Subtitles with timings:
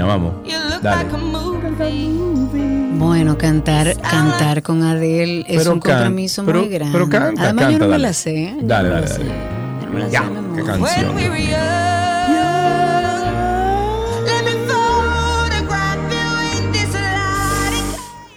[0.00, 0.32] Karina, vamos.
[0.46, 1.04] You look Dale.
[1.04, 2.98] like a movie.
[2.98, 6.92] Bueno, cantar, cantar con Adele es Pero un can- compromiso pero- muy grande.
[6.92, 8.02] pero canta, Además, yo canta, no me dale.
[8.02, 8.44] la sé.
[8.44, 8.56] ¿eh?
[8.60, 9.24] Yo Dale, no me dale, la dale.
[9.30, 9.90] sé.
[9.92, 10.22] Me la sé Ya,
[10.56, 11.16] qué canción.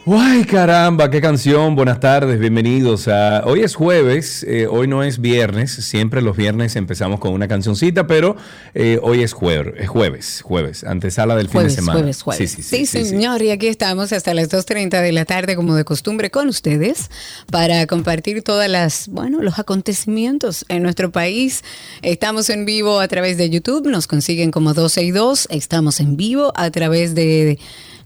[0.05, 1.77] Guay, caramba, qué canción.
[1.77, 3.41] Buenas tardes, bienvenidos a...
[3.45, 5.71] Hoy es jueves, eh, hoy no es viernes.
[5.71, 8.35] Siempre los viernes empezamos con una cancioncita, pero
[8.73, 11.99] eh, hoy es jueves, es jueves, jueves, antesala del fin de semana.
[11.99, 12.51] jueves, jueves.
[12.51, 13.05] Sí, sí, sí, sí, sí.
[13.11, 17.09] señor, y aquí estamos hasta las 2.30 de la tarde, como de costumbre, con ustedes,
[17.49, 21.63] para compartir todas las, bueno, los acontecimientos en nuestro país.
[22.01, 26.17] Estamos en vivo a través de YouTube, nos consiguen como 12 y 2, estamos en
[26.17, 27.57] vivo a través de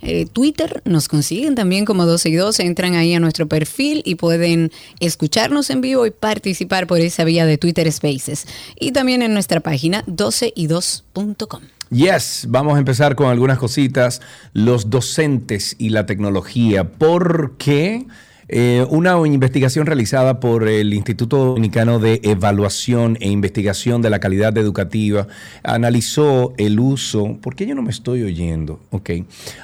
[0.01, 4.15] eh, Twitter, nos consiguen también como 12 y 2, entran ahí a nuestro perfil y
[4.15, 8.47] pueden escucharnos en vivo y participar por esa vía de Twitter Spaces.
[8.79, 11.61] Y también en nuestra página 12y2.com.
[11.89, 14.21] Yes, vamos a empezar con algunas cositas.
[14.53, 16.91] Los docentes y la tecnología.
[16.91, 18.05] Porque
[18.49, 24.57] eh, una investigación realizada por el Instituto Dominicano de Evaluación e Investigación de la Calidad
[24.57, 25.27] Educativa
[25.63, 27.37] analizó el uso.
[27.41, 28.79] ¿Por qué yo no me estoy oyendo?
[28.91, 29.09] Ok.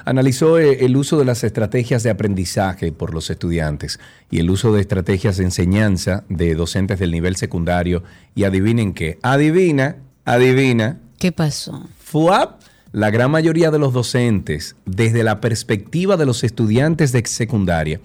[0.04, 3.98] Analizó eh, el uso de las estrategias de aprendizaje por los estudiantes
[4.30, 8.02] y el uso de estrategias de enseñanza de docentes del nivel secundario.
[8.34, 9.18] Y adivinen qué.
[9.22, 9.96] Adivina,
[10.26, 10.98] adivina.
[11.18, 11.88] ¿Qué pasó?
[12.00, 12.60] FUAP,
[12.92, 18.00] la gran mayoría de los docentes, desde la perspectiva de los estudiantes de secundaria,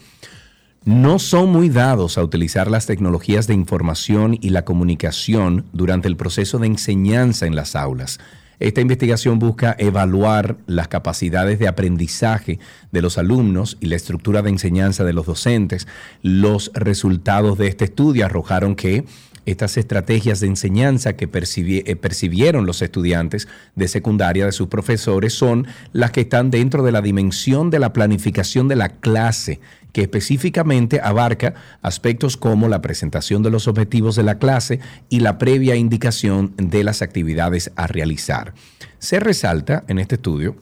[0.86, 6.16] no son muy dados a utilizar las tecnologías de información y la comunicación durante el
[6.16, 8.20] proceso de enseñanza en las aulas.
[8.60, 12.60] Esta investigación busca evaluar las capacidades de aprendizaje
[12.92, 15.88] de los alumnos y la estructura de enseñanza de los docentes.
[16.22, 19.06] Los resultados de este estudio arrojaron que
[19.46, 25.66] estas estrategias de enseñanza que eh, percibieron los estudiantes de secundaria de sus profesores son
[25.94, 29.60] las que están dentro de la dimensión de la planificación de la clase,
[29.92, 35.38] que específicamente abarca aspectos como la presentación de los objetivos de la clase y la
[35.38, 38.54] previa indicación de las actividades a realizar.
[39.00, 40.56] Se resalta en este estudio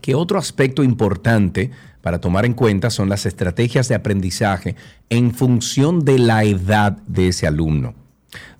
[0.00, 1.70] que otro aspecto importante
[2.00, 4.76] para tomar en cuenta son las estrategias de aprendizaje
[5.10, 7.94] en función de la edad de ese alumno,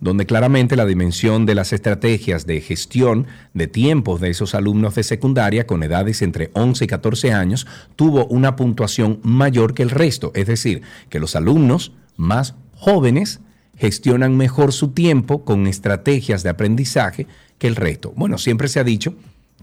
[0.00, 5.02] donde claramente la dimensión de las estrategias de gestión de tiempos de esos alumnos de
[5.02, 10.32] secundaria con edades entre 11 y 14 años tuvo una puntuación mayor que el resto,
[10.34, 13.40] es decir, que los alumnos más jóvenes
[13.76, 17.26] gestionan mejor su tiempo con estrategias de aprendizaje
[17.58, 18.12] que el resto.
[18.17, 19.14] Bueno, siempre se ha dicho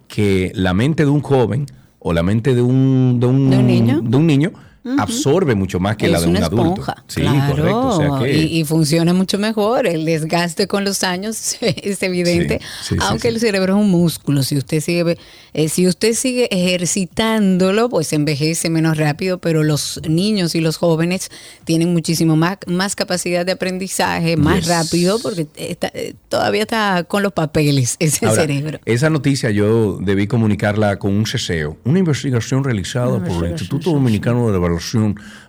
[0.07, 1.65] que la mente de un joven
[1.99, 4.01] o la mente de un, de un, ¿De un niño?
[4.01, 4.53] de un niño
[4.99, 6.69] absorbe mucho más que la es de un adulto.
[6.81, 7.03] esponja.
[7.07, 7.87] Sí, claro, correcto.
[7.87, 9.87] O sea que, y, y funciona mucho mejor.
[9.87, 12.59] El desgaste con los años es evidente.
[12.59, 13.33] Sí, sí, sí, aunque sí.
[13.35, 14.43] el cerebro es un músculo.
[14.43, 15.17] Si usted sigue,
[15.53, 19.39] eh, si usted sigue ejercitándolo, pues envejece menos rápido.
[19.39, 21.29] Pero los niños y los jóvenes
[21.65, 24.67] tienen muchísimo más, más capacidad de aprendizaje, más Yes.
[24.67, 28.79] rápido, porque está- eh, todavía está con los papeles ese Ahora, cerebro.
[28.85, 34.47] Esa noticia yo debí comunicarla con un ceseo, una investigación realizada por el Instituto Dominicano
[34.47, 34.53] de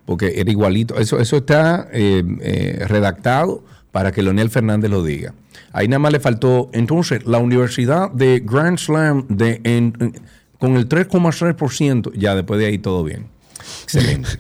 [0.05, 0.97] Porque era igualito.
[0.99, 5.35] Eso, eso está eh, eh, redactado para que Leonel Fernández lo diga.
[5.73, 10.15] Ahí nada más le faltó, entonces, la Universidad de Grand Slam de, en- en-
[10.59, 13.27] con el 3,3%, ya después de ahí todo bien.
[13.83, 14.29] Excelente.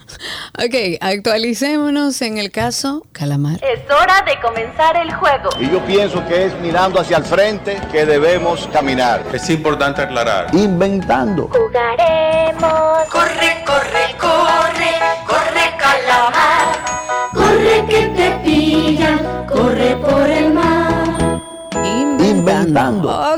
[0.58, 3.60] Ok, actualicémonos en el caso Calamar.
[3.62, 5.50] Es hora de comenzar el juego.
[5.60, 9.22] Y yo pienso que es mirando hacia el frente que debemos caminar.
[9.32, 10.52] Es importante aclarar.
[10.52, 11.48] Inventando.
[11.48, 13.04] Jugaremos.
[13.08, 14.92] Corre, corre, corre,
[15.26, 17.30] corre calamar.
[17.32, 20.27] Corre que te pillan, corre por.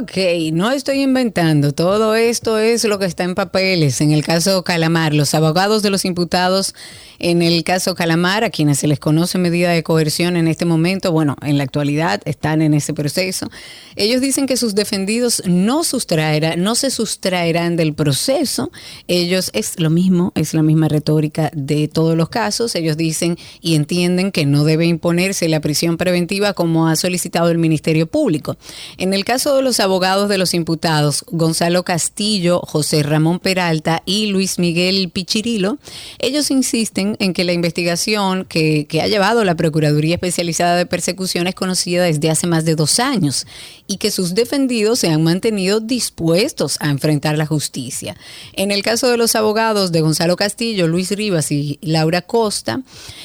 [0.01, 0.13] Ok,
[0.53, 1.73] no estoy inventando.
[1.73, 4.01] Todo esto es lo que está en papeles.
[4.01, 6.75] En el caso Calamar, los abogados de los imputados
[7.21, 11.13] en el caso Calamar, a quienes se les conoce medida de coerción en este momento,
[11.13, 13.51] bueno, en la actualidad están en ese proceso.
[13.95, 18.73] Ellos dicen que sus defendidos no sustraerán, no se sustraerán del proceso.
[19.07, 22.75] Ellos es lo mismo, es la misma retórica de todos los casos.
[22.75, 27.59] Ellos dicen y entienden que no debe imponerse la prisión preventiva como ha solicitado el
[27.59, 28.57] Ministerio Público.
[29.01, 34.27] En el caso de los abogados de los imputados, Gonzalo Castillo, José Ramón Peralta y
[34.27, 35.79] Luis Miguel Pichirilo,
[36.19, 41.47] ellos insisten en que la investigación que, que ha llevado la Procuraduría Especializada de Persecución
[41.47, 43.47] es conocida desde hace más de dos años
[43.87, 48.19] y que sus defendidos se han mantenido dispuestos a enfrentar la justicia.
[48.53, 52.83] En el caso de los abogados de Gonzalo Castillo, Luis Rivas y Laura Costa,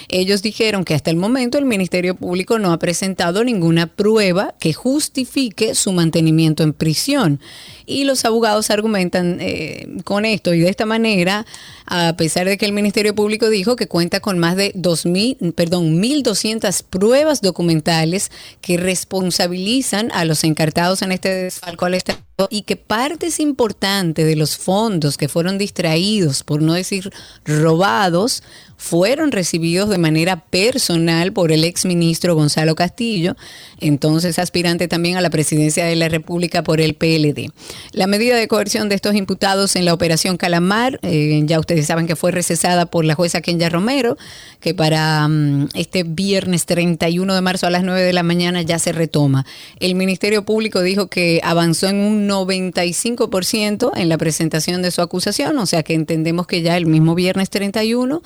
[0.08, 4.72] ellos dijeron que hasta el momento el Ministerio Público no ha presentado ninguna prueba que
[4.72, 7.40] justifique su mantenimiento en prisión.
[7.88, 11.46] Y los abogados argumentan eh, con esto y de esta manera,
[11.86, 16.02] a pesar de que el Ministerio Público dijo que cuenta con más de 2.000, perdón,
[16.02, 18.32] 1.200 pruebas documentales
[18.62, 22.20] que responsabilizan a los encartados en este desfalco al Estado
[22.50, 27.12] y que partes importantes de los fondos que fueron distraídos, por no decir
[27.46, 28.44] robados,
[28.78, 33.36] fueron recibidos de manera personal por el exministro Gonzalo Castillo,
[33.80, 37.52] entonces aspirante también a la presidencia de la República por el PLD.
[37.92, 42.08] La medida de coerción de estos imputados en la operación Calamar, eh, ya ustedes saben
[42.08, 44.18] que fue recesada por la jueza Kenya Romero,
[44.60, 48.80] que para mm, este viernes 31 de marzo a las 9 de la mañana ya
[48.80, 49.46] se retoma.
[49.80, 55.58] El Ministerio Público dijo que avanzó en un 95% en la presentación de su acusación,
[55.58, 58.22] o sea que entendemos que ya el mismo viernes 31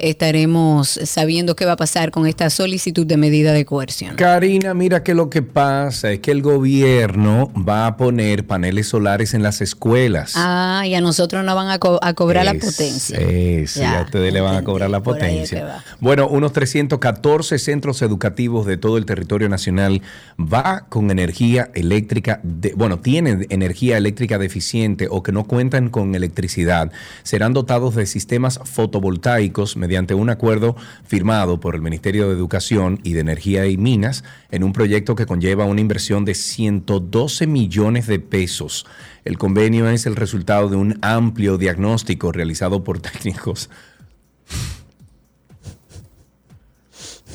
[0.00, 4.16] estaremos sabiendo qué va a pasar con esta solicitud de medida de coerción.
[4.16, 9.34] Karina, mira que lo que pasa es que el gobierno va a poner paneles solares
[9.34, 10.32] en las escuelas.
[10.36, 13.18] Ah, y a nosotros nos van a, co- a cobrar la potencia.
[13.18, 15.82] es, ya, Ya, ustedes le van a cobrar la potencia.
[16.00, 20.00] Bueno, unos 314 centros educativos de todo el territorio nacional
[20.40, 26.14] va con energía eléctrica, de- bueno, tienen energía eléctrica deficiente o que no cuentan con
[26.14, 26.90] electricidad.
[27.22, 33.14] Serán dotados de sistemas fotovoltaicos mediante un acuerdo firmado por el Ministerio de Educación y
[33.14, 38.20] de Energía y Minas en un proyecto que conlleva una inversión de 112 millones de
[38.20, 38.86] pesos.
[39.24, 43.68] El convenio es el resultado de un amplio diagnóstico realizado por técnicos.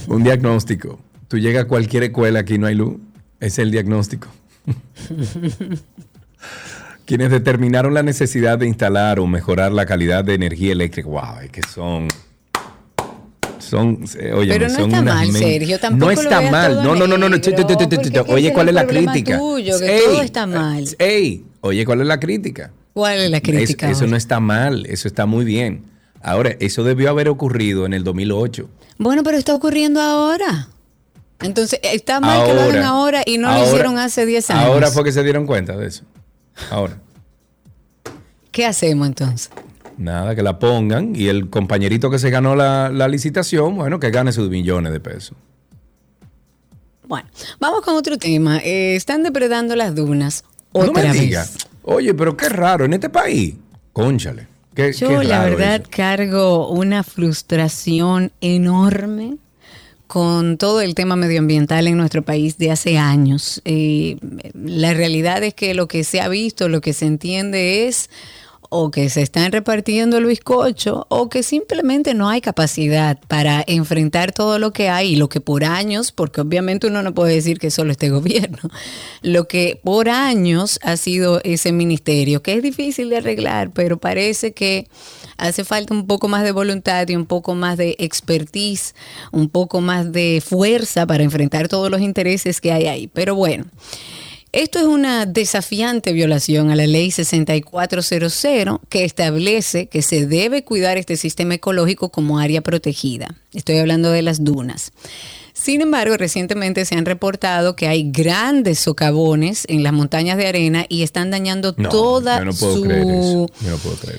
[0.07, 0.99] Un diagnóstico.
[1.27, 2.97] Tú llegas a cualquier escuela, aquí no hay luz.
[3.39, 4.29] Es el diagnóstico.
[7.05, 11.07] Quienes determinaron la necesidad de instalar o mejorar la calidad de energía eléctrica.
[11.07, 12.07] Wow, es que son.
[13.69, 16.83] Son, eh, Pero no son está mal, men- Sergio, tampoco No está mal.
[16.83, 17.15] No, no, no,
[18.27, 19.37] Oye, ¿cuál es la crítica?
[19.37, 20.85] tuyo, que todo está mal.
[20.99, 22.71] Ey, oye, ¿cuál es la crítica?
[22.93, 23.89] ¿Cuál es la crítica?
[23.89, 25.83] Es- eso no está mal, eso está muy bien.
[26.21, 28.69] Ahora, eso debió haber ocurrido en el 2008.
[28.97, 30.69] Bueno, pero está ocurriendo ahora.
[31.41, 34.63] Entonces, está mal que lo hagan ahora y no lo hicieron hace 10 años.
[34.65, 36.03] Ahora fue que se dieron cuenta de eso.
[36.71, 36.97] Ahora.
[38.51, 39.49] ¿Qué hacemos entonces?
[39.97, 44.09] Nada, que la pongan y el compañerito que se ganó la, la licitación, bueno, que
[44.11, 45.37] gane sus millones de pesos.
[47.07, 47.27] Bueno,
[47.59, 48.57] vamos con otro tema.
[48.59, 50.43] Eh, están depredando las dunas.
[50.71, 51.21] Otra no me vez.
[51.21, 51.45] diga.
[51.83, 53.55] Oye, pero qué raro en este país.
[53.93, 54.47] Cónchale.
[54.73, 55.89] Qué, Yo qué la verdad eso.
[55.89, 59.37] cargo una frustración enorme
[60.07, 63.61] con todo el tema medioambiental en nuestro país de hace años.
[63.65, 64.17] Eh,
[64.53, 68.09] la realidad es que lo que se ha visto, lo que se entiende es
[68.77, 74.33] o que se están repartiendo el bizcocho o que simplemente no hay capacidad para enfrentar
[74.33, 77.57] todo lo que hay y lo que por años, porque obviamente uno no puede decir
[77.57, 78.57] que solo este gobierno,
[79.21, 84.51] lo que por años ha sido ese ministerio, que es difícil de arreglar, pero parece
[84.51, 84.89] que
[85.37, 88.93] hace falta un poco más de voluntad y un poco más de expertise,
[89.31, 93.07] un poco más de fuerza para enfrentar todos los intereses que hay ahí.
[93.07, 93.63] Pero bueno.
[94.55, 100.95] Esto es una desafiante violación a la ley 6400 que establece que se debe cuidar
[100.97, 103.35] este sistema ecológico como área protegida.
[103.53, 104.93] Estoy hablando de las dunas.
[105.57, 110.85] Sin embargo, recientemente se han reportado que hay grandes socavones en las montañas de arena
[110.89, 112.67] y están dañando No, toda no su,
[113.61, 113.77] no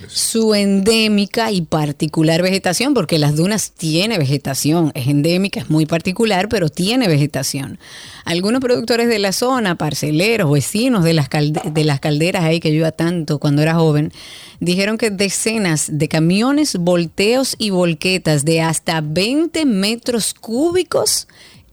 [0.09, 6.49] su endémica y particular vegetación, porque las dunas tiene vegetación, es endémica, es muy particular,
[6.49, 7.79] pero tiene vegetación.
[8.25, 12.71] Algunos productores de la zona, parceleros, vecinos de las, calde- de las calderas ahí que
[12.71, 14.11] yo iba tanto cuando era joven,
[14.59, 21.26] dijeron que decenas de camiones, volteos y volquetas de hasta 20 metros cúbicos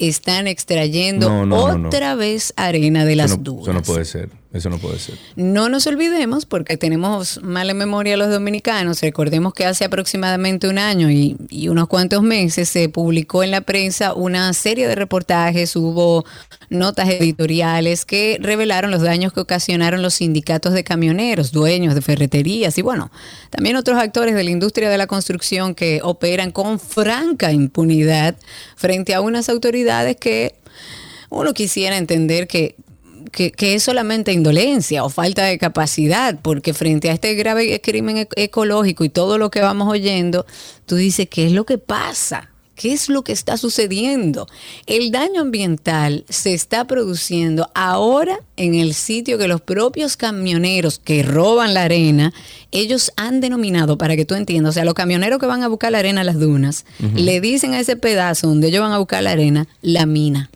[0.08, 1.88] están extrayendo No, no, no, no.
[1.90, 3.64] otra vez arena de las dunas.
[3.64, 4.30] eso no puede ser.
[4.54, 5.18] Eso no puede ser.
[5.36, 11.10] No nos olvidemos, porque tenemos mala memoria los dominicanos, recordemos que hace aproximadamente un año
[11.10, 16.24] y, y unos cuantos meses se publicó en la prensa una serie de reportajes, hubo
[16.70, 22.78] notas editoriales que revelaron los daños que ocasionaron los sindicatos de camioneros, dueños de ferreterías
[22.78, 23.12] y bueno,
[23.50, 28.36] también otros actores de la industria de la construcción que operan con franca impunidad
[28.76, 30.56] frente a unas autoridades que
[31.34, 32.76] uno quisiera entender que,
[33.34, 38.18] que, que es solamente indolencia o falta de capacidad, porque frente a este grave crimen
[38.18, 40.46] ec- ecológico y todo lo que vamos oyendo,
[40.86, 42.50] tú dices, ¿qué es lo que pasa?
[42.76, 44.48] ¿Qué es lo que está sucediendo?
[44.88, 51.22] El daño ambiental se está produciendo ahora en el sitio que los propios camioneros que
[51.22, 52.34] roban la arena,
[52.72, 55.92] ellos han denominado, para que tú entiendas, o sea, los camioneros que van a buscar
[55.92, 56.86] la arena a las dunas,
[57.16, 60.50] le dicen a ese pedazo donde ellos van a buscar la arena, la mina.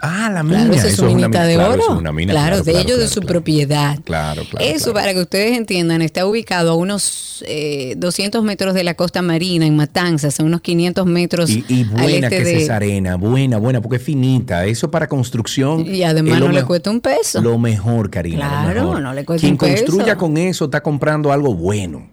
[0.00, 0.58] Ah, la mina.
[0.58, 1.44] Claro, esa es eso su una minita mina.
[1.46, 1.82] de Claro, oro.
[1.82, 3.26] es una mina, claro, de ellos, de claro, su claro.
[3.28, 3.98] propiedad.
[4.04, 4.94] Claro, claro, Eso, claro.
[4.94, 9.66] para que ustedes entiendan, está ubicado a unos eh, 200 metros de la costa marina,
[9.66, 13.16] en Matanzas, a unos 500 metros Y, y al buena este que es esa arena,
[13.16, 14.66] buena, buena, porque es finita.
[14.66, 15.86] Eso para construcción.
[15.86, 17.40] Y además es lo no le cuesta un peso.
[17.40, 18.36] Lo mejor, Karina.
[18.44, 19.02] lo Claro, mejor.
[19.02, 19.84] no le cuesta Quien un peso.
[19.84, 22.08] construya con eso está comprando algo bueno.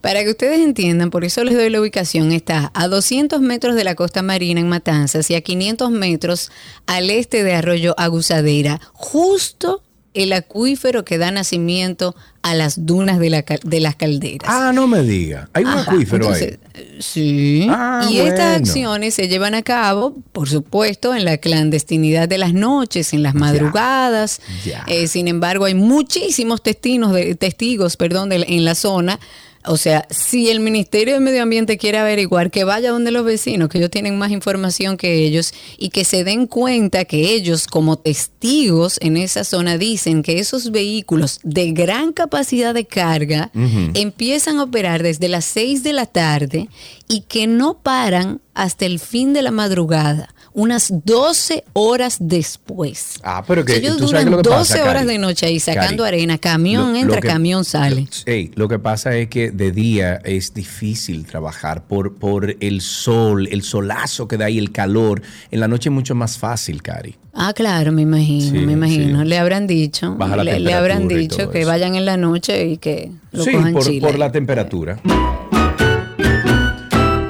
[0.00, 3.84] Para que ustedes entiendan, por eso les doy la ubicación, está a 200 metros de
[3.84, 6.50] la costa marina en Matanzas y a 500 metros
[6.86, 13.30] al este de Arroyo Agusadera, justo el acuífero que da nacimiento a las dunas de,
[13.30, 14.48] la de las calderas.
[14.50, 15.48] Ah, no me diga.
[15.52, 16.82] Hay un Ajá, acuífero entonces, ahí.
[16.82, 17.66] eh, Sí.
[17.70, 22.52] Ah, y estas acciones se llevan a cabo, por supuesto, en la clandestinidad de las
[22.54, 24.40] noches, en las madrugadas.
[24.64, 24.84] ya.
[24.88, 29.20] Eh, sin embargo, hay muchísimos testigos, de, testigos perdón, de- en la zona.
[29.66, 33.68] O sea, si el Ministerio de Medio Ambiente quiere averiguar, que vaya donde los vecinos,
[33.68, 37.98] que ellos tienen más información que ellos, y que se den cuenta que ellos, como
[37.98, 43.50] testigos en esa zona, dicen que esos vehículos de gran capacidad de carga
[43.94, 46.68] empiezan a operar desde las 6 de la tarde
[47.10, 53.14] y que no paran hasta el fin de la madrugada, unas 12 horas después.
[53.22, 55.06] Ah, pero que ellos duran que 12 pasa, horas Cari.
[55.08, 58.02] de noche ahí sacando Cari, arena, camión lo- lo entra, que- camión sale.
[58.02, 62.80] lo- ey, lo que pasa es que de día es difícil trabajar por, por el
[62.80, 65.22] sol, el solazo que da ahí, el calor.
[65.50, 67.16] En la noche es mucho más fácil, Cari.
[67.32, 69.20] Ah, claro, me imagino, Sí, me imagino.
[69.22, 69.26] sí.
[69.28, 71.68] Le habrán dicho, le, le habrán dicho que eso.
[71.70, 74.00] vayan en la noche y que lo sí, cojan por, chile.
[74.06, 75.00] por la temperatura.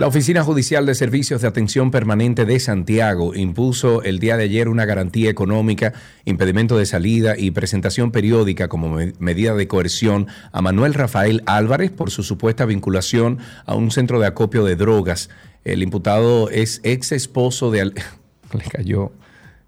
[0.01, 4.71] La Oficina Judicial de Servicios de Atención Permanente de Santiago impuso el día de ayer
[4.71, 5.93] una garantía económica,
[6.25, 11.91] impedimento de salida y presentación periódica como me- medida de coerción a Manuel Rafael Álvarez
[11.91, 15.29] por su supuesta vinculación a un centro de acopio de drogas.
[15.65, 17.83] El imputado es ex esposo de...
[17.83, 17.95] Al-
[18.55, 19.13] Le cayó...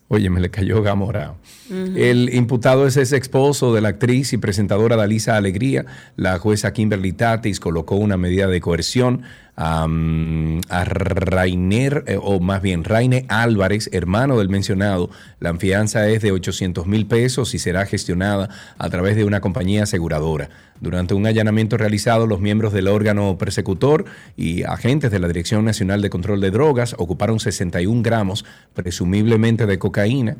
[0.08, 1.34] Oye, me le cayó Gamora.
[1.72, 5.86] El imputado es ese esposo de la actriz y presentadora Dalisa Alegría.
[6.16, 9.22] La jueza Kimberly Tatis colocó una medida de coerción
[9.54, 15.10] a Rainer, eh, o más bien Raine Álvarez, hermano del mencionado.
[15.40, 18.48] La fianza es de 800 mil pesos y será gestionada
[18.78, 20.48] a través de una compañía aseguradora.
[20.80, 24.04] Durante un allanamiento realizado, los miembros del órgano persecutor
[24.36, 29.78] y agentes de la Dirección Nacional de Control de Drogas ocuparon 61 gramos, presumiblemente de
[29.78, 30.38] cocaína,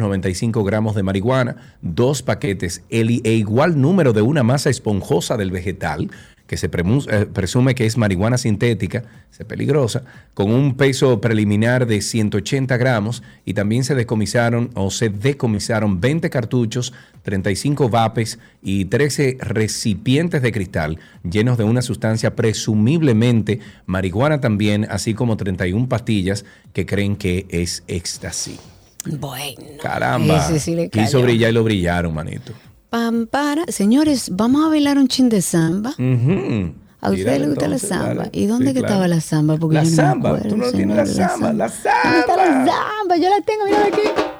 [0.00, 5.50] 1.395 gramos de marihuana, dos paquetes el- e igual número de una masa esponjosa del
[5.50, 6.10] vegetal,
[6.46, 10.02] que se eh, presume que es marihuana sintética, es peligrosa,
[10.34, 16.28] con un peso preliminar de 180 gramos y también se decomisaron o se decomisaron 20
[16.28, 16.92] cartuchos,
[17.22, 25.14] 35 vapes y 13 recipientes de cristal llenos de una sustancia presumiblemente marihuana también, así
[25.14, 28.58] como 31 pastillas que creen que es éxtasis.
[29.06, 29.62] Bueno.
[29.82, 32.52] Caramba, ese sí le quiso brillar y lo brillaron, manito.
[32.90, 33.64] Pam, para.
[33.68, 35.90] Señores, vamos a bailar un chin de samba.
[35.90, 36.74] Ujú.
[37.02, 38.28] ¿A usted le gusta entonces, la samba?
[38.32, 38.94] ¿Y dónde Sí, que claro.
[38.94, 39.56] estaba la samba?
[39.56, 42.18] Porque la yo no me samba, acuerdo, tú no tienes la señores, samba, la ¿Dónde
[42.20, 42.72] está la samba.
[42.72, 43.16] samba?
[43.16, 44.39] Yo la tengo, mira aquí.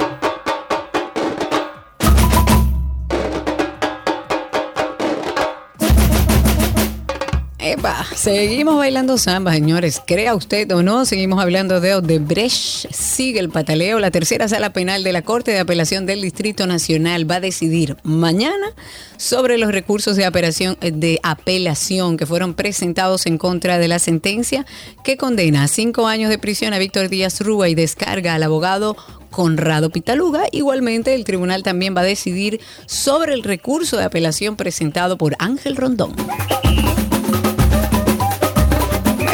[7.62, 10.00] Epa, seguimos bailando samba, señores.
[10.07, 12.90] Crea usted o no, seguimos hablando de Odebrecht.
[12.90, 13.99] Sigue el pataleo.
[13.99, 17.99] La tercera sala penal de la Corte de Apelación del Distrito Nacional va a decidir
[18.02, 18.73] mañana
[19.19, 24.64] sobre los recursos de apelación, de apelación que fueron presentados en contra de la sentencia
[25.05, 28.97] que condena a cinco años de prisión a Víctor Díaz Rúa y descarga al abogado
[29.31, 30.45] Conrado Pitaluga.
[30.50, 35.76] Igualmente, el tribunal también va a decidir sobre el recurso de apelación presentado por Ángel
[35.76, 36.14] Rondón.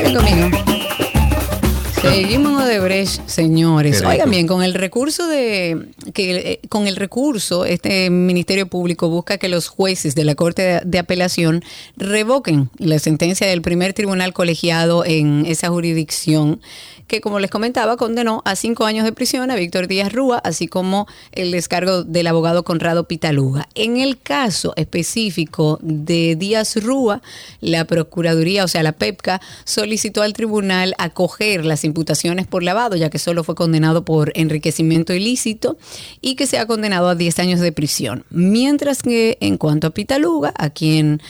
[0.06, 0.75] Ven conmigo.
[2.10, 4.02] Seguimos en Odebrecht, señores.
[4.02, 9.38] Oigan bien, con el recurso de que eh, con el recurso este Ministerio Público busca
[9.38, 11.64] que los jueces de la Corte de, de Apelación
[11.96, 16.60] revoquen la sentencia del primer tribunal colegiado en esa jurisdicción
[17.06, 20.66] que como les comentaba condenó a cinco años de prisión a Víctor Díaz Rúa, así
[20.66, 23.68] como el descargo del abogado Conrado Pitaluga.
[23.74, 27.22] En el caso específico de Díaz Rúa,
[27.60, 33.08] la Procuraduría, o sea, la PEPCA, solicitó al tribunal acoger las imputaciones por lavado, ya
[33.08, 35.78] que solo fue condenado por enriquecimiento ilícito
[36.20, 38.24] y que se ha condenado a 10 años de prisión.
[38.28, 41.22] Mientras que en cuanto a Pitaluga, a quien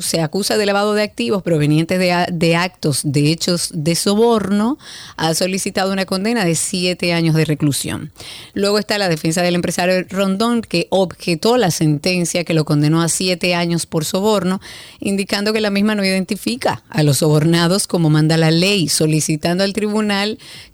[0.00, 4.76] se acusa de lavado de activos provenientes de, de actos de hechos de soborno,
[5.16, 8.10] ha solicitado una condena de siete años de reclusión.
[8.54, 13.08] Luego está la defensa del empresario Rondón, que objetó la sentencia que lo condenó a
[13.08, 14.60] siete años por soborno,
[14.98, 19.72] indicando que la misma no identifica a los sobornados como manda la ley, solicitando al
[19.72, 19.91] tribunal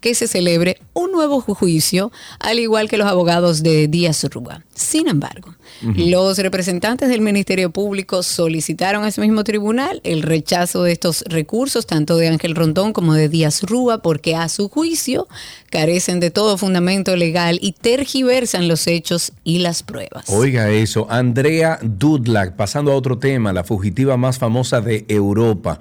[0.01, 2.11] que se celebre un nuevo ju- juicio,
[2.41, 4.63] al igual que los abogados de Díaz Rúa.
[4.75, 10.93] Sin embargo, los representantes del Ministerio Público solicitaron a ese mismo tribunal el rechazo de
[10.93, 15.29] estos recursos, tanto de Ángel Rondón como de Díaz Rúa, porque a su juicio
[15.71, 20.25] carecen de todo fundamento legal y tergiversan los hechos y las pruebas.
[20.29, 25.79] Oiga eso, Andrea Dudlak, pasando a otro tema, la fugitiva más famosa de Europa,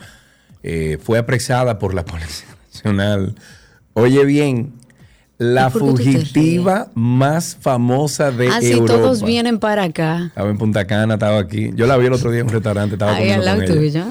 [0.63, 2.56] eh, fue apresada por la Policía
[3.93, 4.73] Oye bien,
[5.37, 8.93] la ¿Y por qué tú te fugitiva más famosa de Así Europa.
[8.93, 10.25] Ah, todos vienen para acá.
[10.27, 11.71] Estaba en Punta Cana, estaba aquí.
[11.75, 14.03] Yo la vi el otro día en un restaurante, estaba Ahí al lado tuyo.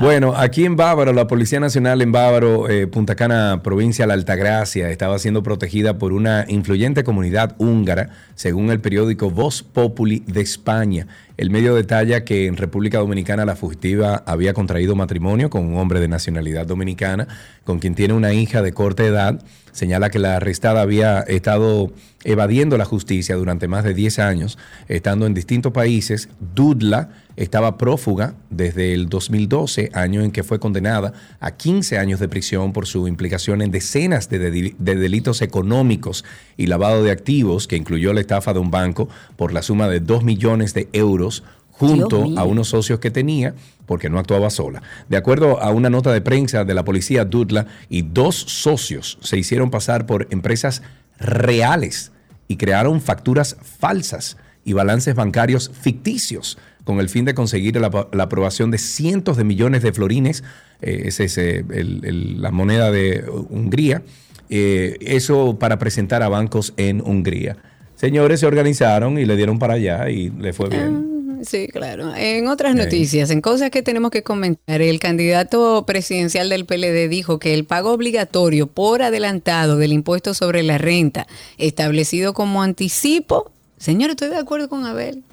[0.00, 4.14] Bueno, aquí en Bávaro, la Policía Nacional en Bávaro, eh, Punta Cana, provincia de la
[4.14, 10.40] Altagracia, estaba siendo protegida por una influyente comunidad húngara, según el periódico Voz Populi de
[10.40, 11.06] España.
[11.36, 16.00] El medio detalla que en República Dominicana la fugitiva había contraído matrimonio con un hombre
[16.00, 17.28] de nacionalidad dominicana,
[17.64, 19.42] con quien tiene una hija de corta edad.
[19.72, 21.92] Señala que la arrestada había estado
[22.24, 26.28] evadiendo la justicia durante más de 10 años, estando en distintos países.
[26.54, 32.28] Dudla estaba prófuga desde el 2012, año en que fue condenada a 15 años de
[32.28, 36.24] prisión por su implicación en decenas de, de- de delitos económicos
[36.58, 40.00] y lavado de activos, que incluyó la estafa de un banco por la suma de
[40.00, 43.54] 2 millones de euros junto a unos socios que tenía
[43.86, 44.82] porque no actuaba sola.
[45.08, 49.38] De acuerdo a una nota de prensa de la policía Dudla y dos socios se
[49.38, 50.82] hicieron pasar por empresas
[51.20, 52.10] reales
[52.48, 58.70] y crearon facturas falsas y balances bancarios ficticios con el fin de conseguir la, aprobación
[58.70, 60.42] de cientos de millones de florines,
[60.80, 64.02] eh, ese es eh, la moneda de Hungría,
[64.48, 67.56] eh, eso para presentar a bancos en Hungría.
[67.94, 71.19] Señores se organizaron y le dieron para allá y le fue bien.
[71.42, 72.14] Sí, claro.
[72.14, 77.38] En otras noticias, en cosas que tenemos que comentar, el candidato presidencial del PLD dijo
[77.38, 81.26] que el pago obligatorio por adelantado del impuesto sobre la renta
[81.58, 85.24] establecido como anticipo, señor, estoy de acuerdo con Abel,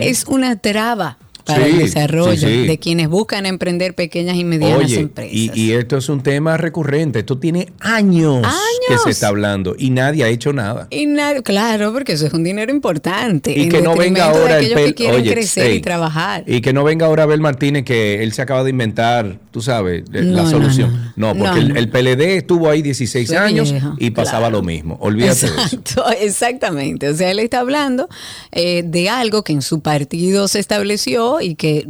[0.00, 1.18] es una traba
[1.52, 2.66] para Sí, el desarrollo sí, sí.
[2.66, 5.32] de quienes buscan emprender pequeñas y medianas Oye, empresas.
[5.34, 7.18] y, y esto es un tema recurrente.
[7.20, 8.46] Esto tiene años,
[8.88, 10.86] que se está hablando y nadie ha hecho nada.
[10.90, 13.52] Y nadie- claro, porque eso es un dinero importante.
[13.56, 16.44] Y en que no venga ahora el pel- que quieren oye, crecer y trabajar.
[16.46, 20.04] Y que no venga ahora Abel Martínez que él se acaba de inventar, tú sabes,
[20.12, 21.12] eh, No, la solución.
[21.16, 21.44] No, no.
[21.44, 24.56] porque el, PLD estuvo ahí 16 Soy años viejo, y pasaba claro.
[24.58, 24.96] lo mismo.
[25.00, 25.60] Olvídate de eso.
[25.76, 27.08] Exacto, exactamente.
[27.08, 28.08] O sea, él está hablando
[28.52, 31.88] eh, de algo que en su partido se estableció y que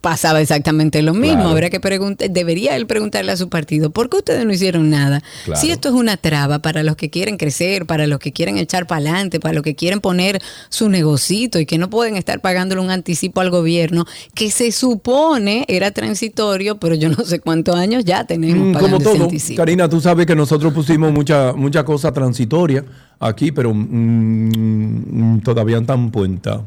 [0.00, 1.34] pasaba exactamente lo mismo.
[1.36, 1.50] Claro.
[1.50, 5.22] Habrá que preguntar, debería él preguntarle a su partido, ¿por qué ustedes no hicieron nada?
[5.44, 5.60] Claro.
[5.60, 8.86] Si esto es una traba para los que quieren crecer, para los que quieren echar
[8.86, 12.80] para adelante, para los que quieren poner su negocito y que no pueden estar pagándole
[12.80, 18.04] un anticipo al gobierno, que se supone era transitorio, pero yo no sé cuántos años
[18.04, 19.24] ya tenemos Mm, pagando como ese todo.
[19.24, 19.58] anticipo.
[19.58, 22.82] Karina, tú sabes que nosotros pusimos mucha, mucha cosa transitoria
[23.20, 26.62] aquí, pero mm, mm, todavía están puenta.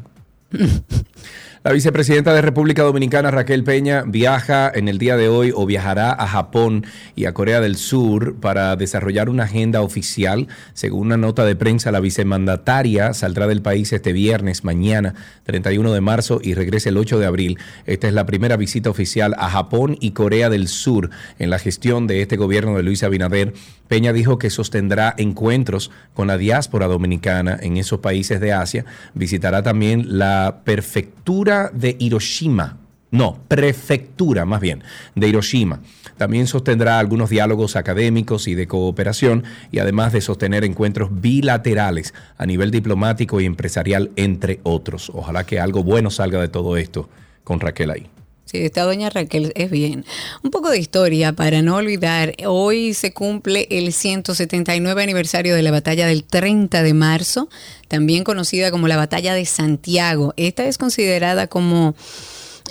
[1.62, 6.14] La vicepresidenta de República Dominicana, Raquel Peña, viaja en el día de hoy o viajará
[6.14, 6.86] a Japón
[7.18, 10.48] y a Corea del Sur para desarrollar una agenda oficial.
[10.74, 16.00] Según una nota de prensa, la vicemandataria saldrá del país este viernes, mañana, 31 de
[16.00, 17.60] marzo, y regresa el 8 de abril.
[17.86, 22.08] Esta es la primera visita oficial a Japón y Corea del Sur en la gestión
[22.08, 23.54] de este gobierno de Luis Abinader.
[23.90, 28.86] Peña dijo que sostendrá encuentros con la diáspora dominicana en esos países de Asia.
[29.14, 32.78] Visitará también la prefectura de Hiroshima.
[33.12, 34.84] No, prefectura más bien,
[35.16, 35.82] de Hiroshima.
[36.18, 42.46] También sostendrá algunos diálogos académicos y de cooperación y además de sostener encuentros bilaterales a
[42.46, 45.12] nivel diplomático y empresarial, entre otros.
[45.14, 47.10] Ojalá que algo bueno salga de todo esto
[47.44, 48.10] con Raquel ahí.
[48.50, 50.06] Sí, esta doña Raquel es bien.
[50.42, 52.34] Un poco de historia para no olvidar.
[52.48, 57.48] Hoy se cumple el 179 aniversario de la batalla del 30 de marzo,
[57.88, 60.34] también conocida como la batalla de Santiago.
[60.36, 61.94] Esta es considerada como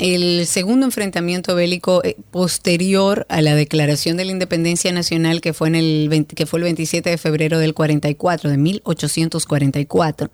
[0.00, 5.68] el segundo enfrentamiento bélico eh, posterior a la declaración de la independencia nacional que fue
[5.68, 10.30] en el que fue el 27 de febrero del 44 de 1844.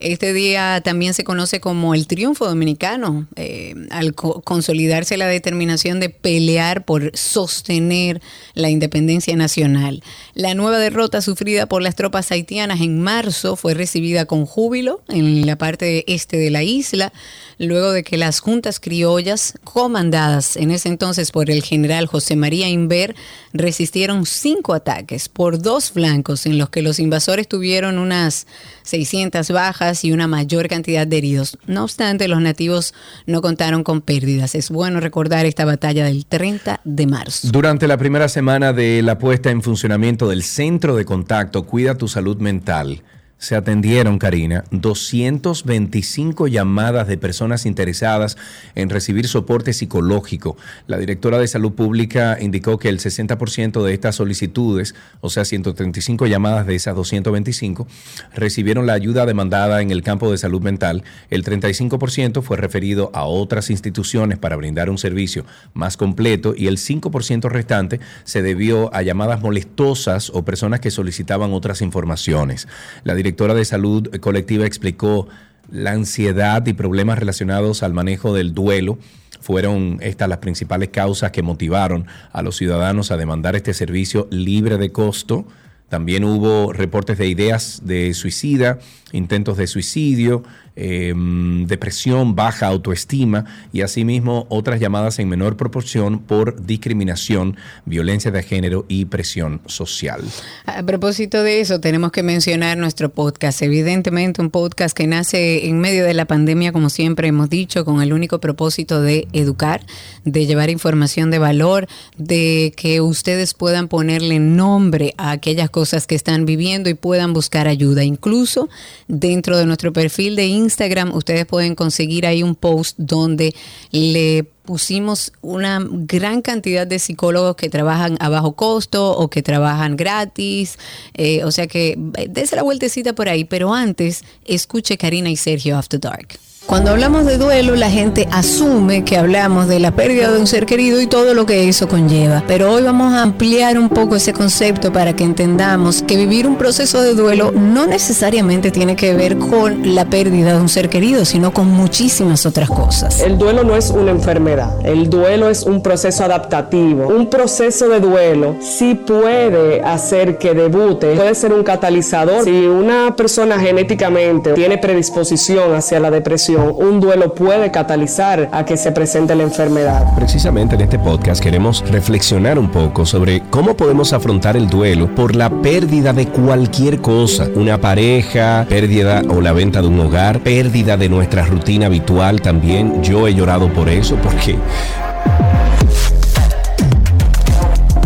[0.00, 6.08] Este día también se conoce como el triunfo dominicano, eh, al consolidarse la determinación de
[6.08, 8.22] pelear por sostener
[8.54, 10.04] la independencia nacional.
[10.34, 15.44] La nueva derrota sufrida por las tropas haitianas en marzo fue recibida con júbilo en
[15.46, 17.12] la parte este de la isla,
[17.58, 22.68] luego de que las juntas criollas, comandadas en ese entonces por el general José María
[22.68, 23.16] Inver,
[23.52, 28.46] resistieron cinco ataques por dos flancos en los que los invasores tuvieron unas
[28.84, 31.58] 600 bajas y una mayor cantidad de heridos.
[31.66, 32.94] No obstante, los nativos
[33.26, 34.54] no contaron con pérdidas.
[34.54, 37.48] Es bueno recordar esta batalla del 30 de marzo.
[37.50, 42.08] Durante la primera semana de la puesta en funcionamiento del Centro de Contacto Cuida tu
[42.08, 43.02] Salud Mental,
[43.38, 48.36] se atendieron, Karina, 225 llamadas de personas interesadas
[48.74, 50.56] en recibir soporte psicológico.
[50.88, 56.26] La directora de Salud Pública indicó que el 60% de estas solicitudes, o sea, 135
[56.26, 57.86] llamadas de esas 225,
[58.34, 61.04] recibieron la ayuda demandada en el campo de salud mental.
[61.30, 66.78] El 35% fue referido a otras instituciones para brindar un servicio más completo y el
[66.78, 72.66] 5% restante se debió a llamadas molestosas o personas que solicitaban otras informaciones.
[73.04, 75.28] La directora de salud colectiva explicó
[75.70, 78.98] la ansiedad y problemas relacionados al manejo del duelo.
[79.40, 84.78] Fueron estas las principales causas que motivaron a los ciudadanos a demandar este servicio libre
[84.78, 85.46] de costo.
[85.88, 88.78] También hubo reportes de ideas de suicida,
[89.12, 90.42] intentos de suicidio,
[90.80, 98.44] Em, depresión, baja autoestima y asimismo otras llamadas en menor proporción por discriminación, violencia de
[98.44, 100.20] género y presión social.
[100.66, 103.60] A propósito de eso, tenemos que mencionar nuestro podcast.
[103.60, 108.00] Evidentemente un podcast que nace en medio de la pandemia, como siempre hemos dicho, con
[108.00, 109.84] el único propósito de educar,
[110.24, 111.88] de llevar información de valor,
[112.18, 117.66] de que ustedes puedan ponerle nombre a aquellas cosas que están viviendo y puedan buscar
[117.66, 118.04] ayuda.
[118.04, 118.68] Incluso
[119.08, 123.54] dentro de nuestro perfil de Instagram, Instagram ustedes pueden conseguir ahí un post donde
[123.90, 129.96] le pusimos una gran cantidad de psicólogos que trabajan a bajo costo o que trabajan
[129.96, 130.78] gratis.
[131.14, 135.36] Eh, o sea que eh, dése la vueltecita por ahí, pero antes escuche Karina y
[135.36, 136.38] Sergio After Dark.
[136.68, 140.66] Cuando hablamos de duelo, la gente asume que hablamos de la pérdida de un ser
[140.66, 142.42] querido y todo lo que eso conlleva.
[142.46, 146.58] Pero hoy vamos a ampliar un poco ese concepto para que entendamos que vivir un
[146.58, 151.24] proceso de duelo no necesariamente tiene que ver con la pérdida de un ser querido,
[151.24, 153.18] sino con muchísimas otras cosas.
[153.20, 157.08] El duelo no es una enfermedad, el duelo es un proceso adaptativo.
[157.08, 162.44] Un proceso de duelo sí puede hacer que debute, puede ser un catalizador.
[162.44, 168.76] Si una persona genéticamente tiene predisposición hacia la depresión, un duelo puede catalizar a que
[168.76, 170.14] se presente la enfermedad.
[170.16, 175.36] Precisamente en este podcast queremos reflexionar un poco sobre cómo podemos afrontar el duelo por
[175.36, 180.96] la pérdida de cualquier cosa, una pareja, pérdida o la venta de un hogar, pérdida
[180.96, 183.02] de nuestra rutina habitual también.
[183.02, 184.58] Yo he llorado por eso porque...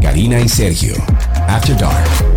[0.00, 0.94] Karina y Sergio,
[1.48, 2.31] After Dark.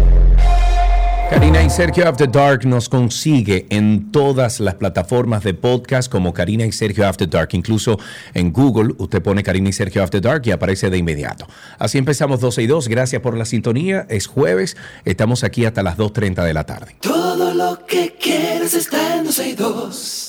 [1.29, 6.65] Karina y Sergio After Dark nos consigue en todas las plataformas de podcast como Karina
[6.65, 7.49] y Sergio After Dark.
[7.53, 7.99] Incluso
[8.35, 11.47] en Google usted pone Karina y Sergio After Dark y aparece de inmediato.
[11.79, 12.87] Así empezamos 12 y 2.
[12.87, 14.05] Gracias por la sintonía.
[14.07, 14.77] Es jueves.
[15.03, 16.95] Estamos aquí hasta las 2.30 de la tarde.
[17.01, 20.24] Todo lo que quieres está en 12 y 2.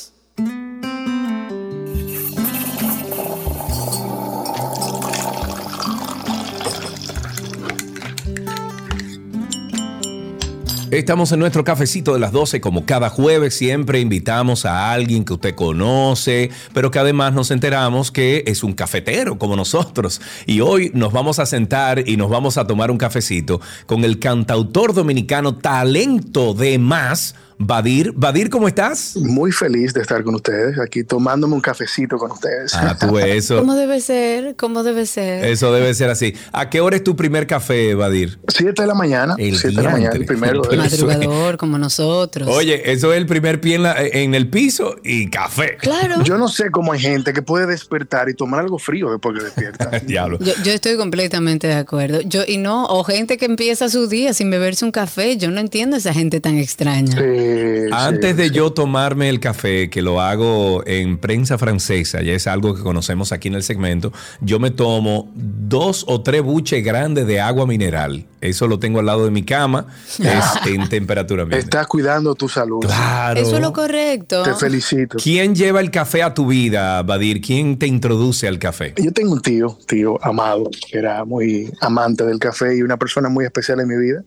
[10.96, 15.34] Estamos en nuestro cafecito de las 12, como cada jueves siempre invitamos a alguien que
[15.34, 20.22] usted conoce, pero que además nos enteramos que es un cafetero como nosotros.
[20.46, 24.18] Y hoy nos vamos a sentar y nos vamos a tomar un cafecito con el
[24.18, 28.12] cantautor dominicano Talento de Más, Badir.
[28.14, 29.16] Badir, ¿cómo estás?
[29.16, 32.74] Muy feliz de estar con ustedes, aquí tomándome un cafecito con ustedes.
[32.74, 33.58] Ah, tú eso.
[33.58, 34.56] ¿Cómo debe ser?
[34.56, 35.44] ¿Cómo debe ser?
[35.44, 36.34] Eso debe ser así.
[36.52, 38.38] ¿A qué hora es tu primer café, Badir?
[38.48, 39.34] Siete de la mañana.
[39.38, 40.62] El Siete de la mañana, el primero.
[40.76, 42.48] Madrugador, como nosotros.
[42.48, 45.76] Oye, eso es el primer pie en, la- en el piso y café.
[45.80, 46.22] Claro.
[46.24, 49.44] Yo no sé cómo hay gente que puede despertar y tomar algo frío después que
[49.44, 49.90] despierta.
[50.06, 50.38] Diablo.
[50.40, 52.20] Yo, yo estoy completamente de acuerdo.
[52.20, 55.36] Yo y no, o gente que empieza su día sin beberse un café.
[55.38, 57.12] Yo no entiendo a esa gente tan extraña.
[57.16, 57.45] Sí,
[57.92, 58.54] Antes sí, de sí.
[58.54, 63.32] yo tomarme el café, que lo hago en prensa francesa, ya es algo que conocemos
[63.32, 68.26] aquí en el segmento, yo me tomo dos o tres buches grandes de agua mineral.
[68.40, 69.86] Eso lo tengo al lado de mi cama,
[70.18, 71.64] es en temperatura ambiente.
[71.64, 72.80] Estás cuidando tu salud.
[72.80, 73.40] Claro.
[73.40, 74.42] Eso es lo correcto.
[74.42, 75.16] Te felicito.
[75.22, 77.40] ¿Quién lleva el café a tu vida, Badir?
[77.40, 78.94] ¿Quién te introduce al café?
[78.96, 83.28] Yo tengo un tío, tío amado, que era muy amante del café y una persona
[83.28, 84.22] muy especial en mi vida.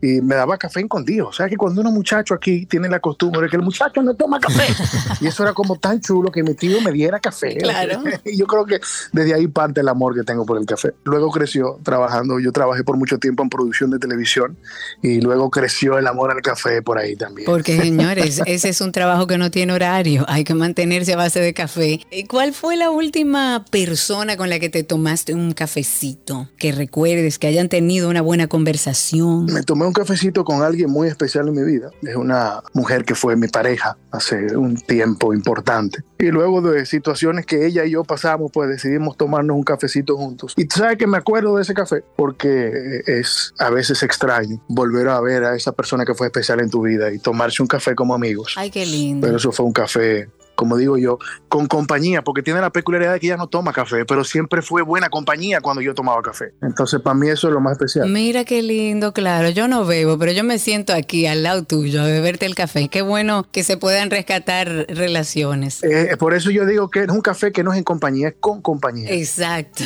[0.00, 1.28] Y me daba café escondido.
[1.28, 4.14] O sea que cuando uno muchacho aquí tiene la costumbre de que el muchacho no
[4.14, 4.64] toma café.
[5.20, 7.56] y eso era como tan chulo que mi tío me diera café.
[7.56, 8.02] Claro.
[8.24, 8.80] yo creo que
[9.12, 10.94] desde ahí parte el amor que tengo por el café.
[11.04, 12.38] Luego creció trabajando.
[12.38, 14.56] Yo trabajé por mucho tiempo en producción de televisión
[15.02, 17.46] y luego creció el amor al café por ahí también.
[17.46, 20.24] Porque, señores, ese es un trabajo que no tiene horario.
[20.28, 22.00] Hay que mantenerse a base de café.
[22.10, 26.48] ¿Y ¿Cuál fue la última persona con la que te tomaste un cafecito?
[26.58, 29.46] Que recuerdes, que hayan tenido una buena conversación.
[29.46, 31.90] Me tomé un cafecito con alguien muy especial en mi vida.
[32.02, 36.02] Es una mujer que fue mi pareja hace un tiempo importante.
[36.18, 40.54] Y luego de situaciones que ella y yo pasamos, pues decidimos tomarnos un cafecito juntos.
[40.56, 45.08] Y tú sabes que me acuerdo de ese café porque es a veces extraño volver
[45.08, 47.94] a ver a esa persona que fue especial en tu vida y tomarse un café
[47.94, 48.54] como amigos.
[48.56, 49.26] Ay, qué lindo.
[49.26, 53.20] Pero eso fue un café, como digo yo, con compañía, porque tiene la peculiaridad de
[53.20, 56.52] que ella no toma café, pero siempre fue buena compañía cuando yo tomaba café.
[56.62, 58.10] Entonces, para mí eso es lo más especial.
[58.10, 59.50] Mira qué lindo, claro.
[59.50, 62.88] Yo no bebo, pero yo me siento aquí al lado tuyo a beberte el café.
[62.88, 65.84] Qué bueno que se puedan rescatar relaciones.
[65.84, 68.34] Eh, por eso yo digo que es un café que no es en compañía, es
[68.40, 69.12] con compañía.
[69.12, 69.84] Exacto.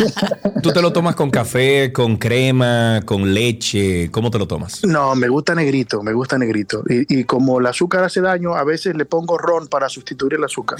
[0.62, 4.10] ¿Tú te lo tomas con café, con crema, con leche?
[4.10, 4.82] ¿Cómo te lo tomas?
[4.82, 6.82] No, me gusta negrito, me gusta negrito.
[6.88, 10.44] Y, y como el azúcar hace daño, a veces le pongo ron para sustituir el
[10.44, 10.78] azúcar.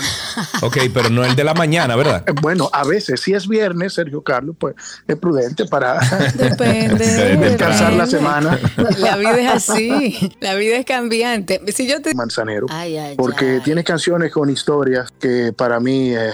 [0.62, 2.24] Ok, pero no el de la mañana, ¿verdad?
[2.42, 4.74] Bueno, a veces, si es viernes, Sergio Carlos, pues
[5.08, 5.98] es prudente para
[6.34, 7.36] Depende.
[7.36, 8.58] descansar la semana.
[8.98, 10.32] La vida es así.
[10.40, 11.60] La vida es cambiante.
[11.72, 12.14] Si yo te.
[12.14, 12.66] Manzanero.
[12.70, 13.60] Ay, ay, porque ay.
[13.64, 16.30] tiene canciones con historias que para mí eh,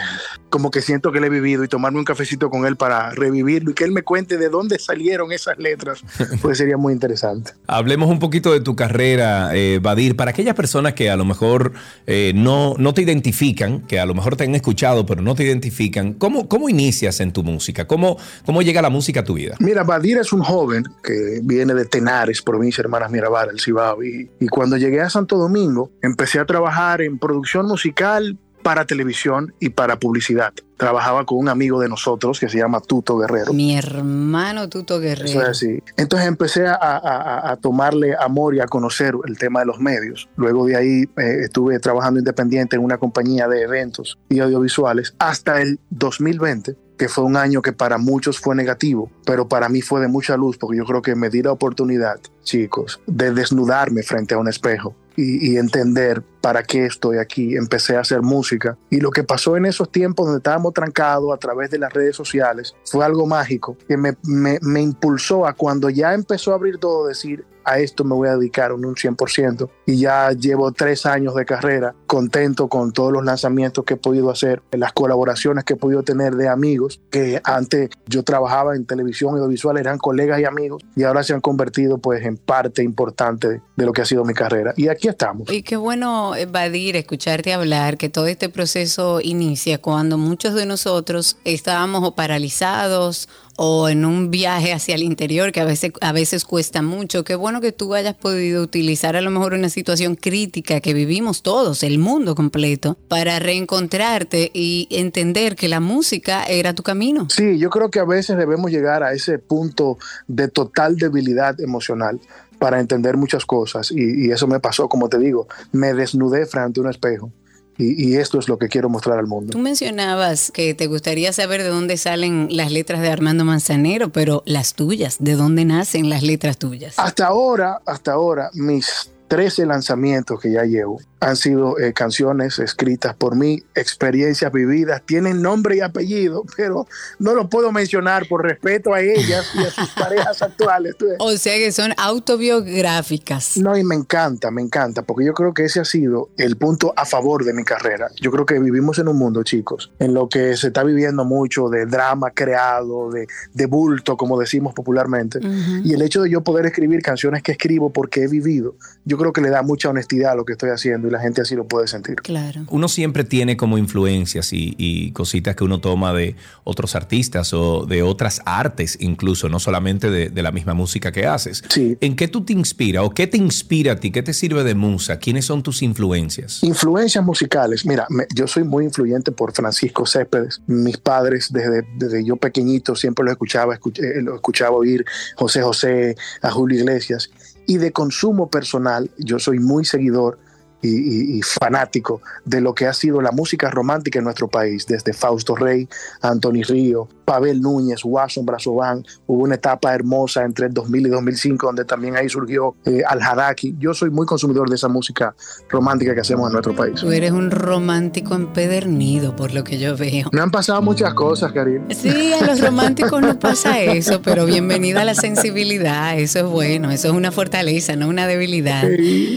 [0.53, 3.71] como que siento que le he vivido y tomarme un cafecito con él para revivirlo
[3.71, 6.05] y que él me cuente de dónde salieron esas letras,
[6.43, 7.53] pues sería muy interesante.
[7.67, 11.73] Hablemos un poquito de tu carrera, eh, Badir, para aquellas personas que a lo mejor
[12.07, 15.43] eh, no, no te identifican, que a lo mejor te han escuchado, pero no te
[15.43, 16.13] identifican.
[16.13, 17.87] ¿Cómo, cómo inicias en tu música?
[17.87, 19.57] ¿Cómo, ¿Cómo llega la música a tu vida?
[19.59, 24.29] Mira, Badir es un joven que viene de Tenares, provincia Hermanas Mirabal, el Cibao, y,
[24.39, 29.71] y cuando llegué a Santo Domingo empecé a trabajar en producción musical para televisión y
[29.71, 30.53] para publicidad.
[30.77, 33.53] Trabajaba con un amigo de nosotros que se llama Tuto Guerrero.
[33.53, 35.51] Mi hermano Tuto Guerrero.
[35.51, 35.63] es.
[35.97, 39.79] Entonces empecé a, a- a- a tomarle amor y a conocer el tema de los
[39.79, 40.29] medios.
[40.37, 45.61] Luego de ahí eh, estuve trabajando independiente en una compañía de eventos y audiovisuales hasta
[45.63, 50.01] el 2020, que fue un año que para muchos fue negativo, pero para mí fue
[50.01, 54.35] de mucha luz porque yo creo que me di la oportunidad, chicos, de desnudarme frente
[54.35, 54.95] a un espejo.
[55.17, 57.55] Y, entender para qué estoy aquí.
[57.55, 58.79] Empecé a hacer música.
[58.89, 62.17] Y lo que pasó en esos tiempos donde estábamos trancados a través de las redes
[62.17, 66.79] sociales fue algo mágico que me, me, me impulsó a cuando ya empezó a abrir
[66.79, 69.69] todo, decir, a esto me voy a dedicar un, un 100%.
[69.87, 74.31] Y ya llevo tres años de carrera, contento con todos los lanzamientos que he podido
[74.31, 79.37] hacer, las colaboraciones que he podido tener de amigos, que antes yo trabajaba en televisión
[79.37, 83.49] y audiovisual, eran colegas y amigos, y ahora se han convertido pues en parte importante
[83.49, 84.75] de, de lo que ha sido mi carrera.
[84.77, 85.51] Y aquí estamos.
[85.51, 91.39] Y qué bueno, Badir, escucharte hablar, que todo este proceso inicia cuando muchos de nosotros
[91.45, 93.29] estábamos o paralizados
[93.65, 97.23] o en un viaje hacia el interior que a veces, a veces cuesta mucho.
[97.23, 101.45] Qué bueno que tú hayas podido utilizar a lo mejor una situación crítica que vivimos
[101.45, 107.29] todos, el mundo completo, para reencontrarte y entender que la música era tu camino.
[107.31, 109.97] Sí, yo creo que a veces debemos llegar a ese punto
[110.27, 112.19] de total debilidad emocional
[112.59, 116.81] para entender muchas cosas y, y eso me pasó, como te digo, me desnudé frente
[116.81, 117.31] a un espejo
[117.79, 119.51] Y, y esto es lo que quiero mostrar al mundo.
[119.51, 124.43] Tú mencionabas que te gustaría saber de dónde salen las letras de Armando Manzanero, pero
[124.47, 126.99] las tuyas, ¿de dónde nacen las letras tuyas?
[126.99, 133.15] Hasta ahora, hasta ahora, mis 13 lanzamientos que ya llevo han sido eh, canciones escritas
[133.15, 136.89] por mí, experiencias vividas, tienen nombre y apellido, pero
[137.21, 140.97] no lo puedo mencionar por respeto a ellas y a sus parejas actuales.
[141.21, 143.57] O sea que son autobiográficas.
[143.57, 146.93] No, y me encanta, me encanta, porque yo creo que ese ha sido el punto
[146.97, 148.09] a favor de mi carrera.
[148.21, 151.69] Yo creo que vivimos en un mundo, chicos, en lo que se está viviendo mucho
[151.69, 155.39] de drama creado, de, de bulto, como decimos popularmente.
[155.85, 159.33] Y el hecho de yo poder escribir canciones que escribo porque he vivido, yo creo
[159.33, 161.87] que le da mucha honestidad a lo que estoy haciendo la gente así lo puede
[161.87, 162.17] sentir.
[162.17, 162.65] Claro.
[162.71, 167.87] Uno siempre tiene como influencias y, y cositas que uno toma de otros artistas o
[167.87, 171.63] de otras artes incluso, no solamente de, de la misma música que haces.
[171.69, 171.97] Sí.
[172.01, 174.11] ¿En qué tú te inspiras o qué te inspira a ti?
[174.11, 175.19] ¿Qué te sirve de musa?
[175.19, 176.63] ¿Quiénes son tus influencias?
[176.63, 177.87] Influencias musicales.
[177.87, 180.61] Mira, me- yo soy muy influyente por Francisco Céspedes.
[180.67, 185.05] Mis padres, desde, desde yo pequeñito, siempre lo escuchaba, escuch- eh, lo escuchaba oír
[185.37, 187.31] José José, a Julio Iglesias.
[187.67, 190.39] Y de consumo personal, yo soy muy seguidor
[190.83, 194.87] y, y- y fanático de lo que ha sido la música romántica en nuestro país,
[194.87, 195.89] desde Fausto Rey,
[196.21, 199.05] Anthony Río, Pavel Núñez, Wasson Brazovan.
[199.27, 203.23] Hubo una etapa hermosa entre el 2000 y 2005, donde también ahí surgió eh, Al
[203.23, 203.77] Hadaki.
[203.79, 205.35] Yo soy muy consumidor de esa música
[205.71, 206.97] romántica que hacemos en nuestro país.
[207.01, 210.29] Tú eres un romántico empedernido, por lo que yo veo.
[210.33, 211.83] Me han pasado muchas cosas, Karim.
[211.91, 216.91] Sí, a los románticos no pasa eso, pero bienvenida a la sensibilidad, eso es bueno,
[216.91, 218.83] eso es una fortaleza, no una debilidad.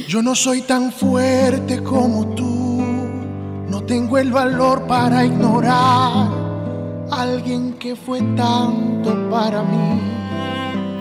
[0.07, 1.34] Yo no soy tan fuerte
[1.85, 2.81] como tú,
[3.69, 10.01] no tengo el valor para ignorar a alguien que fue tanto para mí.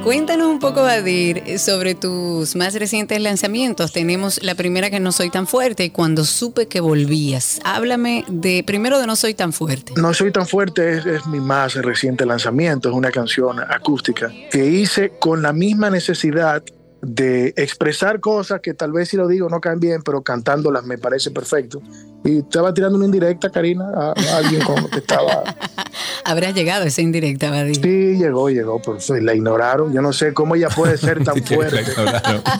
[0.05, 3.93] Cuéntanos un poco, Badir, sobre tus más recientes lanzamientos.
[3.93, 7.59] Tenemos la primera que no soy tan fuerte y cuando supe que volvías.
[7.65, 9.95] Háblame de primero de no soy tan fuerte.
[9.97, 14.67] No soy tan fuerte es, es mi más reciente lanzamiento, es una canción acústica que
[14.67, 16.63] hice con la misma necesidad
[17.07, 20.99] de expresar cosas que tal vez si lo digo no caen bien, pero cantándolas me
[20.99, 21.83] parece perfecto.
[22.25, 25.45] Y estaba tirando una indirecta, Karina, a, a alguien como que estaba...
[26.25, 27.77] Habrá llegado esa indirecta, Badir.
[27.77, 29.93] Sí, llegó, llegó, pero sí, la ignoraron.
[29.93, 31.85] Yo no sé cómo ella puede ser tan fuerte.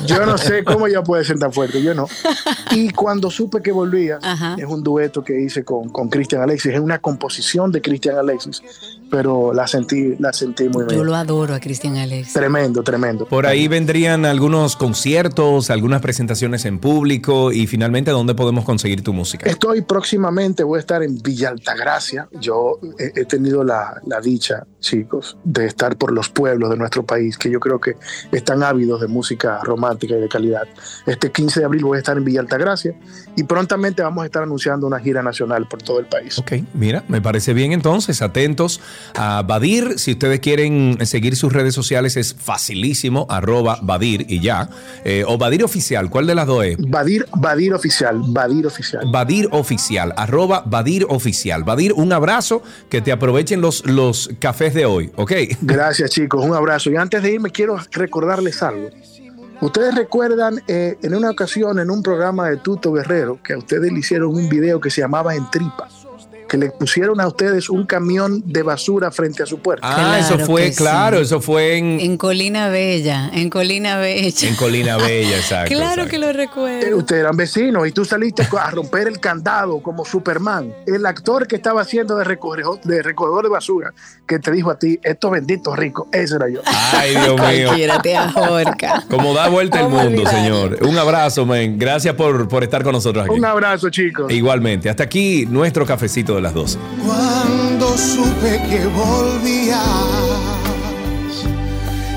[0.07, 2.07] Yo no sé cómo ella puede ser tan fuerte, yo no.
[2.73, 4.57] Y cuando supe que volvía, Ajá.
[4.59, 8.63] es un dueto que hice con, con Cristian Alexis, es una composición de Cristian Alexis,
[9.15, 11.07] pero la sentí, la sentí muy Yo bien.
[11.07, 12.33] lo adoro a Cristian Alex.
[12.33, 13.27] Tremendo, tremendo.
[13.27, 19.13] Por ahí vendrían algunos conciertos, algunas presentaciones en público y finalmente dónde podemos conseguir tu
[19.13, 19.49] música.
[19.49, 22.29] Estoy próximamente, voy a estar en Villa Altagracia.
[22.41, 27.07] Yo he, he tenido la, la dicha, chicos, de estar por los pueblos de nuestro
[27.07, 27.95] país, que yo creo que
[28.33, 30.67] están ávidos de música romántica y de calidad.
[31.07, 32.99] Este 15 de abril voy a estar en Villa Altagracia
[33.37, 36.37] y prontamente vamos a estar anunciando una gira nacional por todo el país.
[36.37, 38.81] Ok, mira, me parece bien entonces, atentos
[39.15, 44.69] a Badir, si ustedes quieren seguir sus redes sociales es facilísimo, arroba Badir y ya,
[45.05, 46.77] Eh, o Badir Oficial, ¿cuál de las dos es?
[46.79, 49.05] Badir, Badir Oficial, Badir Oficial.
[49.11, 51.65] Badir Oficial, arroba Badir Oficial.
[51.65, 55.33] Badir, un abrazo, que te aprovechen los, los cafés de hoy, ¿ok?
[55.63, 56.91] Gracias chicos, un abrazo.
[56.91, 58.89] Y antes de irme quiero recordarles algo.
[59.61, 63.93] Ustedes recuerdan eh, en una ocasión en un programa de Tuto Guerrero que a ustedes
[63.93, 65.89] le hicieron un video que se llamaba En Tripa,
[66.55, 69.87] que le pusieron a ustedes un camión de basura frente a su puerta.
[69.91, 70.77] Ah, eso fue, sí.
[70.77, 74.49] claro, eso fue en, En Colina Bella, en Colina Bella.
[74.49, 75.71] en Colina Bella, exacto.
[75.75, 76.11] claro exacto.
[76.11, 76.97] que lo Eh, recuerdo.
[76.97, 80.73] Ustedes eran vecinos y tú saliste a romper el candado como Superman.
[80.87, 83.93] El actor que estaba haciendo de recogedor de, recogedor de basura,
[84.25, 86.61] que te dijo a ti, estos benditos ricos, ese era yo.
[86.67, 87.71] Ay, Dios mío.
[89.11, 90.79] Como da vuelta el ¿Cómo mundo, señor.
[90.83, 91.79] Un abrazo, men.
[91.81, 93.35] Gracias por, por estar con nosotros aquí.
[93.35, 94.31] Un abrazo, chicos.
[94.33, 94.89] Igualmente.
[94.89, 96.79] Hasta aquí nuestro cafecito de las 12.
[97.05, 99.81] Cuando supe que volvías,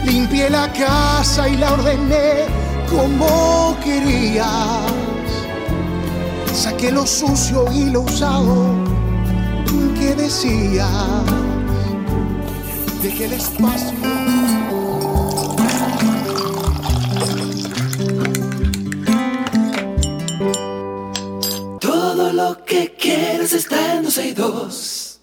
[0.05, 2.45] limpié la casa y la ordené
[2.89, 4.47] como querías.
[6.53, 8.97] Saqué lo sucio y lo usado
[9.99, 10.89] que decías.
[13.01, 14.36] Dejé el espacio.
[22.17, 25.21] Todo lo que quieres está en 12 y 2.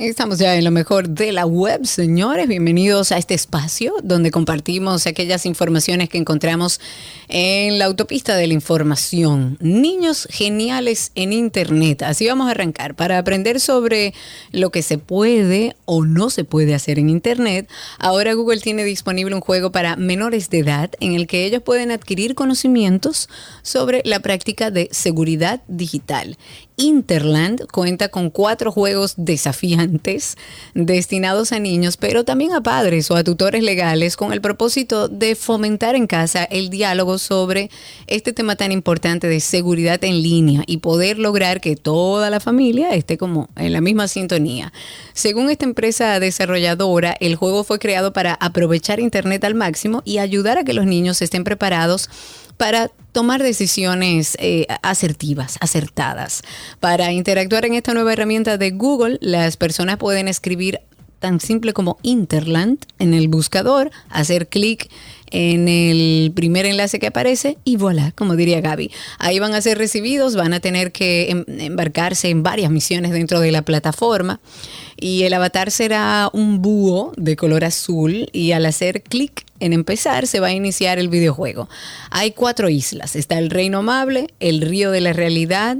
[0.00, 2.48] Estamos ya en lo mejor de la web, señores.
[2.48, 6.80] Bienvenidos a este espacio donde compartimos aquellas informaciones que encontramos
[7.28, 9.58] en la autopista de la información.
[9.60, 12.02] Niños geniales en Internet.
[12.02, 12.94] Así vamos a arrancar.
[12.94, 14.14] Para aprender sobre
[14.52, 19.34] lo que se puede o no se puede hacer en Internet, ahora Google tiene disponible
[19.34, 23.28] un juego para menores de edad en el que ellos pueden adquirir conocimientos
[23.60, 26.38] sobre la práctica de seguridad digital.
[26.80, 30.36] Interland cuenta con cuatro juegos desafiantes
[30.72, 35.34] destinados a niños, pero también a padres o a tutores legales con el propósito de
[35.34, 37.70] fomentar en casa el diálogo sobre
[38.06, 42.94] este tema tan importante de seguridad en línea y poder lograr que toda la familia
[42.94, 44.72] esté como en la misma sintonía.
[45.12, 50.56] Según esta empresa desarrolladora, el juego fue creado para aprovechar Internet al máximo y ayudar
[50.56, 52.08] a que los niños estén preparados
[52.60, 56.42] para tomar decisiones eh, asertivas, acertadas.
[56.78, 60.82] Para interactuar en esta nueva herramienta de Google, las personas pueden escribir
[61.20, 64.90] tan simple como Interland en el buscador, hacer clic
[65.30, 68.90] en el primer enlace que aparece y voilà, como diría Gaby.
[69.18, 73.40] Ahí van a ser recibidos, van a tener que em, embarcarse en varias misiones dentro
[73.40, 74.40] de la plataforma
[74.96, 80.26] y el avatar será un búho de color azul y al hacer clic en empezar
[80.26, 81.68] se va a iniciar el videojuego.
[82.10, 83.14] Hay cuatro islas.
[83.14, 85.76] Está el Reino Amable, el Río de la Realidad,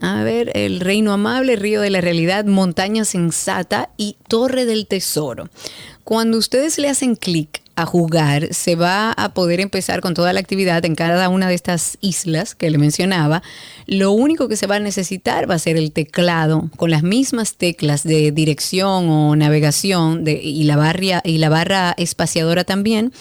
[0.00, 5.48] a ver, el Reino Amable, Río de la Realidad, Montaña Sensata y Torre del Tesoro.
[6.04, 10.40] Cuando ustedes le hacen clic a jugar, se va a poder empezar con toda la
[10.40, 13.42] actividad en cada una de estas islas que le mencionaba.
[13.86, 17.54] Lo único que se va a necesitar va a ser el teclado con las mismas
[17.54, 23.12] teclas de dirección o navegación y, la barra, y la barra espaciadora también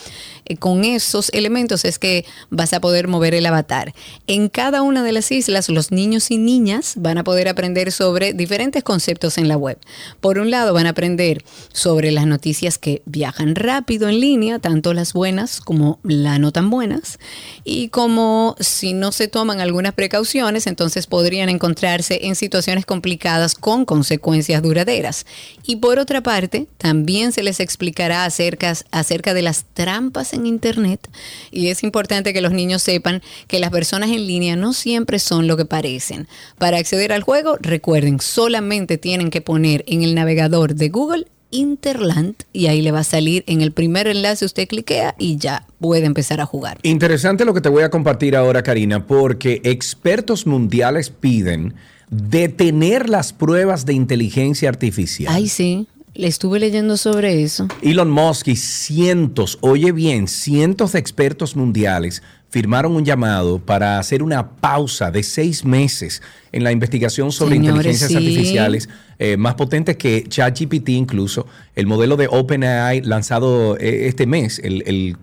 [0.45, 3.93] eh, con esos elementos es que vas a poder mover el avatar.
[4.27, 8.33] En cada una de las islas, los niños y niñas van a poder aprender sobre
[8.33, 9.77] diferentes conceptos en la web.
[10.19, 14.93] Por un lado, van a aprender sobre las noticias que viajan rápido en línea, tanto
[14.93, 17.19] las buenas como las no tan buenas,
[17.63, 23.85] y como si no se toman algunas precauciones, entonces podrían encontrarse en situaciones complicadas con
[23.85, 25.25] consecuencias duraderas.
[25.65, 31.09] Y por otra parte, también se les explicará acerca, acerca de las trampas Internet
[31.51, 35.47] y es importante que los niños sepan que las personas en línea no siempre son
[35.47, 36.27] lo que parecen.
[36.57, 42.35] Para acceder al juego, recuerden, solamente tienen que poner en el navegador de Google Interland
[42.53, 46.05] y ahí le va a salir en el primer enlace usted cliquea y ya puede
[46.05, 46.79] empezar a jugar.
[46.83, 51.75] Interesante lo que te voy a compartir ahora, Karina, porque expertos mundiales piden
[52.09, 55.33] detener las pruebas de inteligencia artificial.
[55.33, 55.87] Ay, sí.
[56.13, 57.67] Le estuve leyendo sobre eso.
[57.81, 64.21] Elon Musk y cientos, oye bien, cientos de expertos mundiales firmaron un llamado para hacer
[64.21, 68.89] una pausa de seis meses en la investigación sobre inteligencias artificiales
[69.19, 71.47] eh, más potentes que ChatGPT incluso.
[71.75, 74.61] El modelo de OpenAI lanzado eh, este mes,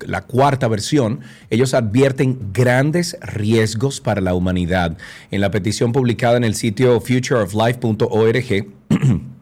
[0.06, 1.20] la cuarta versión,
[1.50, 4.96] ellos advierten grandes riesgos para la humanidad.
[5.30, 8.66] En la petición publicada en el sitio futureoflife.org,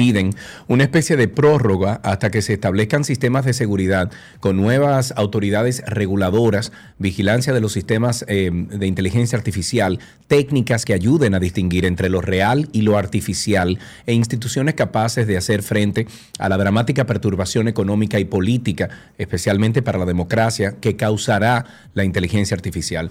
[0.00, 0.30] piden
[0.66, 6.72] una especie de prórroga hasta que se establezcan sistemas de seguridad con nuevas autoridades reguladoras,
[6.96, 12.22] vigilancia de los sistemas eh, de inteligencia artificial, técnicas que ayuden a distinguir entre lo
[12.22, 16.06] real y lo artificial e instituciones capaces de hacer frente
[16.38, 18.88] a la dramática perturbación económica y política,
[19.18, 23.10] especialmente para la democracia, que causará la inteligencia artificial.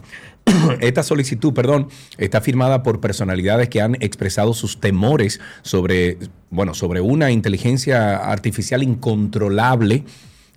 [0.80, 1.88] Esta solicitud, perdón,
[2.18, 6.18] está firmada por personalidades que han expresado sus temores sobre,
[6.50, 10.04] bueno, sobre una inteligencia artificial incontrolable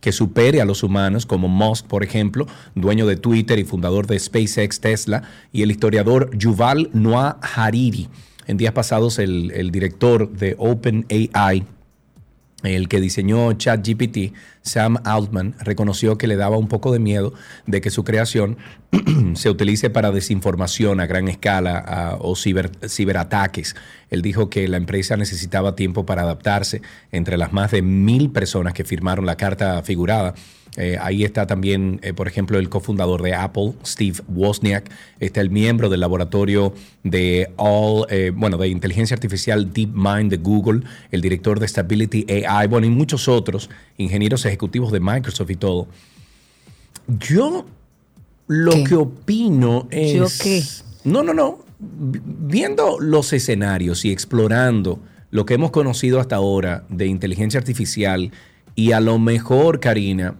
[0.01, 4.19] que supere a los humanos, como Musk, por ejemplo, dueño de Twitter y fundador de
[4.19, 5.23] SpaceX Tesla,
[5.53, 8.09] y el historiador Yuval Noah Hariri.
[8.49, 11.65] En días pasados, el, el director de OpenAI,
[12.63, 17.33] el que diseñó ChatGPT, Sam Altman, reconoció que le daba un poco de miedo
[17.67, 18.59] de que su creación
[19.35, 23.75] se utilice para desinformación a gran escala o ciberataques.
[24.11, 28.75] Él dijo que la empresa necesitaba tiempo para adaptarse entre las más de mil personas
[28.75, 30.35] que firmaron la carta figurada
[30.77, 34.91] eh, ahí está también, eh, por ejemplo, el cofundador de Apple, Steve Wozniak.
[35.21, 36.73] Está el miembro del laboratorio
[37.05, 42.69] de All, eh, bueno, de inteligencia artificial DeepMind de Google, el director de Stability AI,
[42.69, 43.69] bueno, y muchos otros
[43.99, 45.89] ingenieros ejecutivos de Microsoft y todo.
[47.07, 47.67] Yo
[48.47, 50.15] lo que opino es.
[50.15, 50.63] ¿Yo qué?
[51.05, 51.59] No, no, no.
[51.79, 55.01] Viendo los escenarios y explorando
[55.31, 58.31] lo que hemos conocido hasta ahora de inteligencia artificial
[58.75, 60.37] y a lo mejor, Karina,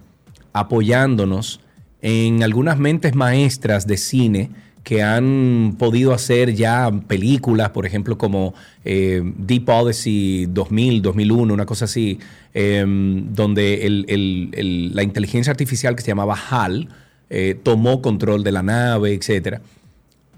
[0.53, 1.61] apoyándonos
[2.01, 4.51] en algunas mentes maestras de cine
[4.85, 11.67] que han podido hacer ya películas, por ejemplo, como eh, Deep Odyssey 2000, 2001, una
[11.67, 12.19] cosa así,
[12.53, 16.89] em, donde la inteligencia artificial que se llamaba HAL
[17.31, 19.63] eh, tomó control de la nave, etcétera.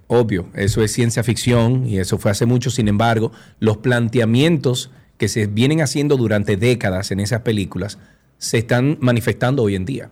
[0.07, 5.29] Obvio, eso es ciencia ficción y eso fue hace mucho, sin embargo, los planteamientos que
[5.29, 7.99] se vienen haciendo durante décadas en esas películas
[8.45, 10.11] se están manifestando hoy en día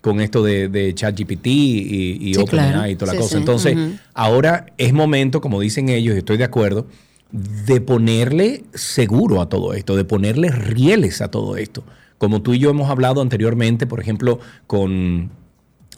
[0.00, 3.36] con esto de, ChatGPT y, y OpenAI y toda la cosa.
[3.36, 3.76] Entonces,
[4.14, 6.86] ahora es momento, como dicen ellos, y estoy de acuerdo,
[7.30, 11.84] de ponerle seguro a todo esto, de ponerle rieles a todo esto.
[12.16, 15.30] Como tú y yo hemos hablado anteriormente, por ejemplo, con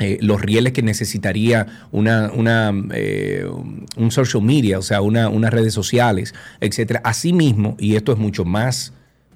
[0.00, 3.46] eh, los rieles que necesitaría una, una eh,
[3.96, 7.00] un social media, o sea, una, unas redes sociales, etcétera.
[7.04, 8.92] Asimismo, y esto es mucho más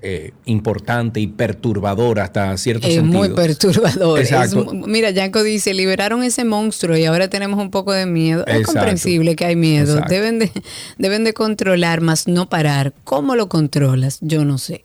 [0.06, 3.18] eh, importante y perturbador hasta cierto es sentido.
[3.18, 4.20] Muy perturbador.
[4.20, 4.70] Exacto.
[4.74, 8.44] mira, Yanko dice, liberaron ese monstruo y ahora tenemos un poco de miedo.
[8.46, 10.00] Es comprensible que hay miedo.
[10.06, 10.52] Deben de,
[10.98, 12.92] deben de controlar, más no parar.
[13.04, 14.18] ¿Cómo lo controlas?
[14.20, 14.82] Yo no sé.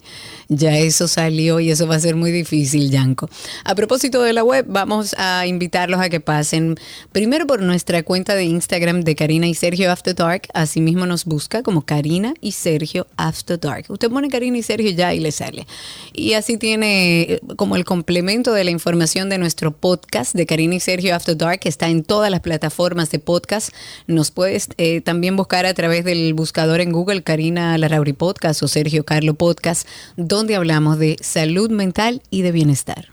[0.48, 3.30] Ya eso salió y eso va a ser muy difícil, Yanko.
[3.66, 6.78] A propósito de la web, vamos a invitarlos a que pasen
[7.12, 10.44] primero por nuestra cuenta de Instagram de Karina y Sergio After Dark.
[10.54, 13.86] Asimismo nos busca como Karina y Sergio After Dark.
[13.90, 15.68] Usted pone Karina y Sergio y le sale.
[16.14, 20.76] Y así tiene eh, como el complemento de la información de nuestro podcast de Karina
[20.76, 23.70] y Sergio After Dark, que está en todas las plataformas de podcast.
[24.08, 28.68] Nos puedes eh, también buscar a través del buscador en Google Karina Larrauri Podcast o
[28.68, 29.88] Sergio Carlo Podcast,
[30.18, 33.08] donde hablamos de salud mental y de bienestar.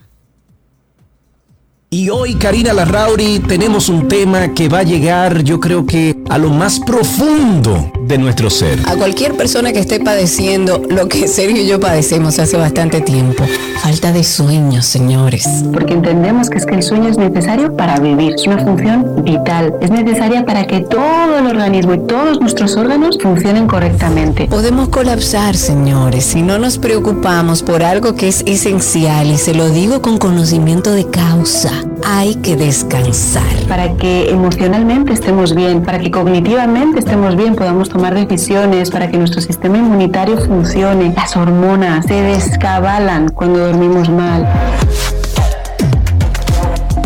[1.89, 6.37] Y hoy, Karina Larrauri, tenemos un tema que va a llegar, yo creo que a
[6.37, 8.79] lo más profundo de nuestro ser.
[8.87, 13.45] A cualquier persona que esté padeciendo lo que Sergio y yo padecemos hace bastante tiempo.
[13.83, 15.47] Falta de sueño, señores.
[15.73, 18.35] Porque entendemos que es que el sueño es necesario para vivir.
[18.35, 19.75] Es una función vital.
[19.81, 24.47] Es necesaria para que todo el organismo y todos nuestros órganos funcionen correctamente.
[24.47, 29.69] Podemos colapsar, señores, si no nos preocupamos por algo que es esencial y se lo
[29.71, 31.71] digo con conocimiento de causa
[32.07, 33.43] hay que descansar.
[33.69, 39.17] Para que emocionalmente estemos bien, para que cognitivamente estemos bien, podamos tomar decisiones, para que
[39.17, 41.15] nuestro sistema inmunitario funcione.
[41.17, 44.47] Las hormonas se descabalan cuando dormimos mal.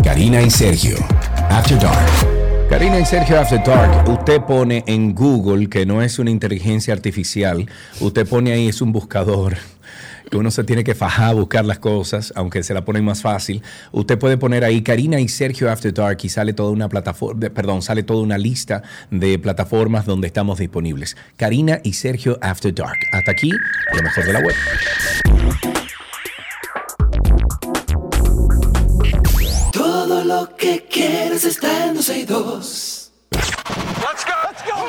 [0.03, 0.97] Karina y Sergio,
[1.49, 1.95] After Dark.
[2.69, 7.69] Karina y Sergio After Dark, usted pone en Google, que no es una inteligencia artificial,
[8.01, 9.55] usted pone ahí, es un buscador
[10.31, 13.21] que uno se tiene que fajar a buscar las cosas, aunque se la ponen más
[13.21, 13.61] fácil.
[13.91, 17.81] Usted puede poner ahí Karina y Sergio After Dark y sale toda una plataforma, perdón,
[17.81, 21.17] sale toda una lista de plataformas donde estamos disponibles.
[21.35, 22.97] Karina y Sergio After Dark.
[23.11, 24.55] Hasta aquí, lo mejor de la web.
[29.73, 32.25] Todo lo que quieres está en 12
[33.31, 34.81] Let's go, let's go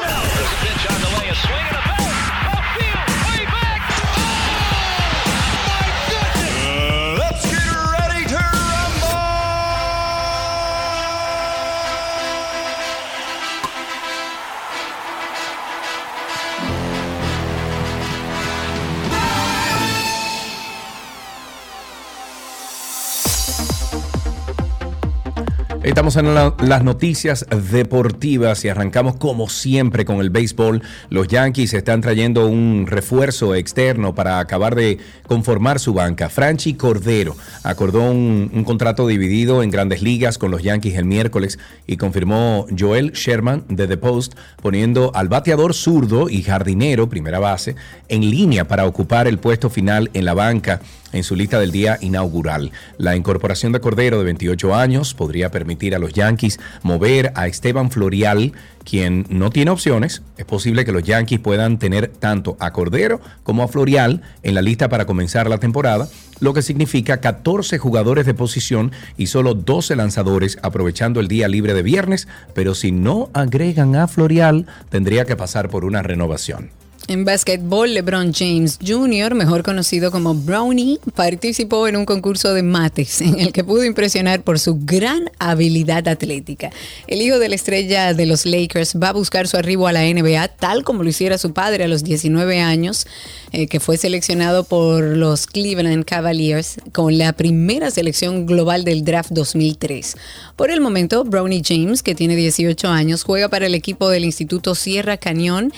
[25.82, 30.80] Estamos en las noticias deportivas y arrancamos como siempre con el béisbol.
[31.10, 36.28] Los Yankees están trayendo un refuerzo externo para acabar de conformar su banca.
[36.28, 41.58] Franchi Cordero acordó un, un, contrato dividido en grandes ligas con los Yankees el miércoles
[41.84, 47.74] y confirmó Joel Sherman de The Post poniendo al bateador zurdo y jardinero, primera base,
[48.08, 50.80] en línea para ocupar el puesto final en la banca
[51.12, 52.72] en su lista del día inaugural.
[52.96, 57.90] La incorporación de Cordero de 28 años podría permitir a los Yankees mover a Esteban
[57.90, 58.52] Florial,
[58.84, 60.22] quien no tiene opciones.
[60.36, 64.62] Es posible que los Yankees puedan tener tanto a Cordero como a Florial en la
[64.62, 66.08] lista para comenzar la temporada,
[66.40, 71.74] lo que significa 14 jugadores de posición y solo 12 lanzadores aprovechando el día libre
[71.74, 76.81] de viernes, pero si no agregan a Florial, tendría que pasar por una renovación.
[77.08, 83.20] En básquetbol, LeBron James Jr., mejor conocido como Brownie, participó en un concurso de mates
[83.20, 86.70] en el que pudo impresionar por su gran habilidad atlética.
[87.08, 90.02] El hijo de la estrella de los Lakers va a buscar su arribo a la
[90.02, 93.06] NBA tal como lo hiciera su padre a los 19 años,
[93.50, 99.30] eh, que fue seleccionado por los Cleveland Cavaliers con la primera selección global del draft
[99.32, 100.16] 2003.
[100.54, 104.76] Por el momento, Brownie James, que tiene 18 años, juega para el equipo del Instituto
[104.76, 105.72] Sierra Cañón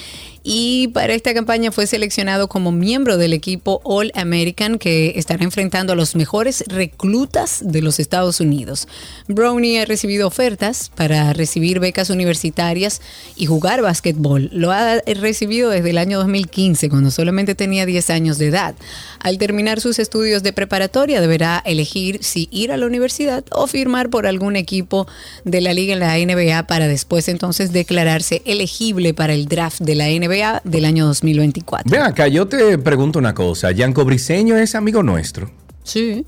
[0.47, 5.95] y para esta campaña fue seleccionado como miembro del equipo All American que estará enfrentando
[5.95, 8.87] a los mejores reclutas de los Estados Unidos.
[9.27, 13.01] Brownie ha recibido ofertas para recibir becas universitarias
[13.37, 14.51] y jugar básquetbol.
[14.53, 18.75] Lo ha recibido desde el año 2015, cuando solamente tenía 10 años de edad.
[19.21, 24.11] Al terminar sus estudios de preparatoria, deberá elegir si ir a la universidad o firmar
[24.11, 25.07] por algún equipo
[25.45, 29.95] de la liga en la NBA para después entonces declararse elegible para el draft de
[29.95, 30.34] la NBA
[30.65, 31.91] del año 2024.
[31.91, 33.71] Ven acá, yo te pregunto una cosa.
[33.73, 35.51] Yanco Briseño es amigo nuestro.
[35.83, 36.27] Sí.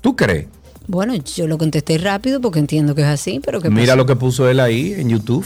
[0.00, 0.46] ¿Tú crees?
[0.86, 4.16] Bueno, yo lo contesté rápido porque entiendo que es así, pero ¿qué Mira lo que
[4.16, 5.44] puso él ahí en YouTube.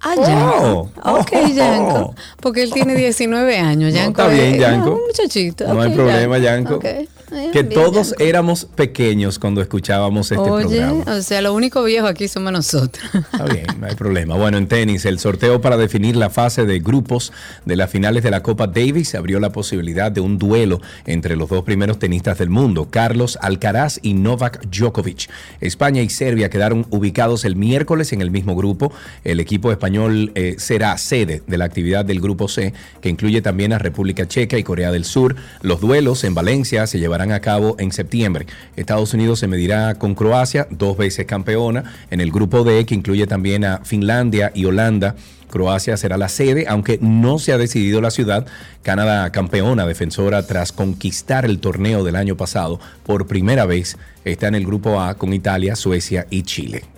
[0.00, 0.90] Ah, Yanko.
[1.02, 1.18] Oh.
[1.18, 2.14] Ok, Yanko.
[2.40, 3.92] Porque él tiene 19 años.
[3.92, 4.90] No, Yanko está bien, es- Yanko.
[4.90, 5.74] no, muchachito.
[5.74, 6.74] No hay problema, Yanko.
[6.76, 6.84] Ok.
[7.32, 8.22] Eh, Que bien, todos Yanko.
[8.24, 11.04] éramos pequeños cuando escuchábamos este Oye, programa.
[11.18, 13.04] o sea, lo único viejo aquí somos nosotros.
[13.14, 14.36] Está bien, no hay problema.
[14.36, 17.32] Bueno, en tenis, el sorteo para definir la fase de grupos
[17.64, 21.48] de las finales de la Copa Davis abrió la posibilidad de un duelo entre los
[21.48, 25.28] dos primeros tenistas del mundo, Carlos Alcaraz y Novak Djokovic.
[25.60, 28.92] España y Serbia quedaron ubicados el miércoles en el mismo grupo.
[29.24, 33.72] El equipo español eh, será sede de la actividad del Grupo C, que incluye también
[33.72, 35.36] a República Checa y Corea del Sur.
[35.62, 38.46] Los duelos en Valencia se llevarán a cabo en septiembre.
[38.76, 43.26] Estados Unidos se medirá con Croacia, dos veces campeona, en el Grupo D, que incluye
[43.26, 45.16] también a Finlandia y Holanda.
[45.50, 48.46] Croacia será la sede, aunque no se ha decidido la ciudad.
[48.82, 54.54] Canadá, campeona defensora tras conquistar el torneo del año pasado, por primera vez está en
[54.54, 56.97] el grupo A con Italia, Suecia y Chile.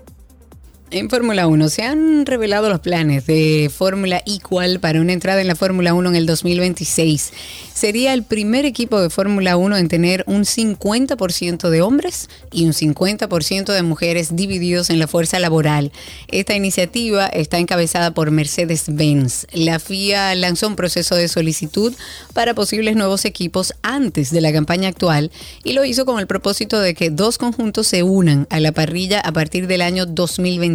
[0.93, 5.47] En Fórmula 1 se han revelado los planes de Fórmula Equal para una entrada en
[5.47, 7.33] la Fórmula 1 en el 2026.
[7.73, 12.73] Sería el primer equipo de Fórmula 1 en tener un 50% de hombres y un
[12.73, 15.93] 50% de mujeres divididos en la fuerza laboral.
[16.27, 19.47] Esta iniciativa está encabezada por Mercedes-Benz.
[19.53, 21.95] La FIA lanzó un proceso de solicitud
[22.35, 25.31] para posibles nuevos equipos antes de la campaña actual
[25.63, 29.21] y lo hizo con el propósito de que dos conjuntos se unan a la parrilla
[29.21, 30.05] a partir del año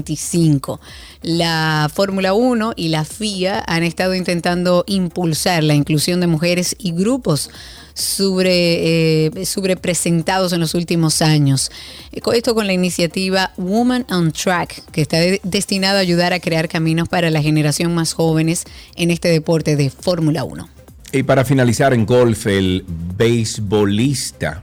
[0.05, 0.79] 2025.
[1.23, 6.91] La Fórmula 1 y la FIA han estado intentando impulsar la inclusión de mujeres y
[6.91, 7.49] grupos
[7.93, 11.71] sobre, eh, sobrepresentados en los últimos años.
[12.11, 16.39] Eh, Esto con la iniciativa Woman on Track, que está de- destinada a ayudar a
[16.39, 20.69] crear caminos para la generación más jóvenes en este deporte de Fórmula 1.
[21.13, 22.83] Y para finalizar en golf, el
[23.17, 24.61] beisbolista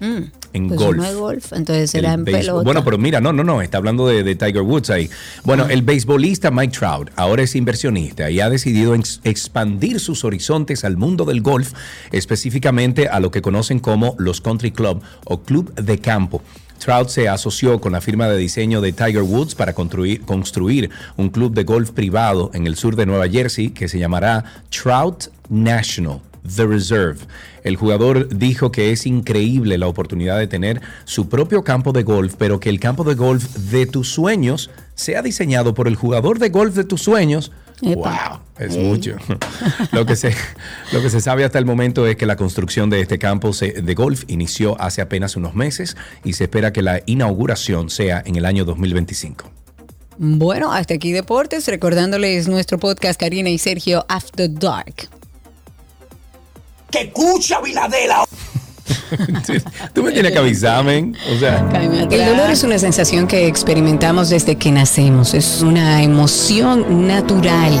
[0.00, 0.24] Mm,
[0.54, 0.96] en pues golf.
[0.96, 2.62] no es golf, entonces El en pelota.
[2.62, 5.10] Bueno, pero mira, no, no, no, está hablando de, de Tiger Woods ahí.
[5.44, 10.84] Bueno, el beisbolista Mike Trout ahora es inversionista y ha decidido ex- expandir sus horizontes
[10.84, 11.72] al mundo del golf,
[12.12, 16.40] específicamente a lo que conocen como los country club o club de campo.
[16.78, 21.30] Trout se asoció con la firma de diseño de Tiger Woods para construir, construir un
[21.30, 26.20] club de golf privado en el sur de Nueva Jersey que se llamará Trout National.
[26.54, 27.18] The Reserve.
[27.62, 32.34] El jugador dijo que es increíble la oportunidad de tener su propio campo de golf,
[32.38, 36.50] pero que el campo de golf de tus sueños sea diseñado por el jugador de
[36.50, 37.52] golf de tus sueños.
[37.82, 38.40] Epa.
[38.58, 38.66] ¡Wow!
[38.66, 38.84] Es Ey.
[38.84, 39.16] mucho.
[39.92, 40.34] lo, que se,
[40.92, 43.94] lo que se sabe hasta el momento es que la construcción de este campo de
[43.94, 48.44] golf inició hace apenas unos meses y se espera que la inauguración sea en el
[48.44, 49.50] año 2025.
[50.16, 55.08] Bueno, hasta aquí deportes, recordándoles nuestro podcast Karina y Sergio After Dark.
[56.94, 58.24] Que escucha, Viladela.
[59.92, 61.16] Tú me tienes que avisar, men.
[61.34, 61.68] O sea,
[62.08, 67.80] El dolor es una sensación que experimentamos desde que nacemos, es una emoción natural.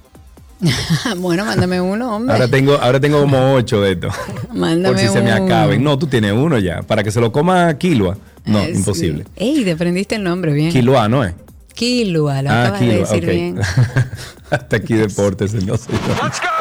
[1.17, 2.33] bueno, mándame uno, hombre.
[2.33, 4.09] Ahora tengo, ahora tengo como ocho de esto.
[4.53, 5.83] Mándame Por si se me acaben.
[5.83, 6.81] No, tú tienes uno ya.
[6.83, 8.17] Para que se lo coma Kilua.
[8.45, 9.25] No, Eh, imposible.
[9.35, 10.71] Ey, te aprendiste el nombre bien.
[10.71, 11.33] Kilua, ¿no es?
[11.73, 13.59] Kilua, lo Ah, acabas de Kilua, decir bien.
[14.51, 15.79] Hasta aquí deportes, señor.
[15.79, 16.60] Let's go.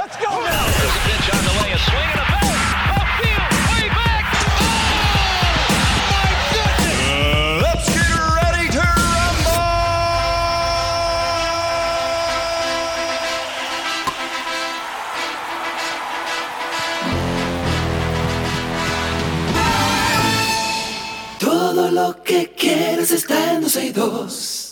[23.13, 24.67] Está en 12 y 2.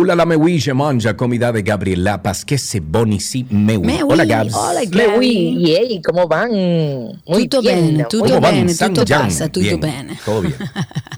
[0.00, 3.84] Hola la mewi, je manja comida de Gabriel Lapas, que se bonisi mewi.
[3.84, 4.54] Mewi, Hola Gabs.
[4.54, 6.52] hola, Mewi, y hey, ¿cómo van?
[7.26, 7.96] Muy Tutto bien.
[7.96, 10.18] bene, tutto pasa, tutto Bien, bene.
[10.24, 10.54] Todo bien.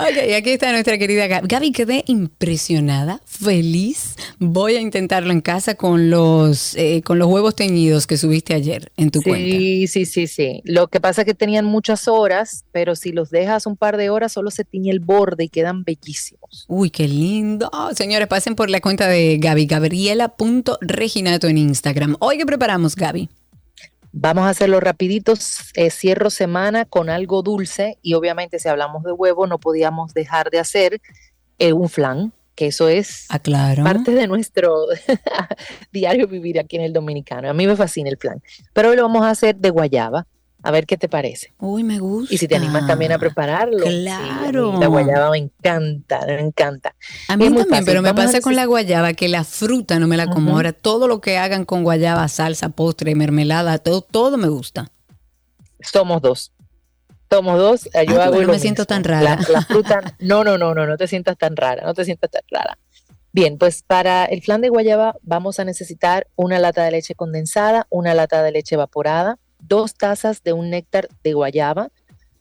[0.00, 1.48] Ok, aquí está nuestra querida Gaby.
[1.48, 4.14] Gaby, quedé impresionada, feliz.
[4.38, 8.92] Voy a intentarlo en casa con los, eh, con los huevos teñidos que subiste ayer
[8.96, 9.56] en tu cuenta.
[9.56, 10.60] Sí, sí, sí, sí.
[10.62, 14.08] Lo que pasa es que tenían muchas horas, pero si los dejas un par de
[14.08, 16.64] horas, solo se tiñe el borde y quedan bellísimos.
[16.68, 17.68] Uy, qué lindo.
[17.92, 22.14] Señores, pasen por la cuenta de Gaby, gabriela.reginato en Instagram.
[22.20, 23.28] Hoy, ¿qué preparamos, Gaby?
[24.20, 29.12] Vamos a hacerlo rapiditos, eh, cierro semana con algo dulce y obviamente si hablamos de
[29.12, 31.00] huevo no podíamos dejar de hacer
[31.60, 33.84] eh, un flan, que eso es Ah, claro.
[33.84, 34.74] parte de nuestro
[35.92, 37.48] diario vivir aquí en el Dominicano.
[37.48, 38.42] A mí me fascina el flan,
[38.72, 40.26] pero hoy lo vamos a hacer de guayaba.
[40.62, 41.54] A ver qué te parece.
[41.60, 42.34] Uy, me gusta.
[42.34, 43.78] Y si te animas también a prepararlo.
[43.86, 44.78] sí, Claro.
[44.80, 46.94] la guayaba me encanta, me encanta.
[47.28, 47.84] A mí es también, fácil.
[47.86, 50.52] pero me Vamos pasa con la guayaba que la fruta no me la como.
[50.56, 54.90] Ahora, todo lo que hagan con guayaba, salsa, postre, mermelada, todo, todo me gusta.
[55.80, 56.52] Somos dos.
[57.30, 57.86] Somos dos.
[57.94, 59.36] eh, Yo Ah, hago no me siento tan rara.
[59.36, 62.30] La, la fruta, no, no, no, no, no te sientas tan rara, no te sientas
[62.30, 62.78] tan rara.
[63.32, 67.86] Bien, pues para el flan de guayaba vamos a necesitar una lata de leche condensada,
[67.90, 71.90] una lata de leche evaporada, dos tazas de un néctar de guayaba,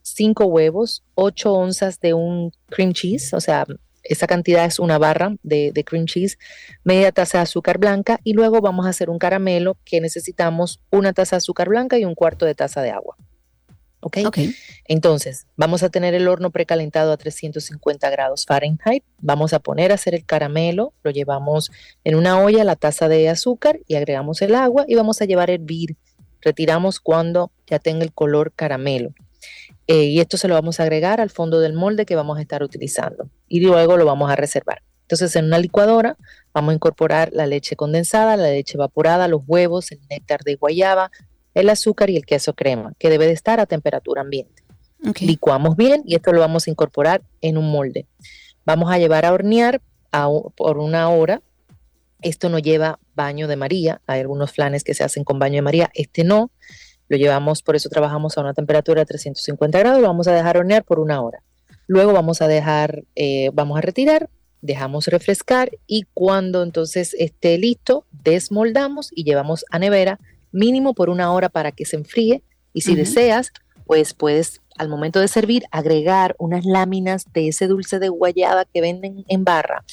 [0.01, 3.65] cinco huevos, ocho onzas de un cream cheese, o sea,
[4.03, 6.37] esa cantidad es una barra de, de cream cheese,
[6.83, 11.13] media taza de azúcar blanca y luego vamos a hacer un caramelo que necesitamos una
[11.13, 13.17] taza de azúcar blanca y un cuarto de taza de agua.
[13.99, 14.19] ¿Ok?
[14.25, 14.37] Ok.
[14.85, 19.03] Entonces, vamos a tener el horno precalentado a 350 grados Fahrenheit.
[19.19, 20.93] Vamos a poner a hacer el caramelo.
[21.03, 21.71] Lo llevamos
[22.03, 25.49] en una olla, la taza de azúcar y agregamos el agua y vamos a llevar
[25.49, 25.97] a hervir.
[26.41, 29.13] Retiramos cuando ya tenga el color caramelo.
[29.87, 32.41] Eh, y esto se lo vamos a agregar al fondo del molde que vamos a
[32.41, 33.29] estar utilizando.
[33.47, 34.81] Y luego lo vamos a reservar.
[35.03, 36.17] Entonces, en una licuadora
[36.53, 41.11] vamos a incorporar la leche condensada, la leche evaporada, los huevos, el néctar de guayaba,
[41.53, 44.63] el azúcar y el queso crema, que debe de estar a temperatura ambiente.
[45.21, 48.05] Licuamos bien y esto lo vamos a incorporar en un molde.
[48.65, 49.81] Vamos a llevar a hornear
[50.11, 50.27] a
[50.57, 51.41] por una hora.
[52.21, 54.01] Esto no lleva baño de María.
[54.07, 55.89] Hay algunos flanes que se hacen con baño de María.
[55.93, 56.51] Este no.
[57.09, 60.01] Lo llevamos, por eso trabajamos a una temperatura de 350 grados.
[60.01, 61.43] Lo vamos a dejar hornear por una hora.
[61.87, 64.29] Luego vamos a dejar, eh, vamos a retirar,
[64.61, 70.19] dejamos refrescar y cuando entonces esté listo, desmoldamos y llevamos a nevera
[70.51, 72.43] mínimo por una hora para que se enfríe.
[72.73, 73.51] Y si deseas,
[73.85, 78.81] pues puedes al momento de servir agregar unas láminas de ese dulce de guayaba que
[78.81, 79.83] venden en barra.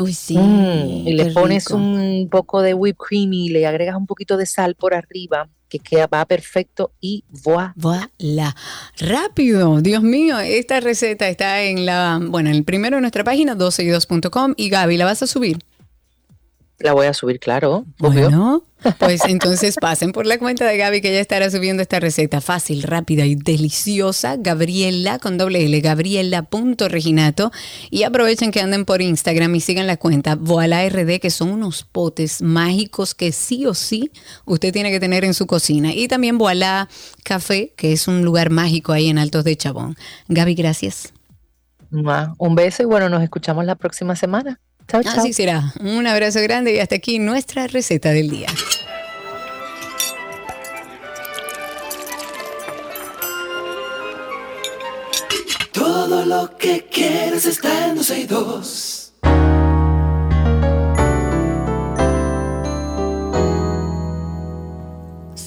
[0.00, 0.36] Uy, sí.
[0.36, 1.76] Mm, y le pones rico.
[1.76, 5.78] un poco de whipped cream y le agregas un poquito de sal por arriba, que
[5.78, 7.74] queda, va perfecto y voilà.
[7.76, 8.56] Voilà.
[8.98, 13.54] Rápido, Dios mío, esta receta está en la, bueno, en el primero de nuestra página,
[13.56, 14.54] 12y2.com.
[14.56, 15.58] Y Gaby, ¿la vas a subir?
[16.80, 17.84] La voy a subir, claro.
[18.00, 18.30] obvio.
[18.30, 18.62] Bueno,
[18.98, 22.82] pues entonces pasen por la cuenta de Gaby que ya estará subiendo esta receta fácil,
[22.82, 24.36] rápida y deliciosa.
[24.38, 27.52] Gabriela con doble L, gabriela.reginato.
[27.90, 31.84] Y aprovechen que anden por Instagram y sigan la cuenta Voila RD, que son unos
[31.84, 34.10] potes mágicos que sí o sí
[34.46, 35.92] usted tiene que tener en su cocina.
[35.92, 36.88] Y también Voila
[37.24, 39.96] Café, que es un lugar mágico ahí en Altos de Chabón.
[40.28, 41.12] Gaby, gracias.
[41.90, 44.58] Un beso y bueno, nos escuchamos la próxima semana.
[44.90, 45.20] Chao, chao.
[45.20, 45.72] Así será.
[45.80, 48.48] Un abrazo grande y hasta aquí nuestra receta del día.
[55.72, 59.12] Todo lo que quieres está en 12 y 2.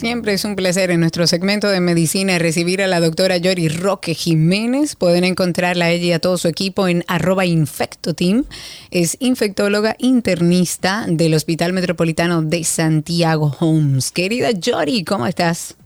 [0.04, 4.14] Siempre es un placer en nuestro segmento de medicina recibir a la doctora Yori Roque
[4.14, 4.98] Jiménez.
[4.98, 8.44] Pueden encontrarla a ella y a todo su equipo en arroba infectoteam.
[8.92, 14.12] Es infectóloga internista del Hospital Metropolitano de Santiago Homes.
[14.12, 15.78] Querida Yori, ¿cómo estás?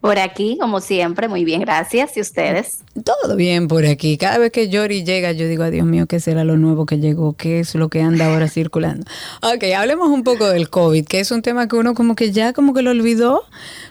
[0.00, 2.16] Por aquí, como siempre, muy bien, gracias.
[2.16, 2.78] ¿Y ustedes?
[3.04, 4.18] Todo bien por aquí.
[4.18, 6.98] Cada vez que Yori llega, yo digo, "Ay, Dios mío, ¿qué será lo nuevo que
[6.98, 7.34] llegó?
[7.34, 9.06] ¿Qué es lo que anda ahora circulando?
[9.42, 12.52] Ok, hablemos un poco del COVID, que es un tema que uno como que ya
[12.52, 13.42] como que lo olvidó,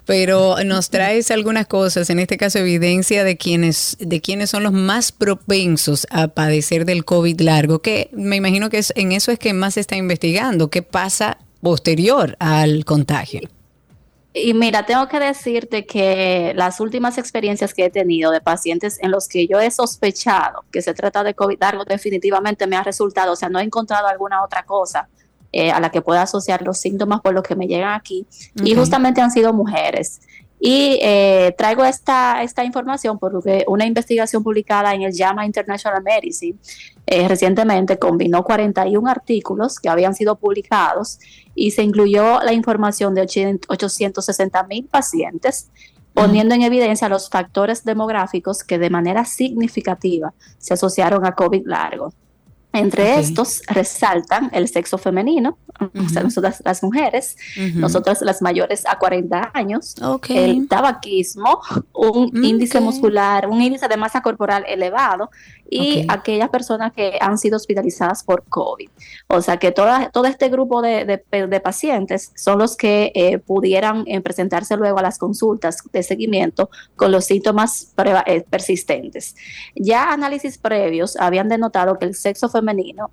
[0.05, 4.73] pero nos traes algunas cosas, en este caso evidencia de quienes, de quienes son los
[4.73, 9.39] más propensos a padecer del COVID largo, que me imagino que es, en eso es
[9.39, 13.41] que más se está investigando, qué pasa posterior al contagio.
[14.35, 19.11] Y mira, tengo que decirte que las últimas experiencias que he tenido de pacientes en
[19.11, 23.33] los que yo he sospechado que se trata de COVID largo, definitivamente me ha resultado,
[23.33, 25.07] o sea, no he encontrado alguna otra cosa
[25.51, 28.25] eh, a la que pueda asociar los síntomas por los que me llegan aquí.
[28.63, 30.19] Y justamente han sido mujeres.
[30.65, 36.57] Y eh, traigo esta, esta información porque una investigación publicada en el JAMA International Medicine
[37.05, 41.19] eh, recientemente combinó 41 artículos que habían sido publicados
[41.53, 43.23] y se incluyó la información de
[43.67, 45.69] 860 mil pacientes
[46.13, 52.13] poniendo en evidencia los factores demográficos que de manera significativa se asociaron a COVID largo.
[52.73, 57.37] Entre estos resaltan el sexo femenino, o sea, nosotras las mujeres,
[57.75, 59.95] nosotras las mayores a 40 años,
[60.29, 61.61] el tabaquismo,
[61.93, 65.29] un índice muscular, un índice de masa corporal elevado
[65.69, 68.89] y aquellas personas que han sido hospitalizadas por COVID.
[69.27, 71.23] O sea que toda, todo este grupo de,
[71.63, 77.11] pacientes son los que eh, pudieran eh, presentarse luego a las consultas de seguimiento con
[77.11, 77.93] los síntomas
[78.25, 79.35] eh, persistentes.
[79.75, 82.62] Ya análisis previos habían denotado que el sexo femenino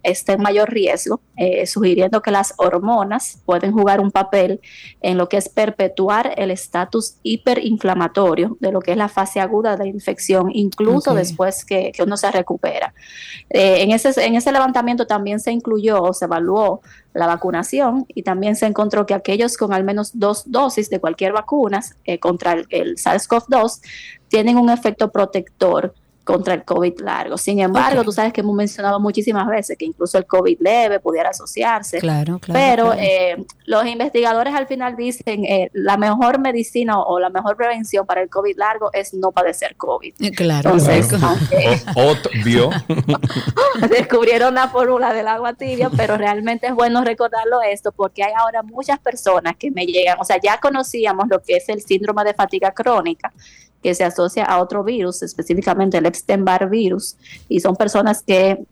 [0.03, 1.21] está en mayor riesgo,
[1.67, 4.61] sugiriendo que las hormonas pueden jugar un papel
[5.01, 9.77] en lo que es perpetuar el estatus hiperinflamatorio de lo que es la fase aguda
[9.77, 12.95] de la infección, incluso después que, que uno se recupera.
[13.49, 16.81] Eh, en, ese, en ese levantamiento también se incluyó o se evaluó
[17.13, 21.33] la vacunación y también se encontró que aquellos con al menos dos dosis de cualquier
[21.33, 23.81] vacuna eh, contra el, el SARS-CoV-2
[24.29, 25.95] tienen un efecto protector
[26.31, 27.37] contra el COVID largo.
[27.37, 31.31] Sin embargo, tú sabes que hemos mencionado muchísimas veces que incluso el COVID leve pudiera
[31.31, 31.99] asociarse.
[31.99, 32.61] Claro, claro.
[32.61, 38.05] Pero Eh, los investigadores al final dicen eh, la mejor medicina o, la mejor prevención
[38.07, 40.15] para el COVID largo es no padecer COVID.
[40.21, 40.71] Eh, claro.
[40.71, 41.09] Entonces,
[42.45, 42.71] vio
[43.91, 48.63] descubrieron la fórmula del agua tibia, pero realmente es bueno recordarlo esto porque hay ahora
[48.63, 52.35] muchas personas que me llegan, o sea, ya conocíamos lo que es el síndrome de
[52.35, 53.33] fatiga crónica
[53.83, 57.17] que se asocia a otro virus, específicamente el Epstein-Barr virus,
[57.49, 58.65] y son personas que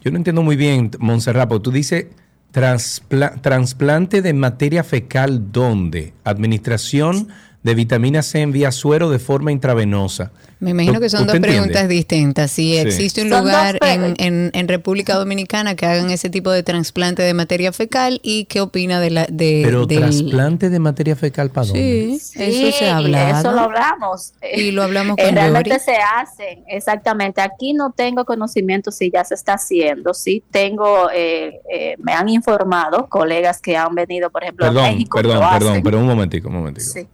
[0.00, 2.06] Yo no entiendo muy bien, Montserrat, porque tú dices
[2.50, 6.14] trasplante de materia fecal, ¿dónde?
[6.24, 7.28] Administración
[7.62, 10.30] de vitamina C en vía suero de forma intravenosa.
[10.60, 12.50] Me imagino que son dos preguntas distintas.
[12.50, 17.32] Si existe un lugar en, en, República Dominicana que hagan ese tipo de trasplante de
[17.32, 22.18] materia fecal y qué opina de la de Pero trasplante de materia fecal para dónde?
[22.20, 23.38] Sí, eso se habla.
[23.38, 24.32] Eso lo hablamos.
[24.52, 27.40] Y lo hablamos con Realmente se hacen, exactamente.
[27.40, 30.12] Aquí no tengo conocimiento si ya se está haciendo.
[30.12, 34.90] Sí tengo, eh, eh, me han informado colegas que han venido, por ejemplo, perdón, a
[34.90, 35.16] México.
[35.16, 36.90] Perdón, perdón, pero un momentico, un momentico.
[36.90, 37.06] Sí.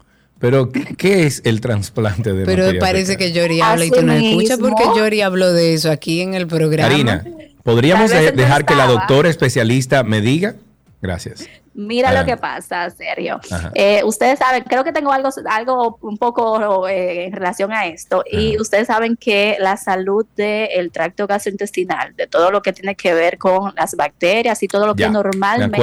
[0.44, 4.58] Pero, ¿qué es el trasplante de Pero parece que Yori habla y tú no escuchas
[4.58, 6.90] porque Yori habló de eso aquí en el programa.
[6.90, 7.24] Karina,
[7.62, 10.56] ¿podríamos dejar que la doctora especialista me diga?
[11.00, 11.48] Gracias.
[11.74, 13.40] Mira lo que pasa, Sergio.
[13.74, 18.22] Eh, ustedes saben, creo que tengo algo, algo un poco eh, en relación a esto,
[18.30, 23.12] y ustedes saben que la salud del tracto gastrointestinal, de todo lo que tiene que
[23.12, 25.82] ver con las bacterias y todo lo que normalmente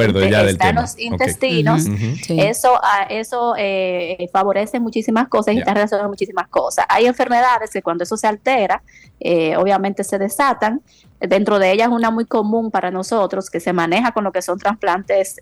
[0.49, 1.83] está en los intestinos,
[2.29, 6.85] eso, ah, eso eh, favorece muchísimas cosas y está relacionado a muchísimas cosas.
[6.87, 8.81] Hay enfermedades que cuando eso se altera,
[9.57, 10.81] obviamente se desatan.
[11.28, 14.57] Dentro de ellas una muy común para nosotros que se maneja con lo que son
[14.57, 15.38] trasplantes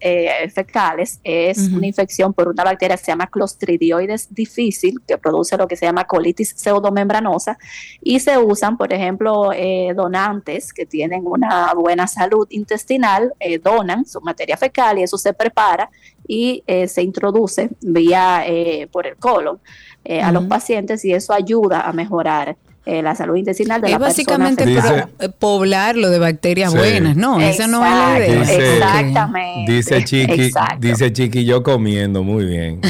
[0.54, 1.20] fecales.
[1.24, 5.76] Es una infección por una bacteria que se llama Clostridioides difícil, que produce lo que
[5.76, 7.58] se llama colitis pseudomembranosa,
[8.02, 14.06] y se usan, por ejemplo, eh, donantes que tienen una buena salud intestinal, eh, donan
[14.06, 15.90] su materia fecal y eso se prepara
[16.28, 18.44] y eh, se introduce vía
[18.92, 19.60] por el colon
[20.22, 22.56] a los pacientes y eso ayuda a mejorar
[22.86, 24.66] eh, la salud intestinal de es la básicamente
[25.38, 27.40] poblarlo de bacterias buenas, ¿no?
[27.40, 28.76] Esa no es la idea.
[28.76, 29.72] Exactamente.
[29.72, 32.82] Dice Chiqui, dice Chiqui, yo comiendo, muy bien.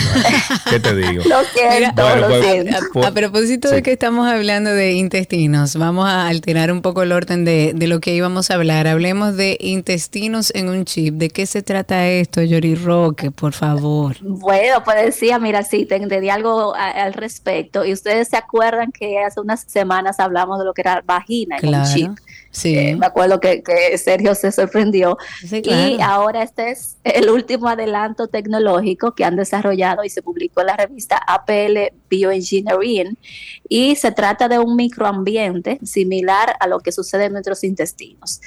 [0.69, 1.23] ¿Qué te digo?
[1.29, 2.77] lo siento, lo pues, siento.
[2.93, 7.11] Pues, a, propósito de que estamos hablando de intestinos, vamos a alterar un poco el
[7.11, 8.87] orden de, de, lo que íbamos a hablar.
[8.87, 11.15] Hablemos de intestinos en un chip.
[11.15, 14.15] ¿De qué se trata esto, Yori Roque, por favor?
[14.21, 17.85] Bueno, pues decía, mira, sí, te, di algo al respecto.
[17.85, 21.73] Y ustedes se acuerdan que hace unas semanas hablamos de lo que era vagina en
[21.73, 22.11] un chip.
[22.51, 22.77] Sí.
[22.77, 25.17] Eh, me acuerdo que, que Sergio se sorprendió.
[25.47, 25.95] Sí, claro.
[25.95, 30.67] Y ahora este es el último adelanto tecnológico que han desarrollado y se publicó en
[30.67, 33.17] la revista APL Bioengineering.
[33.67, 38.41] Y se trata de un microambiente similar a lo que sucede en nuestros intestinos.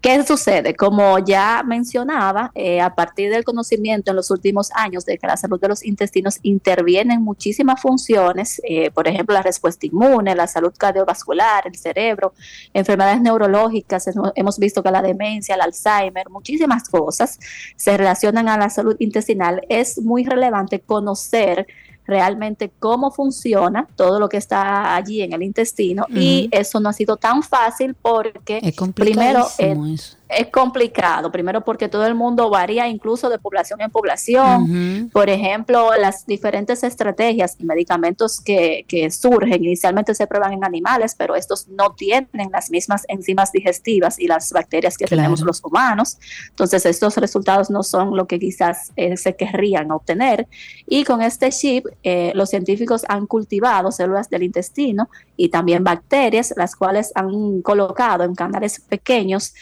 [0.00, 0.76] ¿Qué sucede?
[0.76, 5.36] Como ya mencionaba, eh, a partir del conocimiento en los últimos años de que la
[5.36, 10.46] salud de los intestinos interviene en muchísimas funciones, eh, por ejemplo, la respuesta inmune, la
[10.46, 12.32] salud cardiovascular, el cerebro,
[12.74, 17.40] enfermedades neurológicas, hemos visto que la demencia, el Alzheimer, muchísimas cosas
[17.74, 19.62] se relacionan a la salud intestinal.
[19.68, 21.66] Es muy relevante conocer
[22.08, 26.92] realmente cómo funciona todo lo que está allí en el intestino y eso no ha
[26.94, 30.17] sido tan fácil porque Es primero eh, eso.
[30.28, 34.62] Es complicado, primero porque todo el mundo varía incluso de población en población.
[34.62, 35.10] Ujú.
[35.10, 41.14] Por ejemplo, las diferentes estrategias y medicamentos que, que surgen inicialmente se prueban en animales,
[41.16, 45.22] pero estos no tienen las mismas enzimas digestivas y las bacterias que Claro.
[45.22, 46.18] tenemos los humanos.
[46.50, 50.46] Entonces, estos resultados no son lo que quizás eh, se querrían obtener.
[50.86, 56.52] Y con este chip, eh, los científicos han cultivado células del intestino y también bacterias,
[56.56, 59.54] las cuales han colocado en canales pequeños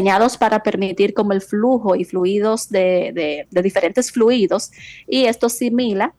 [0.00, 4.70] diseñados para permitir como el flujo y fluidos de, diferentes fluidos
[5.06, 6.14] y esto simila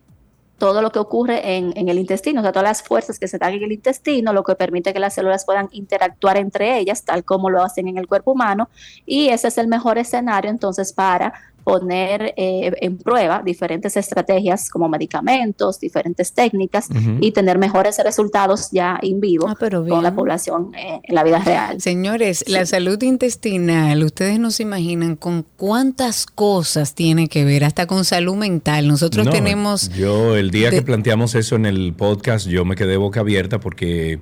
[0.59, 3.39] todo lo que ocurre en, en el intestino, o sea, todas las fuerzas que se
[3.39, 7.23] dan en el intestino, lo que permite que las células puedan interactuar entre ellas, tal
[7.23, 8.69] como lo hacen en el cuerpo humano,
[9.07, 11.33] y ese es el mejor escenario entonces para
[11.63, 16.87] poner eh, en prueba diferentes estrategias como medicamentos, diferentes técnicas
[17.19, 21.23] y tener mejores resultados ya in vivo Ah, pero con la población eh, en la
[21.23, 21.81] vida real.
[21.81, 27.87] Señores, la salud intestinal, ustedes no se imaginan con cuántas cosas tiene que ver, hasta
[27.87, 28.87] con salud mental.
[28.87, 29.89] Nosotros No, tenemos...
[29.89, 33.59] Yo, el día de- que planteamos eso en el podcast, yo me quedé boca abierta
[33.59, 34.19] porque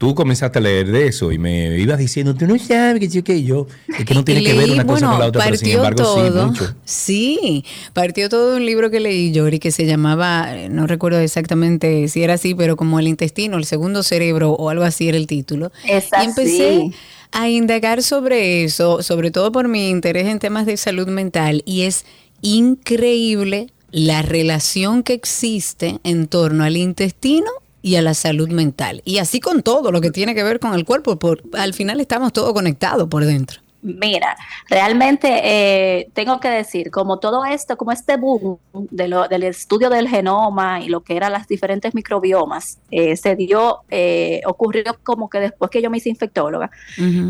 [0.00, 3.22] tú comenzaste a leer de eso y me ibas diciendo, tú no sabes que yo,
[3.22, 3.66] que yo.
[3.86, 6.14] Es que no tiene que ver una cosa con la otra, pero sin partió embargo
[6.14, 6.46] sí, todo.
[6.46, 6.74] mucho.
[6.86, 11.18] Sí, partió todo de un libro que leí, Yori, que se llamaba, eh, no recuerdo
[11.18, 15.18] exactamente si era así, pero como el intestino, el segundo cerebro o algo así era
[15.18, 15.70] el título.
[15.86, 16.90] Es Y empecé
[17.32, 21.82] a indagar sobre eso, sobre todo por mi interés en temas de salud mental, y
[21.82, 22.06] es
[22.40, 27.50] increíble la relación que existe en torno al intestino
[27.82, 29.02] y a la salud mental.
[29.04, 32.00] Y así con todo lo que tiene que ver con el cuerpo, por, al final
[32.00, 33.60] estamos todos conectados por dentro.
[33.82, 34.36] Mira,
[34.68, 39.88] realmente eh, tengo que decir, como todo esto, como este boom de lo- del estudio
[39.88, 45.30] del genoma y lo que eran las diferentes microbiomas, eh, se dio, eh, ocurrió como
[45.30, 46.70] que después que yo me hice infectóloga,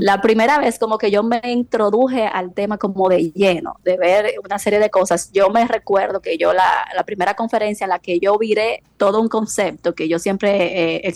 [0.01, 4.35] la primera vez como que yo me introduje al tema como de lleno, de ver
[4.45, 5.31] una serie de cosas.
[5.33, 9.21] Yo me recuerdo que yo la, la primera conferencia en la que yo viré todo
[9.21, 11.07] un concepto que yo siempre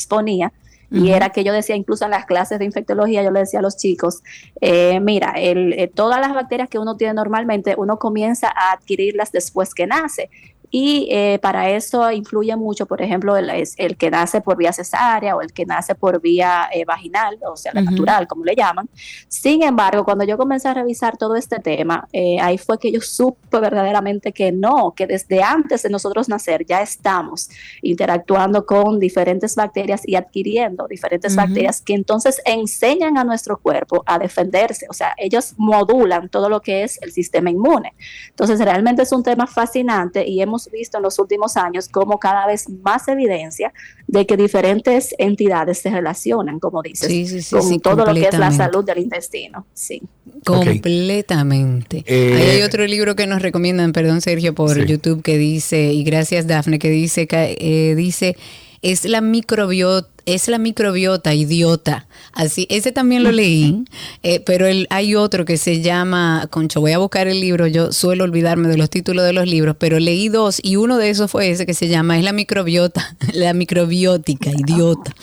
[0.95, 3.63] y era que yo decía, incluso en las clases de infectología, yo le decía a
[3.63, 4.23] los chicos,
[4.61, 9.33] eh, mira, el, eh, todas las bacterias que uno tiene normalmente, uno comienza a adquirirlas
[9.33, 10.31] después que nace.
[10.77, 15.41] Y eh, para eso influye mucho, por ejemplo, el, que nace por vía cesárea o
[15.41, 18.91] el que nace por vía eh, vaginal, o sea, la natural, como le llaman.
[19.29, 23.01] Sin embargo, cuando yo comencé a revisar todo este tema, eh, ahí fue que yo
[23.01, 27.51] supe verdaderamente que no, que desde antes de nosotros nacer ya estamos
[27.81, 34.19] interactuando con diferentes bacterias y adquiriendo diferentes bacterias que entonces enseñan a nuestro cuerpo a
[34.19, 34.87] defenderse.
[34.91, 37.95] O sea, ellos modulan todo lo que es el sistema inmune.
[38.31, 42.47] Entonces, realmente es un tema fascinante y hemos visto en los últimos años como cada
[42.47, 43.73] vez más evidencia
[44.07, 48.15] de que diferentes entidades se relacionan, como dices, Sí, sí, sí, con sí, todo lo
[48.15, 49.67] que es la salud del intestino.
[49.75, 50.03] Sí.
[50.45, 52.05] Completamente.
[52.07, 54.87] Eh, Ahí hay otro libro que nos recomiendan, perdón Sergio, por Sí.
[54.87, 58.37] YouTube que dice, y gracias Dafne, que dice, que, eh, dice,
[58.83, 62.07] es la microbiota, es la microbiota idiota.
[62.33, 63.85] Así, ese también lo leí,
[64.23, 67.93] eh, pero el, hay otro que se llama, concho, voy a buscar el libro, yo
[67.93, 71.31] suelo olvidarme de los títulos de los libros, pero leí dos y uno de esos
[71.31, 75.15] fue ese que se llama, es la microbiota, la microbiótica idiota.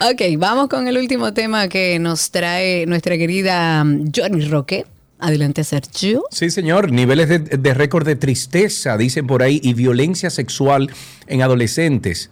[0.00, 4.86] Ok, vamos con el último tema que nos trae nuestra querida mm, Johnny Roque.
[5.22, 6.24] Adelante, Sergio.
[6.30, 6.92] Sí, señor.
[6.92, 10.90] Niveles de, de récord de tristeza, dicen por ahí, y violencia sexual
[11.26, 12.30] en adolescentes.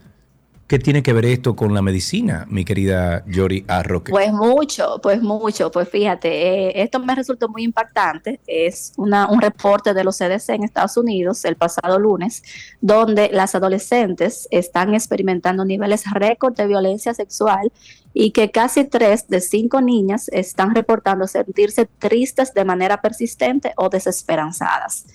[0.69, 4.11] ¿Qué tiene que ver esto con la medicina, mi querida Yori Arroque?
[4.11, 9.41] Pues mucho, pues mucho, pues fíjate, eh, esto me resultó muy impactante, es una, un
[9.41, 12.43] reporte de los CDC en Estados Unidos el pasado lunes,
[12.83, 17.73] donde las adolescentes están experimentando niveles récord de violencia sexual
[18.13, 23.89] y que casi tres de cinco niñas están reportando sentirse tristes de manera persistente o
[23.89, 25.07] desesperanzadas.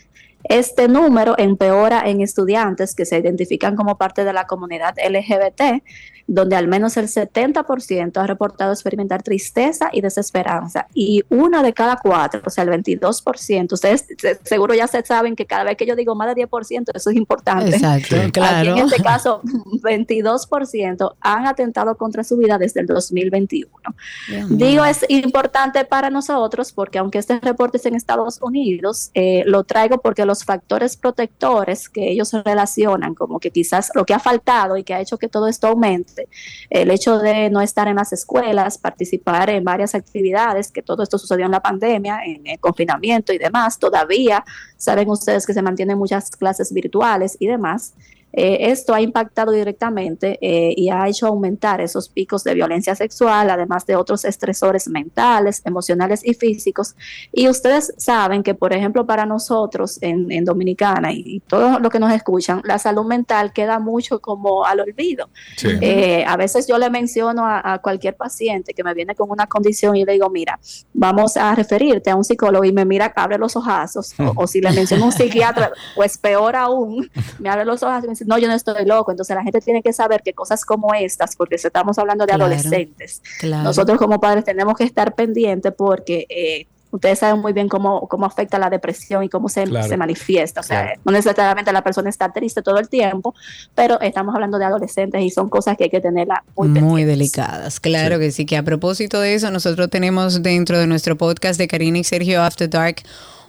[0.44, 5.84] Este número empeora en estudiantes que se identifican como parte de la comunidad LGBT,
[6.28, 10.88] donde al menos el 70% ha reportado experimentar tristeza y desesperanza.
[10.94, 14.08] Y una de cada cuatro, o sea, el 22%, ustedes
[14.44, 17.16] seguro ya se saben que cada vez que yo digo más de 10%, eso es
[17.16, 17.72] importante.
[17.72, 18.72] Exacto, claro.
[18.72, 19.42] Aquí en este caso,
[19.82, 23.70] 22% han atentado contra su vida desde el 2021.
[24.50, 29.64] Digo, es importante para nosotros porque aunque este reporte es en Estados Unidos, eh, lo
[29.64, 34.78] traigo porque los factores protectores que ellos relacionan, como que quizás lo que ha faltado
[34.78, 36.13] y que ha hecho que todo esto aumente,
[36.70, 41.18] el hecho de no estar en las escuelas, participar en varias actividades, que todo esto
[41.18, 44.44] sucedió en la pandemia, en el confinamiento y demás, todavía
[44.78, 47.94] saben ustedes que se mantienen muchas clases virtuales y demás.
[48.34, 53.50] Eh, esto ha impactado directamente eh, y ha hecho aumentar esos picos de violencia sexual,
[53.50, 56.96] además de otros estresores mentales, emocionales y físicos.
[57.32, 62.12] Y ustedes saben que, por ejemplo, para nosotros en, Dominicana y, todos los que nos
[62.12, 65.30] escuchan, la salud mental queda mucho como al olvido.
[65.64, 69.96] Eh, a veces yo le menciono a, cualquier paciente que me viene con una condición
[69.96, 70.60] y le digo, mira,
[70.94, 74.62] vamos a referirte a un psicólogo y me mira, abre los ojazos, o, o, si
[74.62, 77.10] le menciono a un psiquiatra, pues peor aún,
[77.40, 79.12] me abre los ojazos y me dice, no, yo no estoy loco.
[79.12, 83.22] Entonces la gente tiene que saber que cosas como estas, porque estamos hablando de adolescentes,
[83.42, 88.26] nosotros como padres tenemos que estar pendientes porque eh, ustedes saben muy bien cómo, cómo
[88.26, 90.60] afecta la depresión y cómo se, se manifiesta.
[90.60, 93.34] O sea, no necesariamente la persona está triste todo el tiempo,
[93.74, 97.80] pero estamos hablando de adolescentes y son cosas que hay que tenerla muy, muy delicadas.
[97.80, 101.68] Claro que sí, que a propósito de eso, nosotros tenemos dentro de nuestro podcast de
[101.68, 102.98] Karina y Sergio After Dark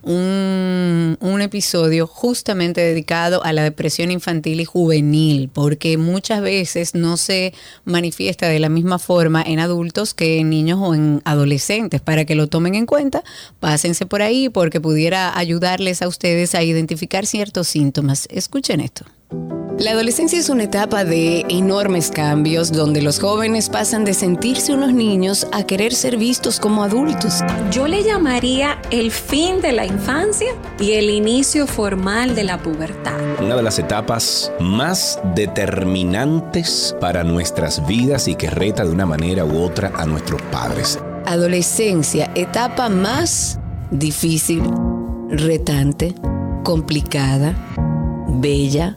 [0.05, 7.17] un, un, episodio justamente dedicado a la depresión infantil y juvenil, porque muchas veces no
[7.17, 7.53] se
[7.85, 12.01] manifiesta de la misma forma en adultos que en niños o en adolescentes.
[12.01, 13.25] Para que lo tomen en cuenta,
[13.61, 18.29] pásense por ahí porque pudiera ayudarles a ustedes a identificar ciertos síntomas.
[18.31, 19.05] Escuchen esto.
[19.79, 24.93] La adolescencia es una etapa de enormes cambios donde los jóvenes pasan de sentirse unos
[24.93, 27.41] niños a querer ser vistos como adultos.
[27.73, 33.19] Yo le llamaría el fin de la infancia y el inicio formal de la pubertad.
[33.41, 39.45] Una de las etapas más determinantes para nuestras vidas y que reta de una manera
[39.45, 41.01] u otra a nuestros padres.
[41.27, 43.59] Adolescencia, etapa más
[43.91, 44.63] difícil,
[45.31, 46.15] retante,
[46.63, 47.55] complicada,
[48.29, 48.97] bella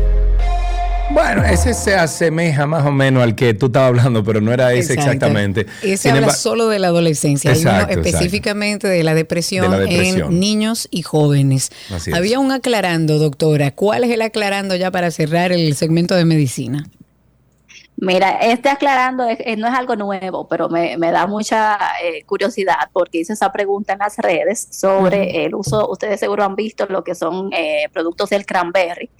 [1.13, 4.73] Bueno, ese se asemeja más o menos al que tú estabas hablando, pero no era
[4.73, 5.65] ese exactamente.
[5.83, 11.69] Ese habla solo de la adolescencia, específicamente de la, depresión en niños y jóvenes.
[12.13, 13.71] Había un aclarando, doctora.
[13.71, 16.85] ¿Cuál es el aclarando ya para cerrar el segmento de medicina?
[18.01, 23.19] Mira, este aclarando eh, no es algo nuevo, pero me, da mucha eh, curiosidad porque
[23.19, 27.13] hice esa pregunta en las redes sobre el uso, ustedes seguro han visto lo que
[27.13, 29.11] son eh, productos del cranberry,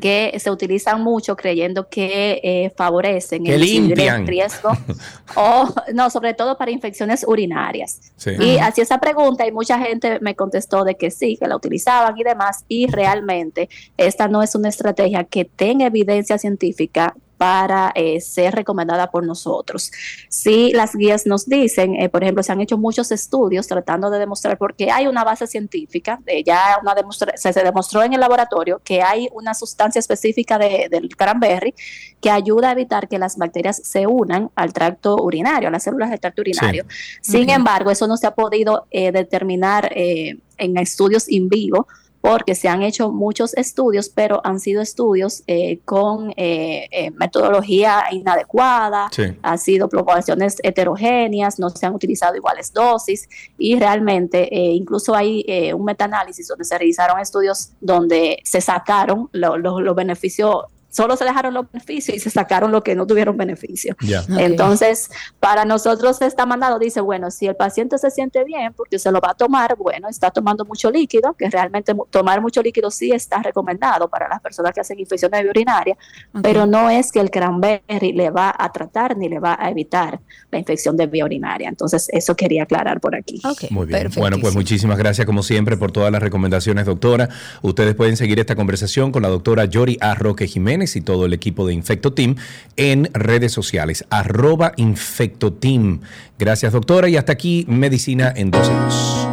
[0.00, 4.70] que se utilizan mucho creyendo que favorecen el riesgo,
[5.36, 8.12] o no, sobre todo para infecciones urinarias.
[8.40, 12.18] Y así esa pregunta y mucha gente me contestó de que sí, que la utilizaban
[12.18, 18.20] y demás, y realmente esta no es una estrategia que tenga evidencia científica para eh,
[18.20, 19.90] ser recomendada por nosotros.
[20.28, 24.18] Si las guías nos dicen, eh, por ejemplo, se han hecho muchos estudios tratando de
[24.18, 26.94] demostrar, porque hay una base científica, ya una
[27.36, 31.74] se, se, demostró en el laboratorio que hay una sustancia específica del cranberry
[32.20, 36.10] que ayuda a evitar que las bacterias se unan al tracto urinario, a las células
[36.10, 36.84] del tracto urinario.
[37.20, 41.86] Sin embargo, eso no se ha podido eh, determinar en estudios in vivo
[42.20, 48.04] porque se han hecho muchos estudios, pero han sido estudios eh, con eh, eh, metodología
[48.10, 49.08] inadecuada,
[49.42, 53.28] han sido poblaciones heterogéneas, no se han utilizado iguales dosis
[53.58, 60.64] y realmente incluso hay un metaanálisis donde se realizaron estudios donde se sacaron los beneficios
[60.96, 63.94] solo se dejaron los beneficios y se sacaron lo que no tuvieron beneficio.
[64.38, 65.10] Entonces,
[65.40, 69.20] para nosotros está mandado, dice, bueno, si el paciente se siente bien porque se lo
[69.20, 73.42] va a tomar, bueno, está tomando mucho líquido, que realmente tomar mucho líquido sí está
[73.42, 75.98] recomendado para las personas que hacen infecciones urinarias,
[76.42, 80.20] pero no es que el cranberry le va a tratar ni le va a evitar
[80.50, 81.68] la infección de vía urinaria.
[81.68, 83.42] Entonces, eso quería aclarar por aquí.
[83.68, 84.10] Muy bien.
[84.16, 87.28] Bueno, pues muchísimas gracias como siempre por todas las recomendaciones, doctora.
[87.60, 91.32] Ustedes pueden seguir esta conversación con la doctora Yori Arroque Jiménez Estebanes y todo el
[91.32, 92.36] equipo de Infecto Team
[92.76, 96.00] en redes sociales, arroba Infecto Team.
[96.38, 99.28] Gracias doctora y hasta aquí Medicina en dos años.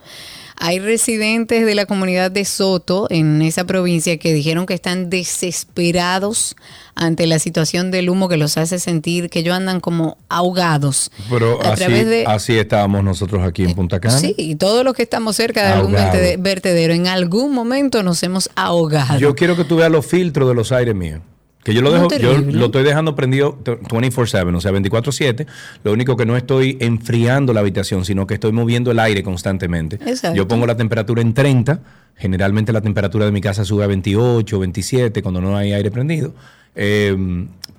[0.61, 6.55] Hay residentes de la comunidad de Soto en esa provincia que dijeron que están desesperados
[6.95, 11.11] ante la situación del humo que los hace sentir que ellos andan como ahogados.
[11.29, 14.17] Pero así, así estábamos nosotros aquí en Punta Cana.
[14.17, 15.95] Sí, y todos los que estamos cerca de algún
[16.39, 19.17] vertedero, en algún momento nos hemos ahogado.
[19.17, 21.21] Yo quiero que tú veas los filtros de los aires míos.
[21.69, 25.45] Que yo lo dejo, yo lo estoy dejando prendido 24/7, o sea, 24/7.
[25.83, 29.99] Lo único que no estoy enfriando la habitación, sino que estoy moviendo el aire constantemente.
[30.33, 31.79] Yo pongo la temperatura en 30,
[32.15, 36.33] generalmente la temperatura de mi casa sube a 28, 27 cuando no hay aire prendido.
[36.75, 37.15] Eh,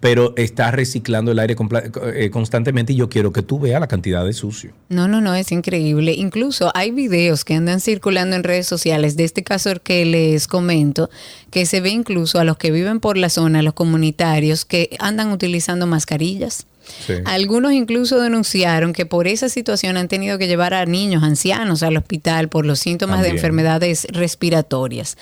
[0.00, 1.54] pero está reciclando el aire
[2.14, 4.72] eh, constantemente y yo quiero que tú veas la cantidad de sucio.
[4.88, 6.12] No, no, no, es increíble.
[6.12, 11.10] Incluso hay videos que andan circulando en redes sociales de este caso que les comento,
[11.50, 15.30] que se ve incluso a los que viven por la zona, los comunitarios, que andan
[15.32, 16.66] utilizando mascarillas
[17.24, 21.96] algunos incluso denunciaron que por esa situación han tenido que llevar a niños ancianos al
[21.96, 25.16] hospital por los síntomas de enfermedades respiratorias.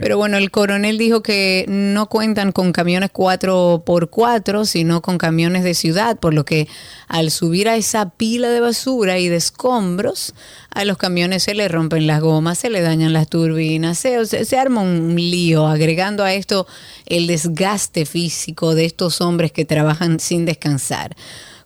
[0.00, 5.74] Pero bueno, el coronel dijo que no cuentan con camiones 4x4, sino con camiones de
[5.74, 6.68] ciudad, por lo que
[7.08, 10.34] al subir a esa pila de basura y de escombros,
[10.70, 14.58] a los camiones se le rompen las gomas, se le dañan las turbinas, se, se,
[14.58, 16.66] arma un lío, agregando a esto
[17.06, 21.03] el desgaste físico de estos hombres que trabajan sin descansar.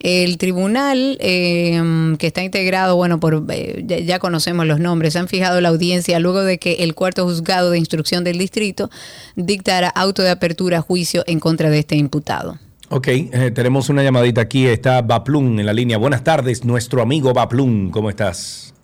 [0.00, 1.78] El tribunal, eh,
[2.18, 6.18] que está integrado, bueno, por eh, ya, ya conocemos los nombres, han fijado la audiencia
[6.18, 8.88] luego de que el cuarto juzgado de instrucción del distrito
[9.36, 12.58] dictara auto de apertura a juicio en contra de este imputado.
[12.88, 14.66] Ok, eh, tenemos una llamadita aquí.
[14.66, 15.98] Está Baplum en la línea.
[15.98, 17.90] Buenas tardes, nuestro amigo Baplum.
[17.90, 18.74] ¿Cómo estás?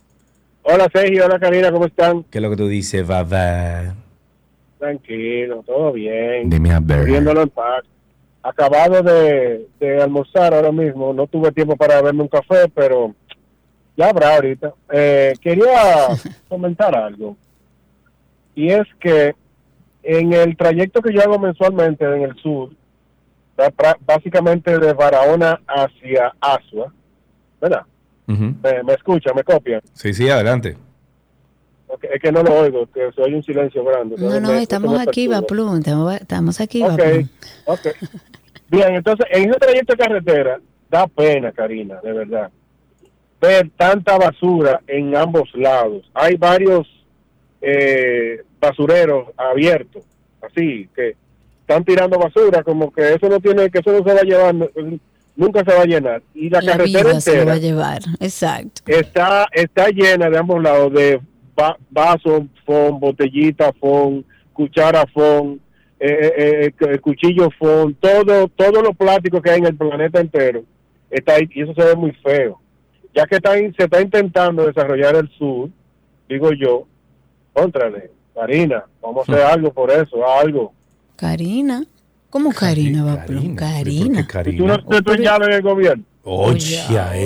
[0.62, 2.24] Hola Sergio, hola Karina, ¿cómo están?
[2.24, 3.94] ¿Qué es lo que tú dices, Baba?
[4.78, 6.50] Tranquilo, todo bien.
[6.50, 7.06] Dime a ver.
[7.06, 7.84] Viéndolo en paz.
[8.48, 13.12] Acabado de, de almorzar ahora mismo, no tuve tiempo para beberme un café, pero
[13.96, 14.72] ya habrá ahorita.
[14.92, 16.08] Eh, quería
[16.48, 17.36] comentar algo.
[18.54, 19.34] Y es que
[20.02, 22.70] en el trayecto que yo hago mensualmente en el sur,
[24.06, 26.92] básicamente de Barahona hacia Asua,
[27.60, 27.82] ¿verdad?
[28.26, 29.80] Me, me escucha, me copia.
[29.92, 30.76] Sí, sí, adelante.
[32.12, 34.16] Es que no lo oigo, que se oye un silencio grande.
[34.18, 35.28] No, no, me- estamos aquí.
[35.28, 37.28] Baplum, estamos, estamos aquí, Baplum.
[37.66, 37.86] ok.
[38.68, 40.60] Bien, entonces, en ese trayecto de carretera,
[40.90, 42.50] da pena, Karina, de verdad,
[43.40, 46.10] ver tanta basura en ambos lados.
[46.14, 46.86] Hay varios
[47.60, 50.04] eh, basureros abiertos,
[50.42, 51.14] así, que
[51.60, 54.54] están tirando basura, como que eso no tiene, que eso no se va a llevar,
[55.36, 56.22] nunca se va a llenar.
[56.34, 58.82] Y la, La carretera vida se lo va a entera llevar, exacto.
[58.86, 61.20] está, está llena de ambos lados de
[61.58, 65.60] va- vasos, fon, botellita, fon, cuchara, fon,
[65.98, 70.62] eh, eh, eh, cuchillo, fon, todo, todos los plásticos que hay en el planeta entero
[71.10, 72.60] está ahí y eso se ve muy feo.
[73.14, 75.70] Ya que está, in- se está intentando desarrollar el sur,
[76.28, 76.86] digo yo,
[77.52, 80.72] contrale, Karina, vamos a hacer algo por eso, algo.
[81.16, 81.82] Karina.
[82.28, 83.54] ¿Cómo Karina, Baplum?
[83.54, 84.26] Karina.
[84.44, 86.04] Y tú no te tú llave en el gobierno.
[86.24, 87.16] Oye, a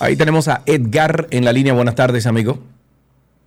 [0.00, 1.72] Ahí tenemos a Edgar en la línea.
[1.74, 2.58] Buenas tardes, amigo.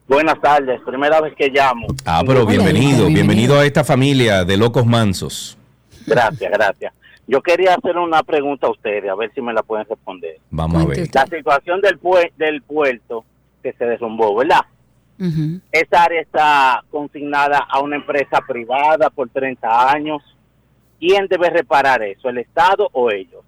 [0.07, 1.87] Buenas tardes, primera vez que llamo.
[2.05, 5.57] Ah, pero Hola, bienvenido, bienvenido a esta familia de locos mansos.
[6.05, 6.93] Gracias, gracias.
[7.25, 10.37] Yo quería hacer una pregunta a ustedes, a ver si me la pueden responder.
[10.51, 11.09] Vamos a ver.
[11.13, 13.23] La situación del, pue- del puerto
[13.63, 14.59] que se derrumbó, ¿verdad?
[15.19, 15.61] Ujú.
[15.71, 20.21] Esa área está consignada a una empresa privada por 30 años.
[20.99, 23.41] ¿Quién debe reparar eso, el Estado o ellos?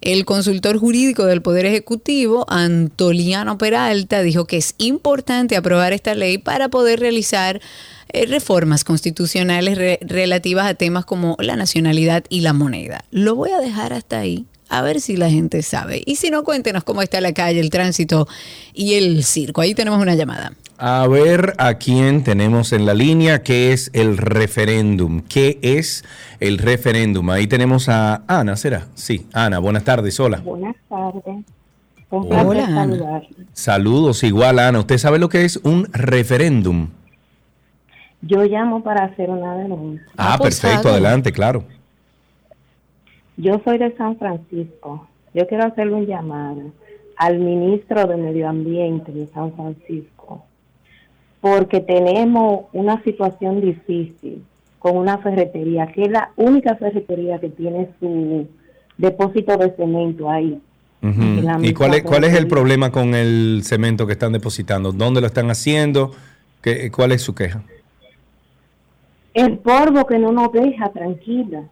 [0.00, 6.38] El consultor jurídico del Poder Ejecutivo, Antoliano Peralta, dijo que es importante aprobar esta ley
[6.38, 7.60] para poder realizar
[8.12, 13.04] eh, reformas constitucionales re- relativas a temas como la nacionalidad y la moneda.
[13.10, 14.46] Lo voy a dejar hasta ahí.
[14.70, 16.00] A ver si la gente sabe.
[16.06, 18.28] Y si no, cuéntenos cómo está la calle, el tránsito
[18.72, 19.60] y el circo.
[19.60, 20.52] Ahí tenemos una llamada.
[20.78, 25.22] A ver a quién tenemos en la línea, qué es el referéndum.
[25.28, 26.04] ¿Qué es
[26.38, 27.28] el referéndum?
[27.30, 28.86] Ahí tenemos a Ana, ¿será?
[28.94, 30.38] Sí, Ana, buenas tardes, hola.
[30.38, 31.44] Buenas tardes.
[32.10, 33.22] Un Hola, Ana.
[33.52, 34.78] Saludos, igual Ana.
[34.78, 36.88] ¿Usted sabe lo que es un referéndum?
[38.22, 40.06] Yo llamo para hacer una denuncia.
[40.16, 41.64] Ah, perfecto, adelante, claro.
[43.40, 45.08] Yo soy de San Francisco.
[45.32, 46.72] Yo quiero hacerle un llamado
[47.16, 50.44] al ministro de Medio Ambiente de San Francisco
[51.40, 54.44] porque tenemos una situación difícil
[54.78, 58.46] con una ferretería, que es la única ferretería que tiene su
[58.98, 60.60] depósito de cemento ahí.
[61.62, 64.92] ¿Y cuál es, cuál es el problema con el cemento que están depositando?
[64.92, 66.12] ¿Dónde lo están haciendo?
[66.60, 67.62] ¿Qué, ¿Cuál es su queja?
[69.32, 71.62] El polvo que no nos deja tranquila.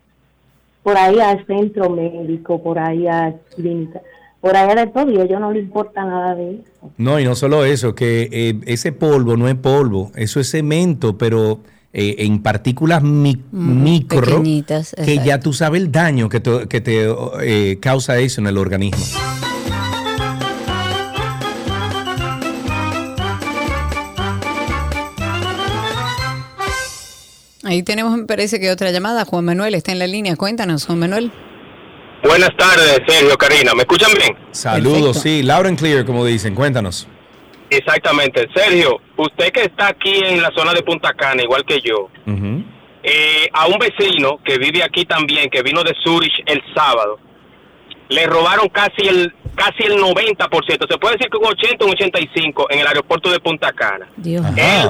[0.82, 4.00] Por ahí al centro médico, por ahí a clínica,
[4.40, 6.90] por ahí de todo y a ellos no les importa nada de eso.
[6.96, 11.18] No, y no solo eso, que eh, ese polvo no es polvo, eso es cemento,
[11.18, 11.60] pero
[11.92, 16.80] eh, en partículas mi- micro, pequeñitas, que ya tú sabes el daño que te, que
[16.80, 17.06] te
[17.42, 19.04] eh, causa eso en el organismo.
[27.68, 29.26] Ahí tenemos, me parece que otra llamada.
[29.26, 30.36] Juan Manuel está en la línea.
[30.36, 31.30] Cuéntanos, Juan Manuel.
[32.22, 33.74] Buenas tardes, Sergio, Karina.
[33.74, 34.34] ¿Me escuchan bien?
[34.52, 37.06] Saludos, sí, loud and clear, como dicen, cuéntanos.
[37.68, 38.48] Exactamente.
[38.54, 42.08] Sergio, usted que está aquí en la zona de Punta Cana, igual que yo,
[43.02, 47.18] eh, a un vecino que vive aquí también, que vino de Zurich el sábado,
[48.08, 52.66] le robaron casi el casi el 90%, se puede decir que un 80 un 85
[52.70, 54.08] en el aeropuerto de Punta Cana.
[54.16, 54.46] Dios.
[54.56, 54.88] Él,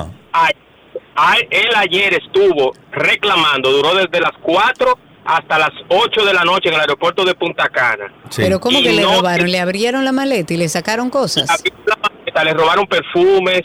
[1.51, 6.75] él ayer estuvo reclamando, duró desde las 4 hasta las 8 de la noche en
[6.75, 8.13] el aeropuerto de Punta Cana.
[8.37, 9.51] Pero ¿cómo Y que le no- robaron?
[9.51, 11.49] ¿Le abrieron la maleta y le sacaron cosas?
[12.45, 13.63] le robaron perfumes.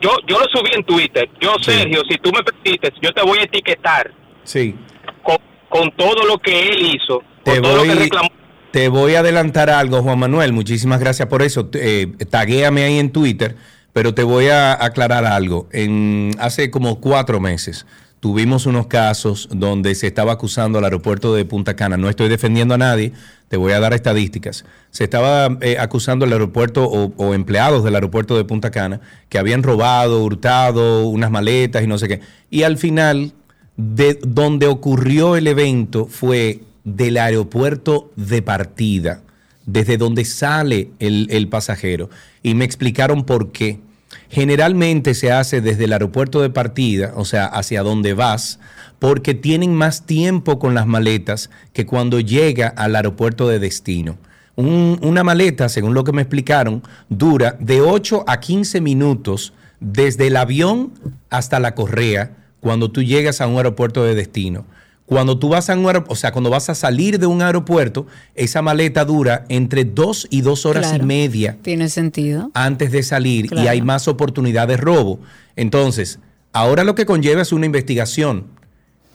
[0.00, 1.28] Yo yo lo subí en Twitter.
[1.40, 4.12] Yo, Sergio, si tú me permites, yo te voy a etiquetar
[4.44, 4.76] Sí.
[5.24, 5.36] con,
[5.68, 8.28] con todo lo que él hizo, Te con todo lo que voy, reclamó.
[8.70, 10.52] te voy a adelantar algo, Juan Manuel.
[10.52, 11.68] Muchísimas gracias por eso.
[11.74, 13.56] Eh, taguéame ahí en Twitter,
[13.96, 15.68] pero te voy a aclarar algo.
[15.72, 17.86] En, hace como cuatro meses
[18.20, 21.96] tuvimos unos casos donde se estaba acusando al aeropuerto de Punta Cana.
[21.96, 23.12] No estoy defendiendo a nadie,
[23.48, 24.66] te voy a dar estadísticas.
[24.90, 29.00] Se estaba eh, acusando al aeropuerto o, o empleados del aeropuerto de Punta Cana
[29.30, 32.20] que habían robado, hurtado unas maletas y no sé qué.
[32.50, 33.32] Y al final
[33.78, 39.22] de donde ocurrió el evento fue del aeropuerto de partida,
[39.64, 42.10] desde donde sale el, el pasajero.
[42.42, 43.85] Y me explicaron por qué.
[44.28, 48.58] Generalmente se hace desde el aeropuerto de partida, o sea, hacia donde vas,
[48.98, 54.16] porque tienen más tiempo con las maletas que cuando llega al aeropuerto de destino.
[54.56, 60.28] Un- una maleta, según lo que me explicaron, dura de 8 a 15 minutos desde
[60.28, 60.92] el avión
[61.28, 62.30] hasta la correa
[62.60, 64.64] cuando tú llegas a un aeropuerto de destino.
[65.06, 68.06] Cuando tú vas a un aeropuerto, o sea, cuando vas a salir de un aeropuerto,
[68.34, 71.04] esa maleta dura entre dos y dos horas Claro.
[71.04, 72.50] y media Tiene sentido.
[72.54, 75.20] antes de salir y hay más oportunidad de robo.
[75.54, 76.18] Entonces,
[76.52, 78.46] ahora lo que conlleva es una investigación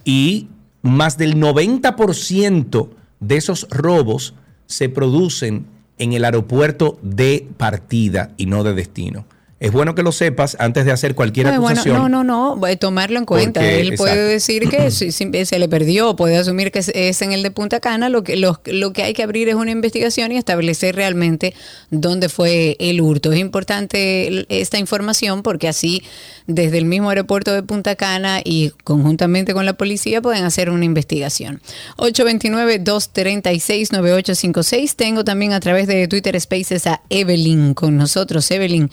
[0.06, 0.48] y
[0.82, 2.90] más del 90%
[3.20, 4.34] de esos robos
[4.66, 5.66] se producen
[5.98, 9.26] en el aeropuerto de partida y no de destino.
[9.62, 11.98] Es bueno que lo sepas antes de hacer cualquier Pues bueno, acusación.
[11.98, 13.60] no, no, no, voy a tomarlo en cuenta.
[13.60, 17.52] Porque, Él puede decir que se le perdió, puede asumir que es, en el de
[17.52, 18.10] Punta Cana.
[18.10, 21.54] Lo que, lo, lo que hay que abrir es una investigación y establecer realmente
[21.92, 23.32] dónde fue el hurto.
[23.32, 26.02] Es importante esta información porque así,
[26.48, 30.86] desde el mismo aeropuerto de Punta Cana y conjuntamente con la policía, pueden hacer una
[30.86, 31.62] investigación.
[31.98, 34.96] 829-236-9856.
[34.96, 38.50] Tengo también a través de Twitter Spaces a Evelyn con nosotros.
[38.50, 38.90] Evelyn,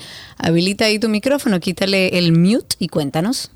[0.59, 3.53] habilita ahí tu micrófono, quítale el mute y cuéntanos.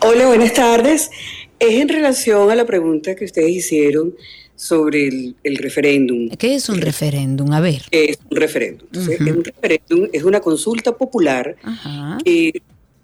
[0.00, 1.10] Hola, buenas tardes.
[1.58, 4.14] Es en relación a la pregunta que ustedes hicieron
[4.54, 6.30] sobre el, el referéndum.
[6.30, 7.52] ¿Qué es un referéndum?
[7.52, 7.82] A ver.
[7.90, 8.86] ¿Qué es un referéndum?
[8.86, 9.30] Entonces, Ujú.
[9.30, 11.54] Un referéndum es una consulta popular
[12.24, 12.62] que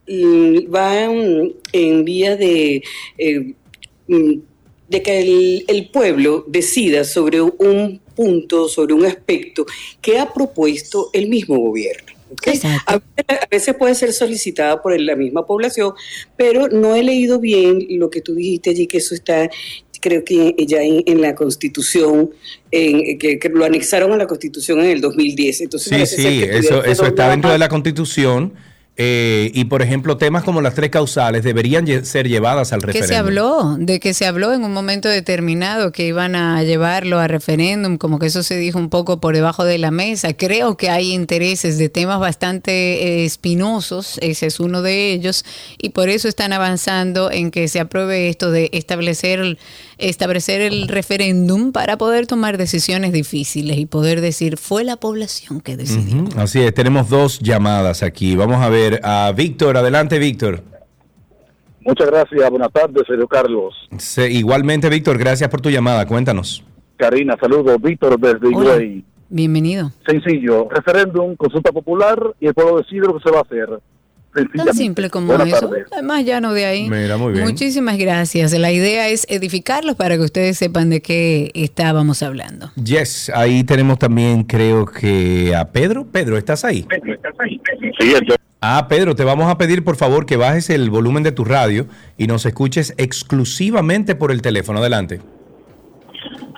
[0.09, 2.82] mm, va mm, en vía de,
[3.18, 3.55] eh,
[4.09, 4.32] mm,
[4.89, 9.66] de que el, el pueblo decida sobre un punto, sobre un aspecto
[10.01, 12.11] que ha propuesto el mismo gobierno.
[12.86, 15.92] A, a veces puede ser solicitada por la misma población,
[16.36, 19.48] pero no he leído bien lo que tú dijiste allí, que eso está,
[20.00, 22.30] creo que ya en, en la Constitución,
[22.70, 25.60] en- que, que lo anexaron a la Constitución en el 2010.
[25.62, 28.52] Entonces, Sí, sí, eso, está dentro de la Constitución.
[28.98, 33.09] Eh, y, por ejemplo, temas como las tres causales deberían ser llevadas al Que referéndum.
[33.09, 37.27] se habló, de que se habló en un momento determinado que iban a llevarlo a
[37.27, 40.35] referéndum, como que eso se dijo un poco por debajo de la mesa.
[40.35, 45.44] Creo que hay intereses de temas bastante eh, espinosos, ese es uno de ellos,
[45.78, 49.59] y por eso están avanzando en que se apruebe esto de establecer, el-
[49.97, 55.77] establecer el referéndum para poder tomar decisiones difíciles y poder decir, fue la población que
[55.77, 56.24] decidió.
[56.24, 58.35] Ujú, Así es, tenemos dos llamadas aquí.
[58.36, 59.76] Vamos a ver a Víctor.
[59.76, 60.62] Adelante, Víctor.
[61.80, 63.74] Muchas gracias, buenas tardes, Sergio Carlos.
[64.30, 66.06] Igualmente, Víctor, gracias por tu llamada.
[66.06, 66.64] Cuéntanos.
[66.96, 68.46] Karina, saludos, Víctor desde.
[68.48, 69.02] UAE.
[69.28, 69.90] Bienvenido.
[70.06, 73.68] Sencillo, referéndum, consulta popular y el pueblo decide lo que se va a hacer.
[74.56, 75.68] Tan simple como Buenas eso.
[75.68, 75.86] tardes.
[75.92, 76.88] Además, ya no de ahí.
[76.88, 77.44] Mira, muy bien.
[77.44, 78.52] Muchísimas gracias.
[78.52, 82.70] La idea es edificarlos para que ustedes sepan de qué estábamos hablando.
[82.82, 86.06] Yes, ahí tenemos también, creo que a Pedro.
[86.06, 86.86] Pedro, ¿estás ahí?
[88.60, 91.86] Ah, Pedro, te vamos a pedir por favor que bajes el volumen de tu radio
[92.16, 94.78] y nos escuches exclusivamente por el teléfono.
[94.78, 95.20] Adelante.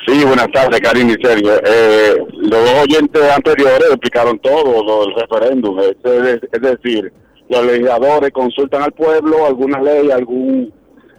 [0.06, 1.52] Sí, buenas tardes, Karim y Sergio.
[1.64, 5.78] Eh, los dos oyentes anteriores explicaron todo lo del referéndum.
[5.80, 7.10] Es, es- es decir,
[7.48, 10.72] los legisladores consultan al pueblo alguna ley, algún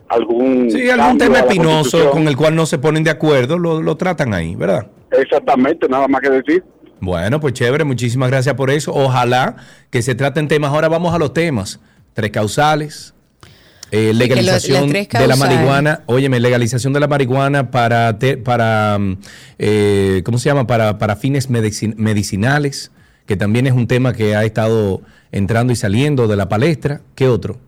[0.07, 3.97] algún Sí, algún tema espinoso con el cual no se ponen de acuerdo, lo, lo
[3.97, 4.85] tratan ahí, ¿verdad?
[5.11, 6.63] Exactamente, nada más que decir.
[7.01, 8.93] Bueno, pues chévere, muchísimas gracias por eso.
[8.93, 9.55] Ojalá
[9.89, 10.71] que se traten temas.
[10.71, 11.79] Ahora vamos a los temas.
[12.13, 13.13] Tres causales.
[13.91, 14.89] eh, legalización
[15.19, 19.17] de la marihuana, óyeme, legalización de la marihuana para, te- para mm,
[19.59, 20.65] eh, ¿cómo se llama?
[20.67, 22.91] Para, para fines medicin- medicinales,
[23.27, 25.01] que también es un tema que ha estado
[25.31, 27.01] entrando y saliendo de la palestra.
[27.13, 27.59] ¿Qué otro?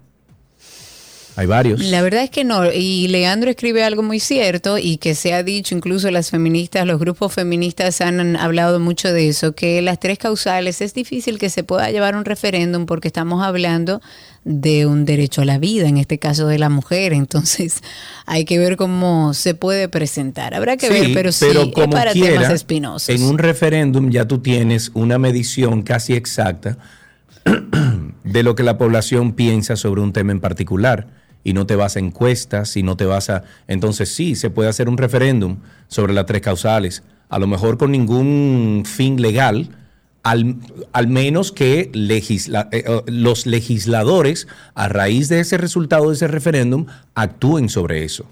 [1.37, 1.79] Hay varios.
[1.81, 2.65] La verdad es que no.
[2.71, 6.99] Y Leandro escribe algo muy cierto y que se ha dicho, incluso las feministas, los
[6.99, 11.63] grupos feministas han hablado mucho de eso, que las tres causales es difícil que se
[11.63, 14.01] pueda llevar un referéndum porque estamos hablando
[14.45, 17.13] de un derecho a la vida, en este caso de la mujer.
[17.13, 17.83] Entonces
[18.25, 20.55] hay que ver cómo se puede presentar.
[20.55, 23.09] Habrá que ver, pero, sí, es como para quiera, temas espinosos.
[23.09, 26.79] En un referéndum ya tú tienes una medición casi exacta
[28.23, 31.26] de lo que la población piensa sobre un tema en particular.
[31.47, 33.43] Y no te vas a encuestas, y no te vas a...
[33.69, 37.89] Entonces sí, se puede hacer un referéndum sobre las tres causales, a lo mejor con
[37.91, 39.69] ningún fin legal,
[40.23, 40.57] al,
[40.91, 46.27] al menos que legisla- eh, eh, los legisladores, a raíz de ese resultado de ese
[46.27, 48.25] referéndum, actúen sobre eso.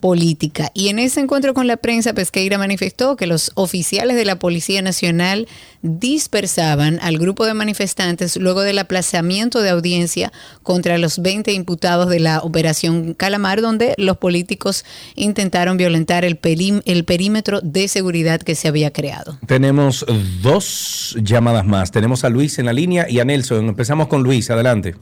[0.00, 0.70] política.
[0.74, 4.82] Y en ese encuentro con la prensa, Pesqueira manifestó que los oficiales de la Policía
[4.82, 5.46] Nacional
[5.82, 10.32] dispersaban al grupo de manifestantes luego del aplazamiento de audiencia
[10.62, 17.60] contra los 20 imputados de la Operación Calamar, donde los políticos intentaron violentar el, perímetro
[17.60, 19.38] de seguridad que se había creado.
[19.46, 20.04] Tenemos
[20.42, 21.90] dos llamadas más.
[21.90, 23.68] Tenemos a Luis en la línea y a Nelson.
[23.68, 24.94] Empezamos con Luis, adelante.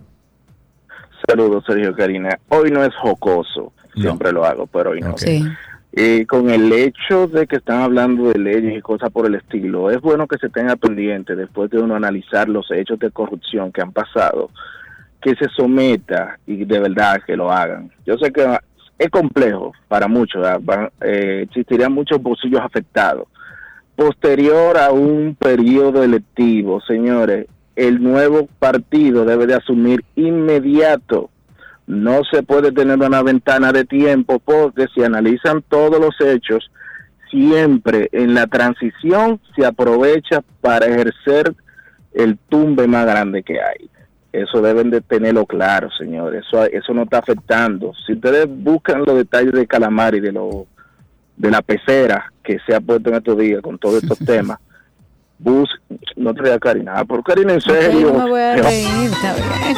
[1.29, 2.39] Saludos, Sergio Karina.
[2.49, 5.19] Hoy no es jocoso, siempre lo hago, pero hoy no.
[5.19, 5.45] Sí.
[5.93, 9.91] Y con el hecho de que están hablando de leyes y cosas por el estilo,
[9.91, 13.83] es bueno que se tenga pendiente después de uno analizar los hechos de corrupción que
[13.83, 14.49] han pasado,
[15.21, 17.91] que se someta y de verdad que lo hagan.
[18.07, 18.47] Yo sé que
[18.99, 20.47] es complejo para muchos,
[21.03, 23.29] eh, existirían muchos bolsillos afectados.
[23.97, 27.49] Posterior a un periodo electivo, señores,
[27.79, 31.31] el nuevo partido debe de asumir inmediato
[31.87, 36.71] no se puede tener una ventana de tiempo porque si analizan todos los hechos,
[37.31, 41.55] siempre en la transición se aprovecha para ejercer
[42.13, 43.89] el tumbe más grande que hay.
[44.33, 46.45] Eso deben de tenerlo claro, señores.
[46.47, 47.93] Eso, eso no está afectando.
[48.07, 50.67] Si ustedes buscan los detalles de Calamar y de lo
[51.37, 54.59] de la pecera que se ha puesto en estos días con todos estos temas,
[55.39, 55.69] bus
[56.17, 58.13] no te digas Karina, por Karina en serio.
[58.13, 59.77] no me voy a reír, está bien.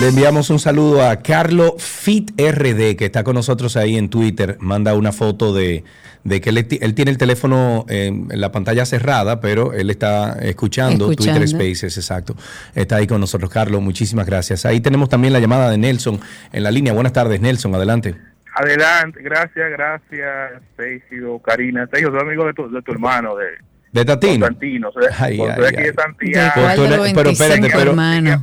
[0.00, 4.56] Le enviamos un saludo a Carlo Fit RD, que está con nosotros ahí en Twitter.
[4.58, 5.84] Manda una foto de,
[6.24, 9.90] de que él, ti- él tiene el teléfono eh, en la pantalla cerrada, pero él
[9.90, 11.40] está escuchando, Escuchando.
[11.40, 12.34] Twitter Spaces, exacto.
[12.74, 13.80] Está ahí con nosotros, Carlos.
[13.80, 14.66] Muchísimas gracias.
[14.66, 16.18] Ahí tenemos también la llamada de Nelson
[16.52, 16.92] en la línea.
[16.94, 17.72] Buenas tardes, Nelson.
[17.76, 18.16] Adelante.
[18.54, 21.86] Adelante, gracias, gracias, Sergio, Karina.
[21.90, 23.46] Sergio, soy amigo de tu, de tu hermano, de
[23.92, 24.46] De Tatino.
[24.46, 25.84] Ay, soy ay, aquí ay.
[25.84, 26.52] de Santiago.
[26.54, 27.94] Pues tú eres- pero espérate, pero,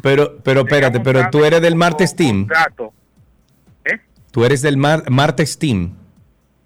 [0.02, 2.48] pero, pero espérate, pero tú eres del Martes Team.
[2.48, 2.94] Dato.
[4.32, 5.96] Tú eres del Mar- Martes Team.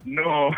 [0.05, 0.49] No,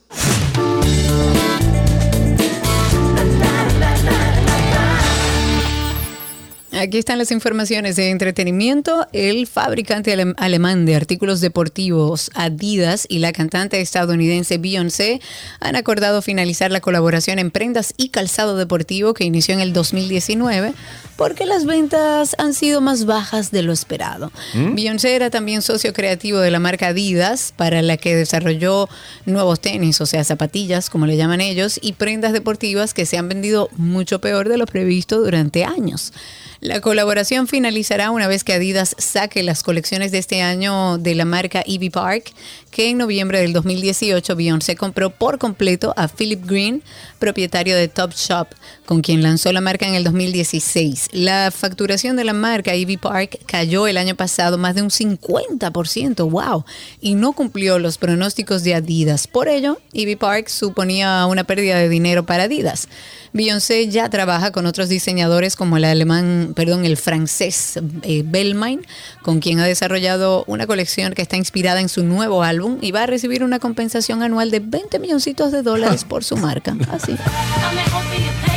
[6.80, 9.06] Aquí están las informaciones de entretenimiento.
[9.12, 15.20] El fabricante ale- alemán de artículos deportivos Adidas y la cantante estadounidense Beyoncé
[15.60, 20.74] han acordado finalizar la colaboración en prendas y calzado deportivo que inició en el 2019
[21.18, 24.32] porque las ventas han sido más bajas de lo esperado.
[24.54, 24.76] ¿Mm?
[24.76, 28.88] Beyoncé era también socio creativo de la marca Adidas, para la que desarrolló
[29.26, 33.28] nuevos tenis, o sea, zapatillas, como le llaman ellos, y prendas deportivas que se han
[33.28, 36.14] vendido mucho peor de lo previsto durante años.
[36.62, 41.24] La colaboración finalizará una vez que Adidas saque las colecciones de este año de la
[41.24, 42.34] marca Ivy Park,
[42.72, 46.84] que en noviembre del 2018 Beyoncé compró por completo a Philip Green,
[47.20, 48.48] propietario de Topshop,
[48.86, 51.10] con quien lanzó la marca en el 2016.
[51.12, 56.30] La facturación de la marca Ivy Park cayó el año pasado más de un 50%,
[56.30, 56.66] wow,
[57.02, 59.28] y no cumplió los pronósticos de Adidas.
[59.28, 62.88] Por ello, Ivy Park suponía una pérdida de dinero para Adidas.
[63.32, 68.82] Beyoncé ya trabaja con otros diseñadores como el alemán, perdón, el francés eh, Belmain,
[69.22, 73.04] con quien ha desarrollado una colección que está inspirada en su nuevo álbum y va
[73.04, 76.76] a recibir una compensación anual de 20 milloncitos de dólares por su marca.
[76.92, 77.16] Así.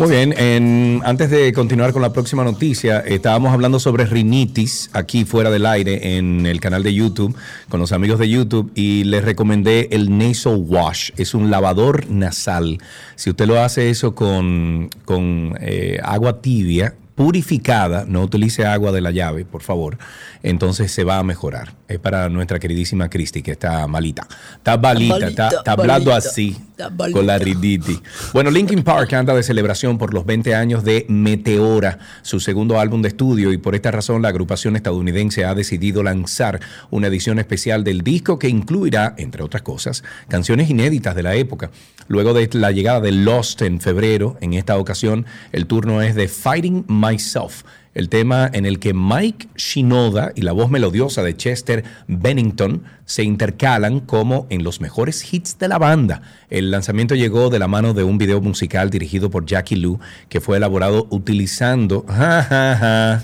[0.00, 5.26] Muy bien, en- antes de continuar con la próxima noticia, estábamos hablando sobre rinitis aquí
[5.26, 7.36] fuera del aire en el canal de YouTube
[7.68, 11.10] con los amigos de YouTube y les recomendé el Nasal Wash.
[11.18, 12.78] Es un lavador nasal.
[13.14, 19.00] Si usted lo hace eso con, con eh, agua tibia, purificada, no utilice agua de
[19.00, 19.98] la llave, por favor,
[20.42, 21.74] entonces se va a mejorar.
[21.88, 24.26] Es para nuestra queridísima Cristi, que está malita.
[24.54, 28.00] Está malita, Malita, está, está hablando así, Está con la rinitis.
[28.32, 33.02] Bueno, Linkin Park anda de celebración por los 20 años de Meteora, su segundo álbum
[33.02, 36.60] de estudio, y por esta razón la agrupación estadounidense ha decidido lanzar
[36.90, 41.70] una edición especial del disco que incluirá, entre otras cosas, canciones inéditas de la época.
[42.08, 46.28] Luego de la llegada de Lost en febrero, en esta ocasión el turno es de
[46.28, 47.62] Fighting Myself.
[47.92, 53.24] El tema en el que Mike Shinoda y la voz melodiosa de Chester Bennington se
[53.24, 56.22] intercalan como en los mejores hits de la banda.
[56.50, 59.98] El lanzamiento llegó de la mano de un video musical dirigido por Jackie Lu
[60.28, 62.04] que fue elaborado utilizando...
[62.08, 63.22] ja, ja, ja,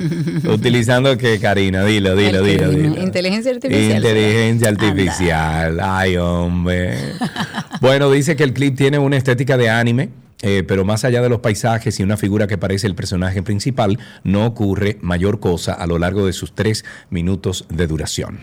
[0.52, 3.00] utilizando que, Karina, dilo, dilo, dilo, dilo.
[3.00, 3.96] Inteligencia artificial.
[3.98, 5.78] Inteligencia artificial.
[5.80, 6.96] Ay, hombre.
[7.80, 10.08] Bueno, dice que el clip tiene una estética de anime.
[10.42, 13.98] Eh, pero más allá de los paisajes y una figura que parece el personaje principal,
[14.24, 18.40] no ocurre mayor cosa a lo largo de sus tres minutos de duración.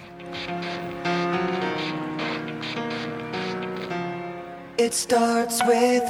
[4.78, 6.04] It starts with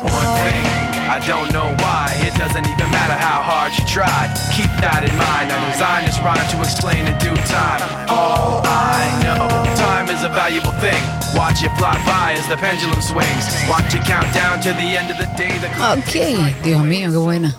[1.06, 4.34] I don't know why, it doesn't even matter how hard you try.
[4.56, 5.48] Keep that in mind.
[5.48, 7.80] I designed this rhyme to explain in due time.
[8.12, 9.48] All I know,
[9.80, 11.00] time is a valuable thing.
[11.32, 13.48] Watch it fly by as the pendulum swings.
[13.72, 15.56] Watch it count down to the end of the day.
[15.64, 16.20] The clock Ok,
[16.64, 17.56] Dios mío, qué buena.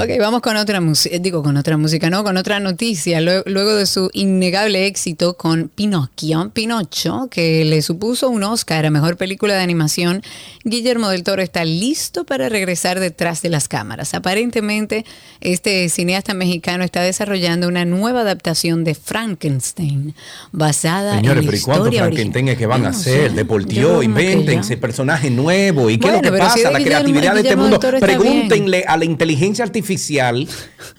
[0.00, 3.20] Ok, vamos con otra música, digo con otra música, no, con otra noticia.
[3.20, 8.90] Lue- Luego de su innegable éxito con Pinocchio, Pinocho, que le supuso un Oscar a
[8.90, 10.22] Mejor Película de Animación,
[10.64, 14.14] Guillermo del Toro está listo para regresar detrás de las cámaras.
[14.14, 15.04] Aparentemente,
[15.40, 20.14] este cineasta mexicano está desarrollando una nueva adaptación de Frankenstein,
[20.52, 23.30] basada Señores, en la pero ¿y cuántos historia Frankenstein es que van a hacer?
[23.30, 23.34] sé.
[23.34, 25.92] De Yo Portillo, como que invéntense personajes nuevos.
[25.92, 26.70] ¿Y qué es lo que pero si pasa?
[26.70, 27.78] La Guillermo- creatividad de este mundo.
[27.80, 28.00] Bien.
[28.00, 30.46] Pregúntenle a la inteligencia artificial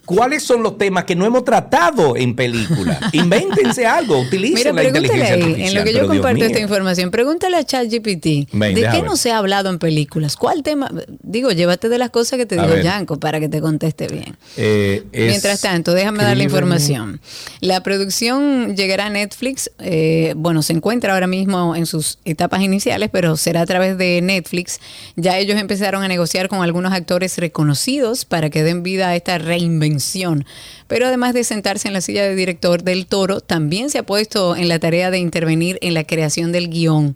[0.05, 2.97] cuáles son los temas que no hemos tratado en películas.
[3.11, 5.67] Invéntense algo, utilicen Mira, la pregúntale inteligencia ahí, artificial.
[5.69, 9.37] en lo que yo comparto esta información, pregúntale a ChatGPT, ¿de qué no se ha
[9.37, 10.37] hablado en películas?
[10.37, 10.89] ¿Cuál tema?
[11.23, 12.77] Digo, llévate de las cosas que te digo.
[12.77, 14.37] Yanko para que te conteste bien.
[14.55, 17.19] Eh, Mientras tanto, déjame dar la información.
[17.59, 19.71] La producción llegará a Netflix.
[19.79, 24.21] eh, bueno, se encuentra ahora mismo en sus etapas iniciales, pero será a través de
[24.21, 24.79] Netflix.
[25.15, 29.37] Ya ellos empezaron a negociar con algunos actores reconocidos para que den vida a esta
[29.37, 30.45] reinvención.
[30.87, 34.55] Pero además de sentarse en la silla de director del Toro, también se ha puesto
[34.55, 37.15] en la tarea de intervenir en la creación del guion.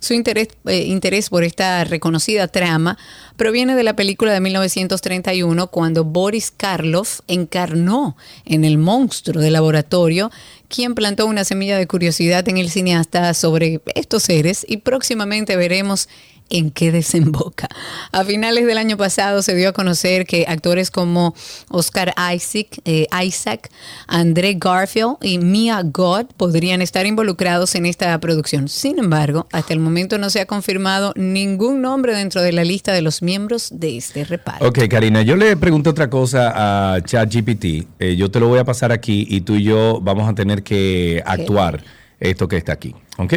[0.00, 2.96] Su interés, eh, interés por esta reconocida trama
[3.36, 10.30] proviene de la película de 1931 cuando Boris Karloff encarnó en el monstruo de laboratorio
[10.68, 16.08] quien plantó una semilla de curiosidad en el cineasta sobre estos seres y próximamente veremos
[16.50, 17.68] en qué desemboca.
[18.12, 21.34] A finales del año pasado se dio a conocer que actores como
[21.68, 23.70] Oscar Isaac, eh, Isaac
[24.06, 28.68] André Garfield y Mia God podrían estar involucrados en esta producción.
[28.68, 32.92] Sin embargo, hasta el momento no se ha confirmado ningún nombre dentro de la lista
[32.92, 34.66] de los miembros de este reparto.
[34.66, 37.64] Ok, Karina, yo le pregunté otra cosa a ChatGPT.
[37.98, 40.62] Eh, yo te lo voy a pasar aquí y tú y yo vamos a tener
[40.62, 41.82] que actuar
[42.20, 42.94] esto que está aquí.
[43.18, 43.34] ¿Ok?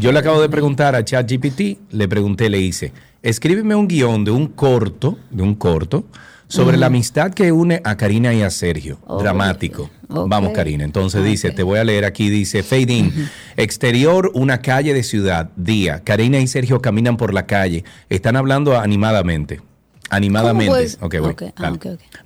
[0.00, 2.92] Yo le acabo de preguntar a ChatGPT, le pregunté, le hice,
[3.22, 6.04] escríbeme un guion de un corto, de un corto,
[6.48, 9.00] sobre la amistad que une a Karina y a Sergio.
[9.18, 9.90] Dramático.
[10.08, 10.84] Vamos, Karina.
[10.84, 13.28] Entonces dice, te voy a leer aquí, dice, Fade in.
[13.56, 15.50] Exterior, una calle de ciudad.
[15.56, 16.04] Día.
[16.04, 17.82] Karina y Sergio caminan por la calle.
[18.08, 19.60] Están hablando animadamente.
[20.08, 20.96] Animadamente.
[21.00, 21.34] Ok, voy.
[21.56, 21.72] Ah,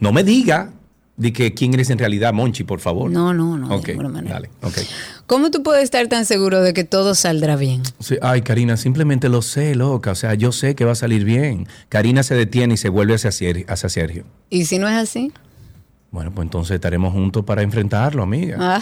[0.00, 0.70] No me diga
[1.16, 3.10] de que quién eres en realidad, Monchi, por favor.
[3.10, 3.74] No, no, no.
[3.74, 4.50] Ok, de dale.
[4.62, 4.78] Ok.
[5.30, 7.84] ¿Cómo tú puedes estar tan seguro de que todo saldrá bien?
[8.00, 10.10] Sí, ay, Karina, simplemente lo sé, loca.
[10.10, 11.68] O sea, yo sé que va a salir bien.
[11.88, 14.24] Karina se detiene y se vuelve hacia, Sergio.
[14.48, 15.32] ¿Y si no es así?
[16.10, 18.80] Bueno, pues entonces estaremos juntos para enfrentarlo, amiga.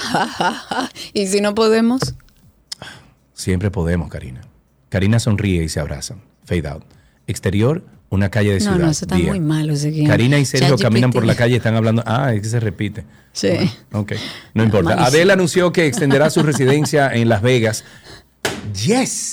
[1.13, 2.15] ¿Y si no podemos?
[3.35, 4.41] Siempre podemos, Karina.
[4.89, 6.23] Karina sonríe y se abrazan.
[6.47, 6.85] Fade out.
[7.27, 8.79] Exterior, una calle de No, ciudad.
[8.79, 9.29] no, eso está día.
[9.29, 9.73] muy malo.
[9.75, 10.07] ese guion.
[10.07, 12.03] Karina y Sergio caminan por la calle y están hablando.
[12.07, 13.05] Ah, es que se repite.
[13.33, 13.49] Sí.
[13.93, 14.13] Ok,
[14.55, 14.91] no importa.
[14.91, 15.07] Malísimo.
[15.09, 17.85] Adele anunció que extenderá su residencia en Las Vegas.
[18.87, 19.33] Yes.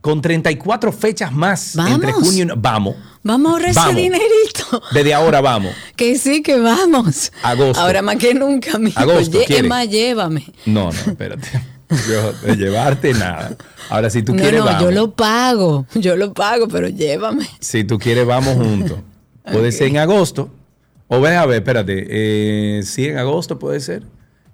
[0.00, 1.92] Con 34 fechas más Vamos.
[1.96, 2.96] entre junio y no- Vamos.
[3.22, 4.82] Vamos a ahorrar ese dinerito.
[4.94, 5.74] Desde ahora vamos.
[5.94, 7.30] Que sí, que vamos.
[7.42, 7.78] Agosto.
[7.78, 8.98] Ahora más que nunca, amigo.
[8.98, 9.62] Agosto, Lle- ¿quiere?
[9.64, 10.46] es más, llévame.
[10.64, 11.48] No, no, espérate.
[12.08, 13.56] Yo, de llevarte nada.
[13.88, 14.82] Ahora, si tú no, quieres, no, vamos.
[14.82, 15.86] yo lo pago.
[15.94, 17.46] Yo lo pago, pero llévame.
[17.58, 18.98] Si tú quieres, vamos juntos.
[19.50, 20.50] Puede ser en agosto.
[21.08, 22.06] O ve a ver, espérate.
[22.08, 24.04] Eh, sí, en agosto puede ser.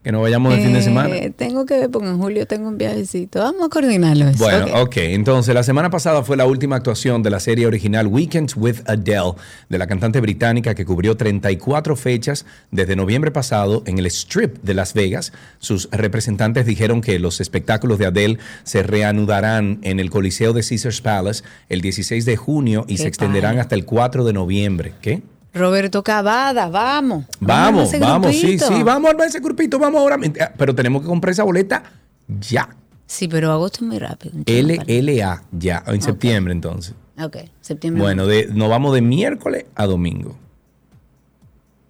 [0.06, 1.16] Que no vayamos el fin de Eh, semana.
[1.34, 3.40] Tengo que ver porque en julio tengo un viajecito.
[3.40, 4.28] Vamos a coordinarlo.
[4.28, 4.38] eso.
[4.38, 4.86] Bueno, Ok.
[4.86, 4.96] ok.
[4.98, 9.32] Entonces, la semana pasada fue la última actuación de la serie original Weekends with Adele,
[9.68, 14.74] de la cantante británica que cubrió 34 fechas desde noviembre pasado en el Strip de
[14.74, 15.32] Las Vegas.
[15.58, 21.00] Sus representantes dijeron que los espectáculos de Adele se reanudarán en el Coliseo de Caesars
[21.00, 23.60] Palace el 16 de junio y se extenderán padre.
[23.62, 24.92] hasta el 4 de noviembre.
[25.02, 25.22] ¿Qué?
[25.56, 27.24] Roberto Cavada, vamos.
[27.40, 30.18] Vamos, vamos, sí, sí, vamos a armar ese grupito, vamos ahora.
[30.40, 31.82] Ah, Pero tenemos que comprar esa boleta
[32.28, 32.68] ya.
[33.06, 34.34] Sí, pero agosto es muy rápido.
[34.46, 36.94] LLA, ya, en septiembre entonces.
[37.22, 38.02] Ok, septiembre.
[38.02, 40.36] Bueno, de, nos vamos de miércoles a domingo.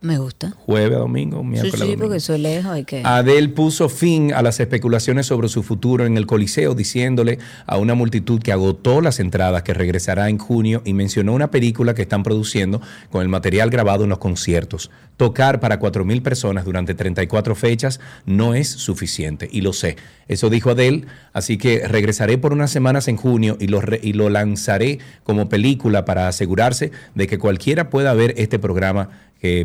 [0.03, 0.51] Me gusta.
[0.59, 2.01] Jueves a domingo, Sí, miércoles sí, domingo.
[2.03, 2.79] porque eso es lejos.
[2.87, 3.03] Que...
[3.05, 7.95] Adele puso fin a las especulaciones sobre su futuro en el Coliseo, diciéndole a una
[7.95, 12.23] multitud que agotó las entradas que regresará en junio y mencionó una película que están
[12.23, 14.91] produciendo con el material grabado en los conciertos.
[15.17, 19.97] Tocar para 4.000 personas durante 34 fechas no es suficiente, y lo sé.
[20.29, 24.13] Eso dijo Adele, así que regresaré por unas semanas en junio y lo, re- y
[24.13, 29.09] lo lanzaré como película para asegurarse de que cualquiera pueda ver este programa,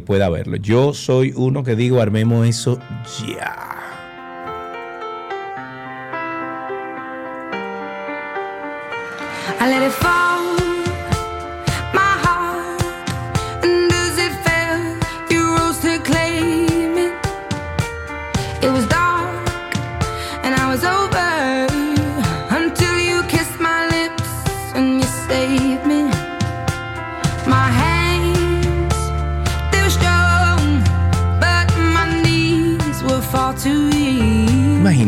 [0.06, 0.58] pueda verlo.
[0.58, 2.80] Yo soy uno que digo, armemos eso
[3.28, 3.72] ya.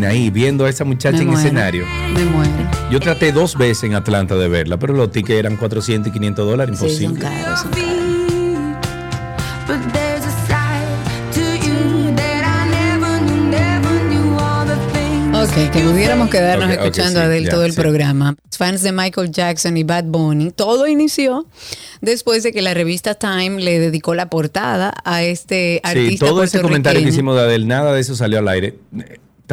[0.04, 1.40] Imagina ahí viendo a esa muchacha Me en muero.
[1.42, 1.86] escenario.
[2.14, 2.52] Me muero.
[2.92, 6.46] Yo traté dos veces en Atlanta de verla, pero los tickets eran 400 y 500
[6.46, 7.20] dólares, Sí, son imposible.
[7.42, 7.60] caros.
[7.62, 7.94] son caros.
[15.36, 17.82] Ok, que pudiéramos quedarnos escuchando sí, a Adele todo el sí.
[17.82, 18.36] programa.
[18.56, 21.48] Fans de Michael Jackson y Bad Bunny, todo inició
[22.02, 26.44] después de que la revista Time le dedicó la portada a este Sí, artista todo
[26.44, 28.76] ese comentario que hicimos de Adele, nada de eso salió al aire.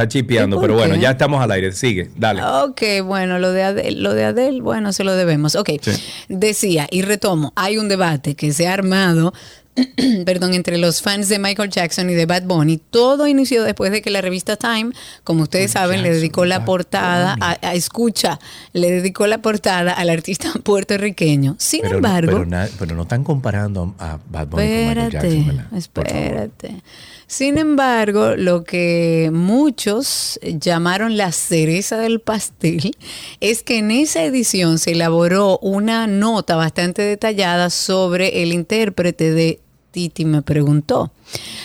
[0.01, 1.73] Está chipeando, ¿Y por pero bueno, ya estamos al aire.
[1.73, 2.43] Sigue, dale.
[2.43, 5.55] Ok, bueno, lo de Adele, lo de Adele, bueno, se lo debemos.
[5.57, 5.91] Ok, Sí.
[6.29, 9.33] decía, y retomo, hay un debate que se ha armado
[10.27, 12.79] perdón, entre los fans de Michael Jackson y de Bad Bunny.
[12.79, 14.91] Todo inició después de que la revista Time,
[15.23, 18.41] como ustedes saben, le dedicó la portada a, a- escucha,
[18.73, 21.57] le dedicó la portada al artista puertorriqueño.
[21.59, 22.45] Sin pero, embargo,
[22.79, 25.67] pero, no están comparando a Bad Bunny con Michael Jackson, ¿verdad?
[25.77, 26.83] espérate.
[27.31, 32.91] Sin embargo, lo que muchos llamaron la cereza del pastel
[33.39, 39.61] es que en esa edición se elaboró una nota bastante detallada sobre el intérprete de
[39.91, 41.13] Titi me preguntó.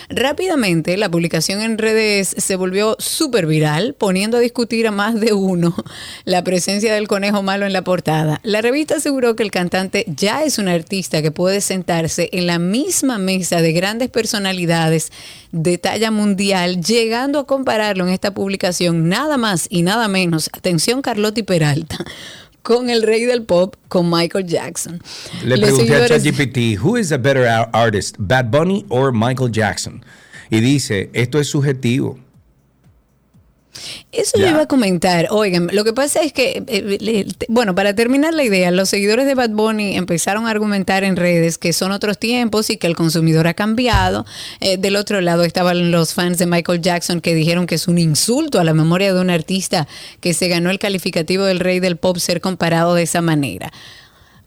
[0.10, 5.34] Rápidamente, la publicación en redes se volvió súper viral, poniendo a discutir a más de
[5.34, 5.76] uno
[6.26, 8.40] la presencia del conejo malo en la portada.
[8.44, 12.60] La revista aseguró que el cantante ya es un artista que puede sentarse en la
[12.60, 15.12] misma mesa de grandes personalidades
[15.52, 21.02] de talla mundial, llegando a compararlo en esta publicación nada más y nada menos, atención
[21.02, 21.98] Carlotti Peralta,
[22.66, 25.00] con el rey del pop, con Michael Jackson.
[25.44, 29.52] Le Los pregunté a ChatGPT, who is a better ar- artist, Bad Bunny or Michael
[29.52, 30.04] Jackson?
[30.50, 32.18] Y dice, esto es subjetivo.
[34.12, 35.28] Eso yo iba a comentar.
[35.32, 38.90] Oigan, lo que pasa es que, eh, le- te- bueno, para terminar la idea, los
[38.90, 42.88] seguidores de Bad Bunny empezaron a argumentar en redes que son otros tiempos y que
[42.88, 44.26] el consumidor ha cambiado.
[44.62, 47.98] Eh, del otro lado estaban los fans de Michael Jackson que dijeron que es un
[47.98, 49.88] insulto a la memoria de un artista
[50.22, 53.72] que se ganó el calificativo del rey del pop ser comparado de esa manera.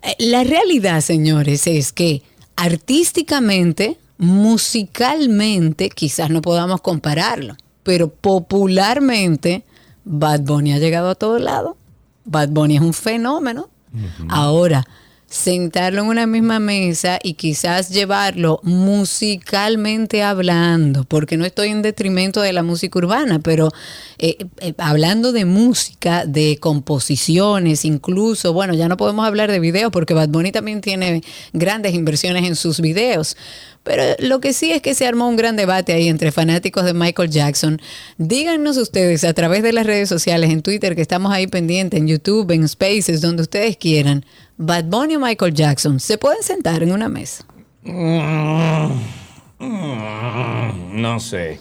[0.03, 2.23] Eh, La realidad, señores, es que
[2.57, 7.57] artísticamente, musicalmente, quizás no podamos compararlo,
[7.89, 9.65] pero popularmente,
[10.05, 11.74] Bad Bunny ha llegado a todos lados.
[12.27, 13.70] Bad Bunny es un fenómeno.
[14.28, 14.86] Ahora,
[15.29, 22.41] sentarlo en una misma mesa y quizás llevarlo musicalmente hablando, porque no estoy en detrimento
[22.41, 23.71] de la música urbana, pero
[24.19, 29.93] eh, eh, hablando de música, de composiciones, incluso, bueno, ya no podemos hablar de videos
[29.93, 31.23] porque Bad Bunny también tiene
[31.53, 33.37] grandes inversiones en sus videos.
[33.85, 36.93] Pero lo que sí es que se armó un gran debate ahí entre fanáticos de
[36.93, 37.81] Michael Jackson.
[38.19, 42.07] Díganos ustedes a través de las redes sociales, en Twitter, que estamos ahí pendientes, en
[42.07, 44.27] YouTube, en Spaces, donde ustedes quieran.
[44.60, 47.44] Bad Bunny o Michael Jackson, ¿se pueden sentar en una mesa?
[49.60, 51.60] No sé.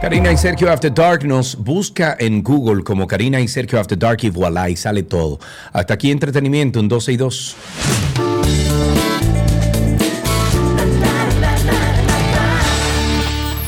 [0.00, 4.20] Karina y Sergio After Dark nos busca en Google como Karina y Sergio After Dark
[4.22, 5.38] y voilà, y sale todo.
[5.74, 7.56] Hasta aquí entretenimiento en 12 y 2.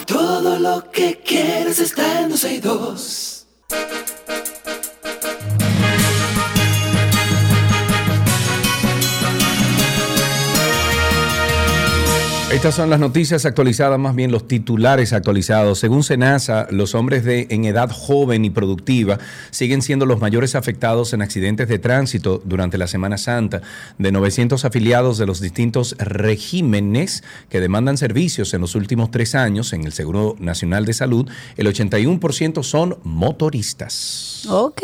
[0.07, 3.47] Todo lo que quieres está en 12 y 2.
[12.53, 15.79] Estas son las noticias actualizadas, más bien los titulares actualizados.
[15.79, 19.19] Según Senasa, los hombres de, en edad joven y productiva
[19.51, 23.63] siguen siendo los mayores afectados en accidentes de tránsito durante la Semana Santa.
[23.97, 29.73] De 900 afiliados de los distintos regímenes que demandan servicios en los últimos tres años
[29.73, 34.32] en el Seguro Nacional de Salud, el 81% son motoristas.
[34.49, 34.83] Ok.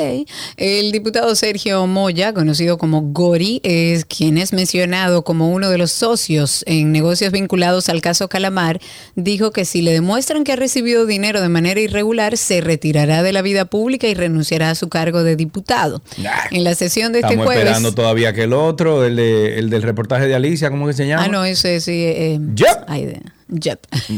[0.57, 5.91] El diputado Sergio Moya, conocido como Gori, es quien es mencionado como uno de los
[5.93, 8.81] socios en negocios vinculados al caso Calamar,
[9.17, 13.33] dijo que si le demuestran que ha recibido dinero de manera irregular, se retirará de
[13.33, 16.03] la vida pública y renunciará a su cargo de diputado.
[16.51, 17.63] En la sesión de este Estamos jueves.
[17.65, 21.07] esperando todavía que el otro, el, de- el del reportaje de Alicia, ¿cómo que se
[21.07, 21.25] llama?
[21.25, 21.93] Ah, no, ese sí.
[22.05, 22.89] Eh, Yep.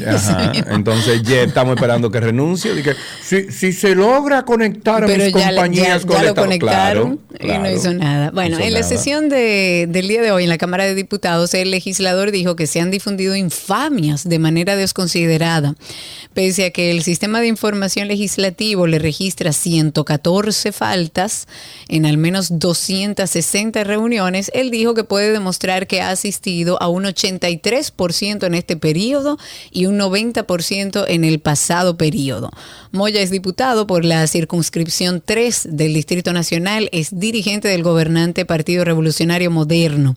[0.07, 2.75] Ajá, Entonces, Jeff, estamos esperando que renuncie.
[2.75, 6.35] Dije, si, si se logra conectar a Pero mis ya, compañías ya- con ya lo
[6.35, 8.31] conectaron claro, y no hizo nada.
[8.33, 11.55] Bueno, hizo en la sesión de- del día de hoy en la Cámara de Diputados,
[11.55, 15.75] el legislador dijo que se han difundido infamias de manera desconsiderada,
[16.35, 21.47] pese a que el sistema de información legislativo le registra 114 faltas
[21.89, 24.51] en al menos 260 reuniones.
[24.55, 29.20] Él dijo que puede demostrar que ha asistido a un 83% en este periodo
[29.71, 32.51] y un 90% en el pasado periodo.
[32.93, 38.85] Moya es diputado por la circunscripción 3 del Distrito Nacional, es dirigente del gobernante Partido
[38.85, 40.17] Revolucionario Moderno,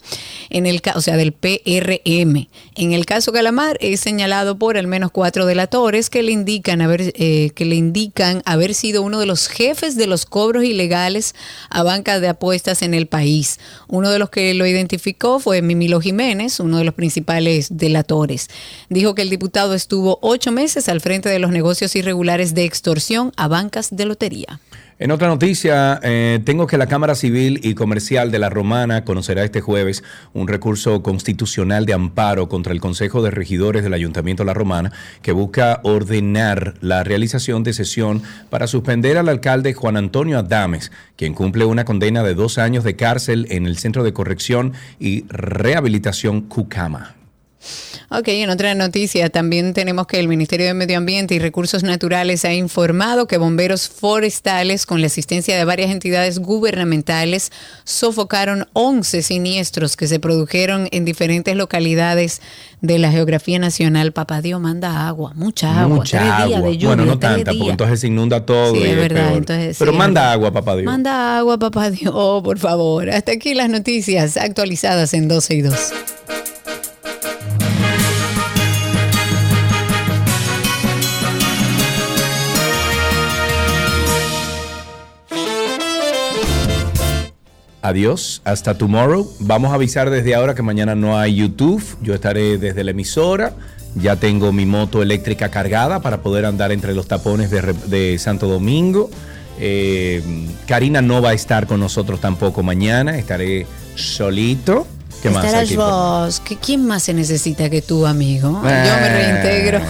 [0.49, 2.47] en el, o sea, del PRM.
[2.75, 7.13] En el caso Calamar es señalado por al menos cuatro delatores que le indican haber,
[7.15, 11.35] eh, que le indican haber sido uno de los jefes de los cobros ilegales
[11.69, 13.59] a bancas de apuestas en el país.
[13.87, 18.49] Uno de los que lo identificó fue Mimilo Jiménez, uno de los principales delatores.
[18.93, 23.31] Dijo que el diputado estuvo ocho meses al frente de los negocios irregulares de extorsión
[23.37, 24.59] a bancas de lotería.
[24.99, 29.43] En otra noticia, eh, tengo que la Cámara Civil y Comercial de la Romana conocerá
[29.43, 30.03] este jueves
[30.33, 34.91] un recurso constitucional de amparo contra el Consejo de Regidores del Ayuntamiento de la Romana
[35.23, 38.21] que busca ordenar la realización de sesión
[38.51, 42.95] para suspender al alcalde Juan Antonio Adames, quien cumple una condena de dos años de
[42.95, 47.15] cárcel en el Centro de Corrección y Rehabilitación Cucama.
[48.09, 52.45] Ok, en otra noticia también tenemos que el Ministerio de Medio Ambiente y Recursos Naturales
[52.45, 57.51] ha informado que bomberos forestales con la asistencia de varias entidades gubernamentales
[57.83, 62.41] sofocaron 11 siniestros que se produjeron en diferentes localidades
[62.81, 64.11] de la geografía nacional.
[64.11, 66.69] Papá Dios manda agua, mucha agua, Mucha tres días agua.
[66.69, 66.87] de lluvia.
[66.87, 68.73] bueno, no tanta, porque entonces se inunda todo.
[68.75, 69.37] Sí, y es verdad, peor.
[69.37, 70.85] entonces Pero manda agua, papá Dios.
[70.85, 73.09] Manda agua, papá Dios, oh, por favor.
[73.09, 75.75] Hasta aquí las noticias actualizadas en 12 y 2.
[87.83, 89.29] Adiós, hasta tomorrow.
[89.41, 91.83] Vamos a avisar desde ahora que mañana no hay YouTube.
[92.01, 93.55] Yo estaré desde la emisora.
[93.95, 99.09] Ya tengo mi moto eléctrica cargada para poder andar entre los tapones de, Santo Domingo.
[99.59, 100.23] Eh,
[100.65, 103.17] Karina no va a estar con nosotros tampoco mañana.
[103.17, 104.87] Estaré solito.
[105.23, 105.45] ¿Qué más?
[105.45, 106.41] Estarás vos.
[106.45, 108.49] ¿Qué- ¿Quién más se necesita que tú, amigo?
[108.51, 109.81] Yo me reintegro.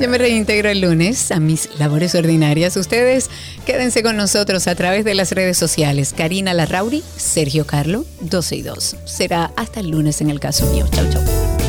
[0.00, 2.74] Yo me reintegro el lunes a mis labores ordinarias.
[2.76, 3.28] Ustedes
[3.66, 6.14] quédense con nosotros a través de las redes sociales.
[6.16, 8.96] Karina Larrauri, Sergio Carlo, 12 y 2.
[9.04, 10.86] Será hasta el lunes en el caso mío.
[10.90, 11.59] Chau, chau.